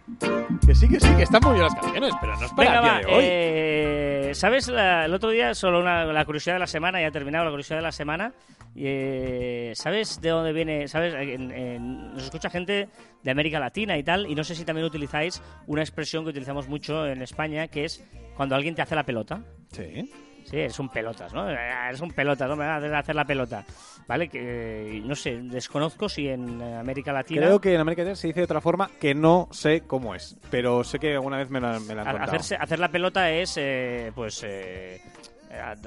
Que 0.65 0.75
sí, 0.75 0.87
que 0.87 0.99
sí, 0.99 1.07
que 1.15 1.23
están 1.23 1.41
muy 1.43 1.53
bien 1.53 1.63
las 1.63 1.73
canciones, 1.75 2.13
pero 2.21 2.35
no 2.37 2.45
es 2.45 2.51
para 2.53 2.69
Venga, 2.69 2.77
el 2.79 2.83
día 2.83 2.91
va. 2.93 2.99
de 2.99 3.05
hoy. 3.05 3.23
eh, 3.25 4.31
¿Sabes? 4.35 4.67
La- 4.67 5.05
el 5.05 5.13
otro 5.13 5.29
día, 5.31 5.53
solo 5.55 5.79
una, 5.79 6.05
la 6.05 6.25
curiosidad 6.25 6.55
de 6.55 6.59
la 6.59 6.67
semana, 6.67 7.01
ya 7.01 7.07
he 7.07 7.11
terminado 7.11 7.45
la 7.45 7.51
curiosidad 7.51 7.77
de 7.77 7.83
la 7.83 7.91
semana. 7.91 8.33
eh, 8.75 9.71
¿Sabes 9.75 10.21
de 10.21 10.29
dónde 10.29 10.53
viene? 10.53 10.87
¿Sabes? 10.87 11.13
En- 11.15 11.51
en- 11.51 12.13
nos 12.13 12.23
escucha 12.23 12.49
gente 12.51 12.87
de 13.23 13.31
América 13.31 13.59
Latina 13.59 13.97
y 13.97 14.03
tal, 14.03 14.27
y 14.29 14.35
no 14.35 14.43
sé 14.43 14.53
si 14.55 14.63
también 14.63 14.85
utilizáis 14.85 15.41
una 15.65 15.81
expresión 15.81 16.23
que 16.23 16.29
utilizamos 16.29 16.67
mucho 16.67 17.07
en 17.07 17.21
España, 17.23 17.67
que 17.67 17.85
es 17.85 18.03
cuando 18.37 18.55
alguien 18.55 18.75
te 18.75 18.83
hace 18.83 18.95
la 18.95 19.03
pelota. 19.03 19.41
Sí. 19.71 20.11
Sí, 20.49 20.57
eres 20.57 20.79
un 20.79 20.89
pelotas, 20.89 21.31
¿no? 21.33 21.41
Ah, 21.43 21.89
Eres 21.89 22.01
un 22.01 22.09
pelotas, 22.11 22.49
¿no? 22.49 22.55
Me 22.55 22.65
vas 22.65 22.83
a 22.83 22.97
hacer 22.99 23.15
la 23.15 23.25
pelota. 23.25 23.63
¿Vale? 24.07 24.27
Que, 24.27 25.01
no 25.05 25.13
sé, 25.13 25.37
desconozco 25.43 26.09
si 26.09 26.27
en 26.27 26.59
América 26.61 27.13
Latina... 27.13 27.41
Creo 27.45 27.61
que 27.61 27.75
en 27.75 27.79
América 27.81 28.01
Latina 28.01 28.15
se 28.15 28.25
dice 28.27 28.39
de 28.39 28.45
otra 28.45 28.59
forma 28.59 28.89
que 28.99 29.13
no 29.13 29.47
sé 29.51 29.81
cómo 29.81 30.15
es, 30.15 30.35
pero 30.49 30.83
sé 30.83 30.97
que 30.97 31.13
alguna 31.13 31.37
vez 31.37 31.51
me 31.51 31.61
la, 31.61 31.79
me 31.79 31.93
la 31.93 32.01
han 32.01 32.07
Ha- 32.07 32.11
contado. 32.13 32.31
Hacerse, 32.31 32.55
hacer 32.55 32.79
la 32.79 32.89
pelota 32.89 33.29
es, 33.31 33.53
eh, 33.57 34.11
pues, 34.15 34.43
eh, 34.47 34.99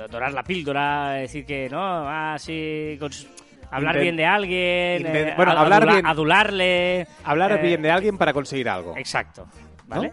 dorar 0.08 0.32
la 0.32 0.44
píldora, 0.44 1.14
decir 1.14 1.44
que, 1.44 1.68
¿no? 1.68 1.80
Ah, 1.82 2.36
sí, 2.38 2.96
cons- 3.00 3.26
hablar 3.72 3.96
Inten- 3.96 4.00
bien 4.02 4.16
de 4.16 4.24
alguien, 4.26 5.06
eh, 5.06 5.34
bueno, 5.36 5.52
hablar 5.52 5.82
adula- 5.82 5.92
bien- 5.94 6.06
adularle. 6.06 7.06
Hablar 7.24 7.52
eh, 7.52 7.56
bien 7.62 7.82
de 7.82 7.90
alguien 7.90 8.16
para 8.18 8.32
conseguir 8.32 8.68
algo. 8.68 8.96
Exacto, 8.96 9.48
¿vale? 9.88 10.12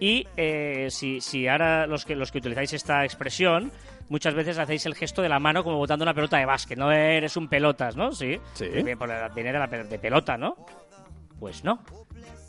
Y 0.00 0.26
eh, 0.36 0.88
si, 0.90 1.20
si 1.20 1.48
ahora 1.48 1.86
los 1.86 2.04
que, 2.04 2.14
los 2.14 2.30
que 2.30 2.38
utilizáis 2.38 2.72
esta 2.72 3.04
expresión, 3.04 3.72
muchas 4.08 4.34
veces 4.34 4.58
hacéis 4.58 4.86
el 4.86 4.94
gesto 4.94 5.22
de 5.22 5.28
la 5.28 5.40
mano 5.40 5.64
como 5.64 5.76
botando 5.76 6.04
una 6.04 6.14
pelota 6.14 6.38
de 6.38 6.46
básquet, 6.46 6.78
no 6.78 6.92
eres 6.92 7.36
un 7.36 7.48
pelotas, 7.48 7.96
¿no? 7.96 8.12
Sí. 8.12 8.38
Sí. 8.54 8.68
Viene 8.68 8.94
viene 9.34 9.52
de, 9.52 9.58
la 9.58 9.66
de 9.66 9.98
pelota, 9.98 10.36
¿no? 10.36 10.54
Pues 11.40 11.64
no. 11.64 11.80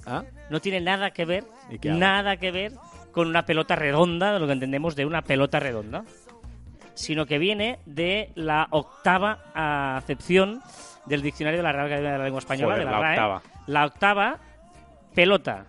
¿Ah? 0.05 0.23
No 0.49 0.59
tiene 0.59 0.79
nada 0.81 1.11
que 1.11 1.25
ver, 1.25 1.43
nada 1.83 2.37
que 2.37 2.51
ver 2.51 2.73
con 3.11 3.27
una 3.27 3.45
pelota 3.45 3.75
redonda, 3.75 4.33
de 4.33 4.39
lo 4.39 4.45
que 4.47 4.53
entendemos 4.53 4.95
de 4.95 5.05
una 5.05 5.23
pelota 5.23 5.59
redonda, 5.59 6.03
sino 6.93 7.25
que 7.25 7.37
viene 7.37 7.79
de 7.85 8.31
la 8.35 8.67
octava 8.71 9.39
acepción 9.97 10.61
del 11.05 11.21
diccionario 11.21 11.57
de 11.59 11.63
la 11.63 11.71
Real 11.71 11.85
Academia 11.87 12.11
de 12.11 12.17
la 12.19 12.23
Lengua 12.25 12.39
Española, 12.39 12.73
Joder, 12.75 12.85
de 12.85 12.91
la, 12.91 12.91
la 12.91 13.01
RAE. 13.01 13.13
octava. 13.13 13.41
La 13.67 13.85
octava, 13.85 14.39
pelota. 15.15 15.65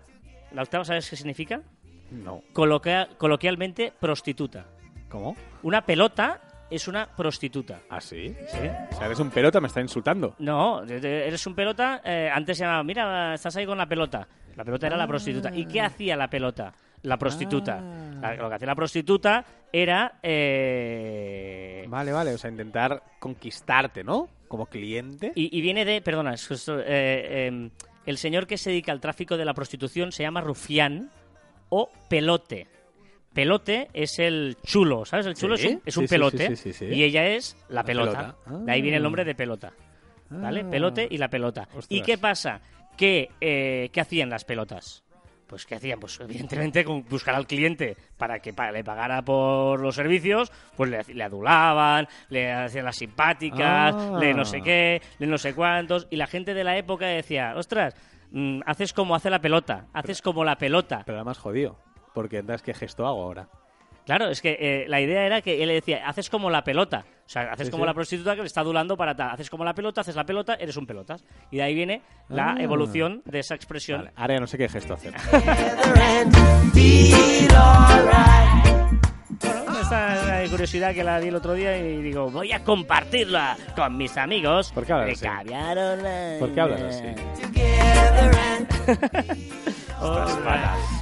La 0.53 0.63
octava, 0.63 0.85
¿sabes 0.85 1.09
qué 1.09 1.17
significa? 1.17 1.63
No. 2.11 2.43
Coloquia- 2.53 3.09
coloquialmente, 3.19 3.93
prostituta. 3.99 4.67
¿Cómo? 5.09 5.37
Una 5.63 5.85
pelota 5.85 6.41
es 6.71 6.89
una 6.89 7.07
prostituta. 7.17 7.81
¿Ah, 7.89 8.01
sí? 8.01 8.35
¿sí? 8.49 8.59
O 8.93 8.97
sea, 8.97 9.07
eres 9.07 9.19
un 9.21 9.31
pelota, 9.31 9.61
me 9.61 9.69
está 9.69 9.81
insultando. 9.81 10.35
No, 10.39 10.83
eres 10.85 11.47
un 11.47 11.55
pelota. 11.55 12.01
eh, 12.05 12.31
antes 12.33 12.59
se 12.59 12.65
llamaba, 12.65 12.83
mira, 12.85 13.35
estás 13.35 13.55
ahí 13.57 13.67
con 13.67 13.79
la 13.79 13.87
pelota. 13.87 14.27
La 14.57 14.65
pelota 14.65 14.87
era 14.89 14.97
la 14.97 15.07
prostituta. 15.07 15.55
¿Y 15.55 15.67
qué 15.67 15.81
hacía 15.81 16.17
la 16.17 16.29
pelota? 16.29 16.73
La 17.03 17.17
prostituta. 17.17 17.79
Ah. 17.81 18.19
La- 18.21 18.35
lo 18.37 18.49
que 18.49 18.55
hacía 18.57 18.67
la 18.67 18.75
prostituta 18.75 19.45
era. 19.73 20.19
eh, 20.23 21.85
Vale, 21.89 22.13
vale, 22.13 22.35
o 22.35 22.39
sea, 22.39 22.51
intentar 22.51 23.03
conquistarte, 23.19 24.05
¿no? 24.05 24.29
Como 24.49 24.67
cliente. 24.67 25.33
y, 25.35 25.57
y 25.57 25.61
viene 25.61 25.85
de. 25.85 26.01
Perdona, 26.03 26.35
es 26.35 26.47
justo, 26.47 26.79
eh, 26.81 26.85
eh, 26.87 27.71
el 28.07 28.19
señor 28.19 28.47
que 28.47 28.59
se 28.59 28.71
dedica 28.71 28.93
al 28.93 29.01
tráfico 29.01 29.37
de 29.37 29.45
la 29.45 29.55
prostitución 29.55 30.13
se 30.13 30.23
llama 30.23 30.41
rufián 30.41 31.11
o 31.69 31.91
pelote. 32.09 32.67
Pelote 33.33 33.89
es 33.93 34.19
el 34.19 34.57
chulo, 34.65 35.05
¿sabes? 35.05 35.27
El 35.27 35.35
chulo 35.35 35.57
Sí, 35.57 35.67
es 35.69 35.73
un, 35.75 35.83
es 35.87 35.97
un 35.97 36.05
sí, 36.09 36.15
pelote 36.15 36.49
sí, 36.49 36.57
sí, 36.57 36.73
sí, 36.73 36.87
sí. 36.89 36.95
y 36.95 37.05
ella 37.05 37.27
es 37.29 37.57
la 37.69 37.77
La 37.77 37.85
pelota. 37.85 38.37
pelota. 38.45 38.65
De 38.65 38.73
ahí 38.73 38.83
viene 38.83 38.97
el 38.97 39.03
Ah. 39.03 39.05
nombre 39.05 39.25
de 39.25 39.35
pelota. 39.35 39.73
¿Vale? 40.31 40.63
Ah. 40.67 40.71
Pelote 40.71 41.07
y 41.11 41.17
la 41.19 41.29
pelota. 41.29 41.69
¿Y 41.89 42.03
qué 42.03 42.19
pasa? 42.19 42.61
Que, 42.97 43.31
eh, 43.41 43.89
¿Qué 43.93 44.01
hacían 44.01 44.31
las 44.31 44.45
pelotas? 44.45 45.05
Pues 45.51 45.67
¿qué 45.67 45.75
hacían? 45.75 45.99
Pues 45.99 46.21
evidentemente 46.21 46.85
buscar 46.85 47.35
al 47.35 47.49
cliente 47.49 47.97
para 48.17 48.39
que 48.39 48.53
pa- 48.55 48.71
le 48.71 48.85
pagara 48.85 49.21
por 49.23 49.81
los 49.81 49.97
servicios, 49.97 50.53
pues 50.77 50.89
le, 50.89 51.03
le 51.13 51.25
adulaban, 51.25 52.07
le 52.29 52.53
hacían 52.53 52.85
las 52.85 52.95
simpáticas, 52.97 53.95
Ah. 53.99 54.17
le 54.21 54.33
no 54.33 54.45
sé 54.45 54.63
qué, 54.63 55.03
le 55.19 55.27
no 55.27 55.39
sé 55.39 55.53
cuántos, 55.55 56.07
y 56.09 56.15
la 56.15 56.29
gente 56.29 56.55
de 56.55 56.63
la 56.63 56.77
época 56.77 57.07
decía, 57.07 57.55
ostras, 57.57 57.97
mm, 58.31 58.61
haces 58.65 58.93
como 58.93 59.17
hace 59.17 59.29
la 59.29 59.41
pelota, 59.41 59.89
haces 59.93 60.23
como 60.23 60.45
la 60.45 60.57
pelota. 60.57 61.03
Pero 61.05 61.19
era 61.19 61.25
más 61.25 61.39
jodido. 61.39 61.81
Porque 62.15 62.39
entonces, 62.39 62.63
¿qué 62.63 62.73
gesto 62.73 63.05
hago 63.07 63.23
ahora? 63.25 63.49
Claro, 64.07 64.29
es 64.29 64.41
que 64.41 64.57
eh, 64.61 64.85
la 64.89 65.01
idea 65.01 65.27
era 65.27 65.43
que 65.43 65.63
él 65.63 65.69
le 65.69 65.75
decía, 65.75 66.07
haces 66.09 66.31
como 66.31 66.49
la 66.51 66.63
pelota. 66.63 67.05
O 67.31 67.33
sea, 67.33 67.53
haces 67.53 67.69
Sí, 67.69 67.71
como 67.71 67.85
sí. 67.85 67.87
la 67.87 67.95
prostituta 67.95 68.35
que 68.35 68.41
le 68.41 68.49
está 68.49 68.61
adulando 68.63 68.97
para 68.97 69.15
tal. 69.15 69.31
Haces 69.31 69.49
como 69.49 69.65
la 69.65 69.73
pelota, 69.73 70.01
haces 70.01 70.17
la 70.17 70.27
pelota, 70.27 70.55
eres 70.55 70.77
un 70.77 70.85
pelotas. 70.85 71.25
Y 71.53 71.59
de 71.59 71.63
ahí 71.63 71.77
viene 71.77 72.03
la 72.29 72.55
Ah. 72.55 72.57
evolución 72.59 73.23
de 73.25 73.39
esa 73.39 73.55
expresión. 73.55 74.01
Vale, 74.01 74.13
ahora 74.17 74.35
ya 74.35 74.41
no 74.41 74.47
sé 74.49 74.59
qué 74.59 74.69
gesto 74.69 74.95
hacer. 74.95 75.15
Bueno, 79.43 79.81
esta 79.81 80.43
curiosidad 80.51 80.93
que 80.93 81.05
la 81.05 81.21
vi 81.21 81.29
el 81.29 81.37
otro 81.37 81.55
día 81.55 81.77
y 81.79 82.03
digo, 82.03 82.31
voy 82.31 82.51
a 82.53 82.65
compartirla 82.65 83.57
con 83.77 83.97
mis 83.97 84.17
amigos. 84.17 84.73
¿Por 84.73 84.85
qué 84.85 84.93
hablas 84.93 85.23
así? 85.23 85.29
¿Por 86.41 86.53
qué 86.53 86.61
hablas 86.61 86.83
así? 86.83 87.05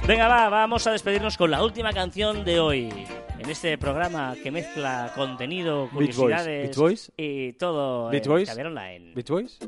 Venga, 0.07 0.27
va, 0.27 0.49
vamos 0.49 0.85
a 0.87 0.91
despedirnos 0.91 1.37
con 1.37 1.51
la 1.51 1.63
última 1.63 1.93
canción 1.93 2.43
de 2.43 2.59
hoy. 2.59 2.89
En 3.37 3.49
este 3.49 3.77
programa 3.77 4.35
que 4.41 4.51
mezcla 4.51 5.11
contenido, 5.15 5.89
curiosidades 5.93 6.67
Beach 6.67 6.75
Boys. 6.75 7.11
y 7.15 7.53
todo 7.53 8.09
Beach 8.09 8.27
Boys. 8.27 8.49
Online. 8.57 9.13
¿Beach 9.15 9.29
Boys? 9.29 9.59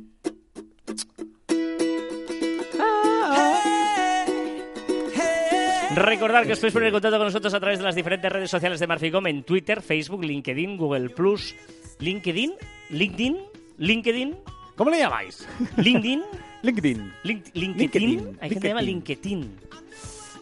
Recordad 5.96 6.46
que 6.46 6.54
os 6.54 6.60
podéis 6.60 6.74
poner 6.74 6.88
en 6.88 6.94
contacto 6.94 7.18
con 7.18 7.28
nosotros 7.28 7.54
a 7.54 7.60
través 7.60 7.80
de 7.80 7.86
las 7.86 7.96
diferentes 7.96 8.32
redes 8.32 8.50
sociales 8.50 8.80
de 8.80 8.88
Marficom 8.88 9.28
en 9.28 9.44
Twitter, 9.44 9.82
Facebook, 9.82 10.24
LinkedIn, 10.24 10.78
Google 10.78 11.10
Plus, 11.10 11.56
LinkedIn, 12.00 12.54
LinkedIn, 12.90 13.38
LinkedIn, 13.78 14.38
¿Cómo 14.76 14.90
le 14.90 14.98
llamáis? 14.98 15.48
LinkedIn, 15.78 16.24
LinkedIn. 16.64 17.14
Link- 17.24 17.45
LinkedIn, 17.53 17.78
LinkedIn, 17.78 18.38
hay 18.41 18.49
gente 18.49 18.62
que 18.62 18.68
llama 18.68 18.82
LinkedIn. 18.82 19.55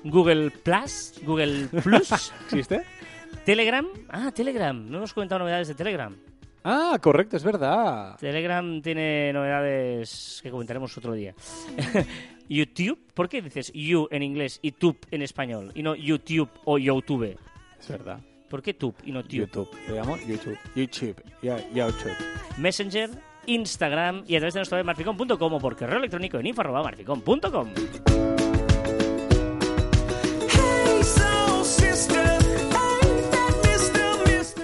Google 0.06 0.52
Plus, 0.52 1.14
Google 1.26 1.68
Plus, 1.84 2.34
¿Existe? 2.46 2.82
Telegram, 3.46 3.86
ah, 4.10 4.32
Telegram, 4.32 4.90
no 4.90 4.98
hemos 4.98 5.14
comentado 5.14 5.40
novedades 5.40 5.68
de 5.68 5.76
Telegram. 5.76 6.16
Ah, 6.64 6.98
correcto, 7.02 7.38
es 7.38 7.44
verdad. 7.44 8.18
Telegram 8.18 8.82
tiene 8.82 9.32
novedades 9.34 10.40
que 10.44 10.52
comentaremos 10.52 10.98
otro 10.98 11.14
día. 11.14 11.34
YouTube, 12.50 13.00
¿por 13.14 13.30
qué 13.30 13.42
dices 13.42 13.72
you 13.74 14.08
en 14.12 14.24
inglés 14.24 14.60
y 14.62 14.72
tube 14.72 15.00
en 15.12 15.22
español 15.22 15.72
y 15.76 15.84
no 15.84 15.96
YouTube 15.96 16.50
o 16.66 16.78
YouTube? 16.78 17.38
Es 17.80 17.88
verdad. 17.88 18.20
¿Por 18.50 18.62
qué 18.64 18.74
tube 18.74 18.96
y 19.06 19.12
no 19.12 19.24
tube? 19.24 19.38
YouTube. 19.42 19.70
Le 19.88 19.96
llamo 19.96 20.18
YouTube. 20.18 20.58
YouTube. 20.76 21.24
Ya- 21.44 21.64
YouTube. 21.72 22.16
Messenger, 22.58 23.10
Instagram 23.46 24.24
y 24.28 24.36
a 24.36 24.40
través 24.40 24.54
de 24.54 24.60
nuestra 24.60 24.78
web 24.78 24.86
marficom.com 24.86 25.54
o 25.54 25.60
por 25.60 25.76
correo 25.76 25.98
electrónico 25.98 26.38
en 26.38 26.48
info.marficom.com. 26.48 27.70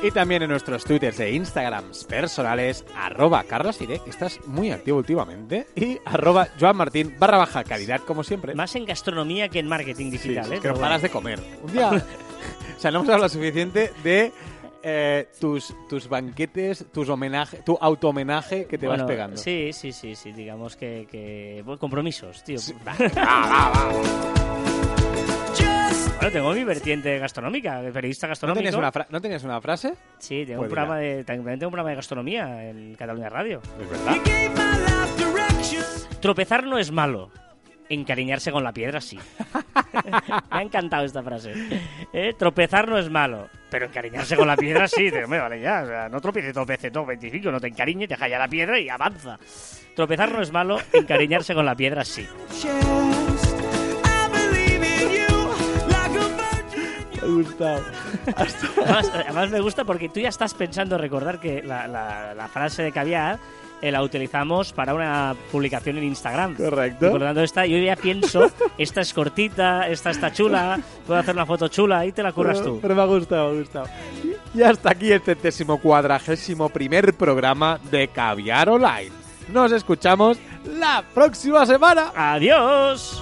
Y 0.05 0.11
también 0.11 0.43
en 0.43 0.51
nuestros 0.51 0.84
twitters 0.84 1.19
e 1.19 1.32
instagrams 1.32 2.03
personales, 2.03 2.86
arroba 2.95 3.43
carlasfide, 3.43 3.97
que 4.03 4.11
estás 4.11 4.39
muy 4.45 4.69
activo 4.69 4.99
últimamente, 4.99 5.65
y 5.76 5.97
arroba 6.05 6.47
joanmartin 6.59 7.15
barra 7.17 7.39
baja 7.39 7.63
calidad, 7.63 8.01
como 8.01 8.23
siempre. 8.23 8.53
Más 8.53 8.76
en 8.76 8.86
gastronomía 8.86 9.49
que 9.49 9.57
en 9.57 9.67
marketing 9.67 10.11
digital, 10.11 10.45
sí, 10.45 10.53
¿eh? 10.53 10.59
que 10.59 10.67
no 10.67 10.76
paras 10.76 11.01
de 11.01 11.09
comer. 11.09 11.39
Un 11.63 11.73
día... 11.73 11.89
o 12.78 12.80
sea, 12.80 12.91
no 12.91 12.99
hemos 12.99 13.09
hablado 13.09 13.30
suficiente 13.30 13.91
de 14.03 14.32
eh, 14.88 15.27
tus, 15.41 15.73
tus 15.89 16.07
banquetes, 16.07 16.86
tus 16.93 17.09
homenaje, 17.09 17.57
tu 17.65 17.75
auto-homenaje 17.81 18.65
que 18.67 18.77
te 18.77 18.86
Bueno, 18.88 19.03
vas 19.03 19.11
pegando. 19.11 19.38
Sí, 19.38 19.71
sí, 19.73 19.91
sí, 19.91 20.15
sí, 20.15 20.31
digamos 20.31 20.75
que... 20.75 21.07
que... 21.09 21.61
bueno, 21.65 21.79
compromisos, 21.79 22.43
tío. 22.43 22.59
Bueno, 26.17 26.31
tengo 26.31 26.53
mi 26.53 26.63
vertiente 26.63 27.19
gastronómica, 27.19 27.81
de 27.81 27.91
periodista 27.91 28.25
¿No 28.27 28.31
gastronómico. 28.31 28.59
tenías, 28.63 28.75
una 28.75 28.91
fra- 28.91 29.05
¿No 29.09 29.21
tenías 29.21 29.43
una 29.43 29.61
frase? 29.61 29.93
Sí, 30.17 30.43
tengo 30.45 30.59
Pues 30.61 30.69
un 30.69 30.73
programa 30.75 30.97
de, 30.97 31.23
también 31.23 31.59
tengo 31.59 31.67
un 31.67 31.73
programa 31.73 31.89
de 31.91 31.95
gastronomía 31.97 32.69
en 32.69 32.95
Cataluña 32.95 33.29
Radio. 33.29 33.61
Es 33.79 33.89
verdad. 33.89 34.15
Tropezar 36.21 36.65
no 36.65 36.79
es 36.79 36.91
malo. 36.91 37.29
Encariñarse 37.89 38.51
con 38.51 38.63
la 38.63 38.73
piedra 38.73 39.01
sí. 39.01 39.19
Me 39.93 40.11
ha 40.49 40.61
encantado 40.63 41.05
esta 41.05 41.21
frase. 41.21 41.53
Eh, 42.13 42.33
Tropezar 42.38 42.88
no 42.88 42.97
es 42.97 43.09
malo. 43.11 43.47
Pero 43.76 43.88
encariñarse 43.88 44.38
con 44.38 44.47
la 44.47 44.55
piedra 44.55 44.88
sí, 44.88 45.11
te- 45.11 45.26
hombre, 45.26 45.38
vale 45.39 45.59
ya. 45.59 45.82
O 45.84 45.86
sea, 45.86 46.07
no 46.07 46.21
tropieces 46.21 46.53
dos 46.53 46.65
veces, 46.65 46.93
dos, 46.93 47.05
25, 47.05 47.51
no 47.51 47.59
te 47.59 47.67
encariñes, 47.67 48.07
deja 48.07 48.26
ya 48.30 48.39
la 48.39 48.47
piedra 48.47 48.80
y 48.80 48.88
avanza. 48.88 49.38
Tropezar 49.93 50.32
no 50.32 50.41
es 50.41 50.49
malo, 50.49 50.78
encariñarse 50.93 51.53
con 51.53 51.65
la 51.65 51.76
piedra 51.76 52.05
sí. 52.05 52.26
Virgin. 57.26 57.55
Me 57.59 57.65
ha 57.65 57.73
gustado. 57.76 57.82
Además, 58.86 59.11
además 59.13 59.49
me 59.51 59.59
gusta 59.61 59.84
porque 59.86 60.09
tú 60.09 60.19
ya 60.19 60.30
estás 60.30 60.53
pensando 60.53 60.97
recordar 60.97 61.39
que 61.39 61.61
la, 61.63 61.88
la- 61.88 62.34
la 62.34 62.47
frase 62.47 62.84
de 62.84 62.91
caviar 62.91 63.39
eh, 63.82 63.91
la 63.91 64.01
utilizamos 64.01 64.71
para 64.73 64.93
una 64.93 65.36
publicación 65.51 65.97
en 65.97 66.05
Instagram. 66.05 66.55
Correcto. 66.55 67.07
Y 67.07 67.09
por 67.09 67.19
lo 67.19 67.26
tanto, 67.26 67.41
esta, 67.41 67.65
yo 67.65 67.78
ya 67.78 67.95
pienso, 67.95 68.49
esta 68.78 69.01
es 69.01 69.13
cortita, 69.13 69.88
esta 69.89 70.09
está 70.11 70.32
chula, 70.32 70.80
puedo 71.05 71.19
hacer 71.19 71.36
una 71.36 71.45
foto 71.45 71.67
chula, 71.67 71.99
ahí 71.99 72.11
te 72.11 72.23
la 72.23 72.32
curras 72.32 72.59
Pero, 72.59 72.73
tú. 72.76 72.80
pero 72.82 72.95
me 72.95 73.01
ha 73.01 73.05
gustado, 73.05 73.49
me 73.51 73.57
ha 73.57 73.59
gustado. 73.61 73.86
Y 74.53 74.61
hasta 74.63 74.91
aquí 74.91 75.11
el 75.11 75.21
centésimo 75.21 75.78
cuadragésimo 75.80 76.69
primer 76.69 77.13
programa 77.13 77.80
de 77.91 78.07
Caviar 78.07 78.69
Online. 78.69 79.11
Nos 79.51 79.71
escuchamos 79.73 80.39
la 80.80 81.03
próxima 81.13 81.65
semana. 81.65 82.11
¡Adiós! 82.15 83.21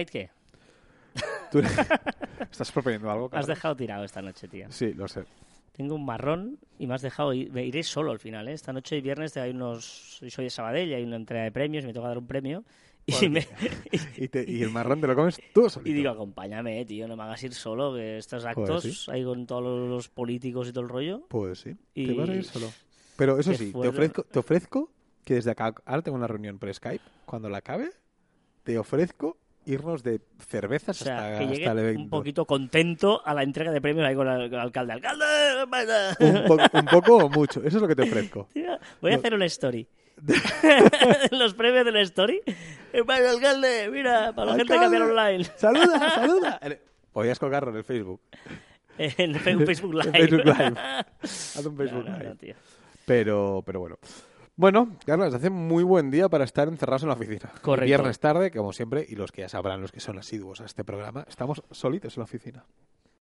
¿Tonight 0.00 0.10
qué? 0.10 0.30
¿Tú 1.50 1.58
estás 2.50 2.70
proponiendo 2.72 3.10
algo? 3.10 3.28
Me 3.30 3.38
has 3.38 3.46
dejado 3.46 3.76
tirado 3.76 4.04
esta 4.04 4.22
noche, 4.22 4.48
tío. 4.48 4.66
Sí, 4.70 4.94
lo 4.94 5.08
sé. 5.08 5.24
Tengo 5.72 5.94
un 5.96 6.04
marrón 6.04 6.58
y 6.78 6.86
me 6.86 6.94
has 6.94 7.02
dejado 7.02 7.32
ir. 7.34 7.50
Me 7.52 7.64
iré 7.64 7.82
solo 7.82 8.10
al 8.12 8.18
final, 8.18 8.48
¿eh? 8.48 8.52
Esta 8.52 8.72
noche 8.72 8.96
y 8.96 9.00
viernes 9.00 9.36
hay 9.36 9.50
unos. 9.50 10.18
Soy 10.28 10.44
de 10.44 10.50
Sabadell, 10.50 10.94
hay 10.94 11.02
una 11.04 11.16
entrega 11.16 11.44
de 11.44 11.52
premios, 11.52 11.84
me 11.84 11.92
toca 11.92 12.08
dar 12.08 12.18
un 12.18 12.26
premio. 12.26 12.64
Y, 13.06 13.28
me- 13.28 13.46
Y, 14.16 14.28
te- 14.28 14.44
y 14.48 14.62
el 14.62 14.70
marrón 14.70 15.00
te 15.00 15.06
lo 15.06 15.14
comes 15.16 15.38
tú 15.52 15.68
solito. 15.68 15.90
y 15.90 15.94
digo, 15.94 16.10
acompáñame, 16.10 16.84
tío, 16.84 17.08
no 17.08 17.16
me 17.16 17.24
hagas 17.24 17.42
ir 17.42 17.54
solo, 17.54 17.94
que 17.94 18.18
estos 18.18 18.44
actos 18.44 18.84
sí. 18.84 19.10
ahí 19.10 19.24
con 19.24 19.46
todos 19.46 19.88
los 19.88 20.08
políticos 20.08 20.68
y 20.68 20.72
todo 20.72 20.84
el 20.84 20.90
rollo. 20.90 21.26
Pues 21.28 21.60
sí, 21.60 21.76
Y- 21.94 22.06
te 22.06 22.12
vas 22.14 22.28
a 22.28 22.34
ir 22.34 22.44
solo. 22.44 22.72
Pero 23.16 23.38
eso 23.38 23.52
sí, 23.54 23.72
te 23.72 23.88
ofrezco, 23.88 24.22
te 24.22 24.38
ofrezco 24.38 24.90
que 25.24 25.34
desde 25.34 25.50
acá, 25.50 25.74
ahora 25.84 26.02
tengo 26.02 26.16
una 26.16 26.26
reunión 26.26 26.58
por 26.58 26.72
Skype, 26.72 27.04
cuando 27.26 27.48
la 27.50 27.58
acabe, 27.58 27.90
te 28.64 28.78
ofrezco 28.78 29.36
irnos 29.66 30.02
de 30.02 30.16
O 30.16 30.42
cervezas 30.42 30.96
sea, 30.96 31.32
hasta, 31.34 31.38
que 31.46 31.52
hasta 31.54 31.72
el 31.72 31.78
evento. 31.78 32.02
un 32.02 32.10
poquito 32.10 32.44
contento 32.46 33.20
a 33.24 33.34
la 33.34 33.42
entrega 33.42 33.70
de 33.70 33.80
premios 33.80 34.06
ahí 34.06 34.14
con 34.14 34.26
el, 34.28 34.48
con 34.50 34.58
el 34.58 34.64
alcalde. 34.64 34.92
¡Alcalde! 34.94 35.24
vaya". 35.68 36.16
Un, 36.20 36.44
po- 36.46 36.78
un 36.78 36.84
poco 36.86 37.16
o 37.18 37.28
mucho, 37.28 37.60
eso 37.60 37.76
es 37.76 37.82
lo 37.82 37.88
que 37.88 37.94
te 37.96 38.02
ofrezco. 38.02 38.48
Tío, 38.54 38.78
Voy 39.00 39.12
a 39.12 39.16
hacer 39.16 39.34
una 39.34 39.46
story. 39.46 39.86
Los 41.30 41.54
premios 41.54 41.84
de 41.84 41.92
la 41.92 42.00
story. 42.02 42.42
Eh, 42.92 43.02
vaya, 43.06 43.30
alcalde, 43.30 43.88
mira, 43.90 44.32
para 44.32 44.52
la 44.52 44.56
gente 44.58 44.72
que 44.74 44.78
cambiar 44.80 45.02
online. 45.02 45.44
¡Saluda, 45.56 46.10
saluda! 46.10 46.60
Podías 47.12 47.38
colgarlo 47.38 47.70
en 47.70 47.76
el 47.78 47.84
Facebook. 47.84 48.20
En 48.98 49.34
Facebook 49.36 49.94
Live. 49.94 50.08
En 50.08 50.28
Facebook 50.28 50.44
Live. 50.44 50.74
Haz 51.22 51.64
un 51.66 51.76
Facebook 51.76 52.04
No, 52.04 52.10
no, 52.10 52.18
Live. 52.18 52.28
no, 52.28 52.36
tío. 52.36 52.54
Pero, 53.06 53.62
pero 53.64 53.80
bueno. 53.80 53.98
Bueno, 54.60 54.94
Carlos, 55.06 55.32
hace 55.32 55.48
muy 55.48 55.82
buen 55.82 56.10
día 56.10 56.28
para 56.28 56.44
estar 56.44 56.68
encerrados 56.68 57.02
en 57.04 57.08
la 57.08 57.14
oficina. 57.14 57.50
Correcto. 57.62 57.86
Viernes 57.86 58.20
tarde, 58.20 58.50
como 58.50 58.74
siempre, 58.74 59.06
y 59.08 59.14
los 59.14 59.32
que 59.32 59.40
ya 59.40 59.48
sabrán, 59.48 59.80
los 59.80 59.90
que 59.90 60.00
son 60.00 60.18
asiduos 60.18 60.60
a 60.60 60.66
este 60.66 60.84
programa, 60.84 61.24
estamos 61.26 61.62
solitos 61.70 62.18
en 62.18 62.20
la 62.20 62.24
oficina. 62.24 62.66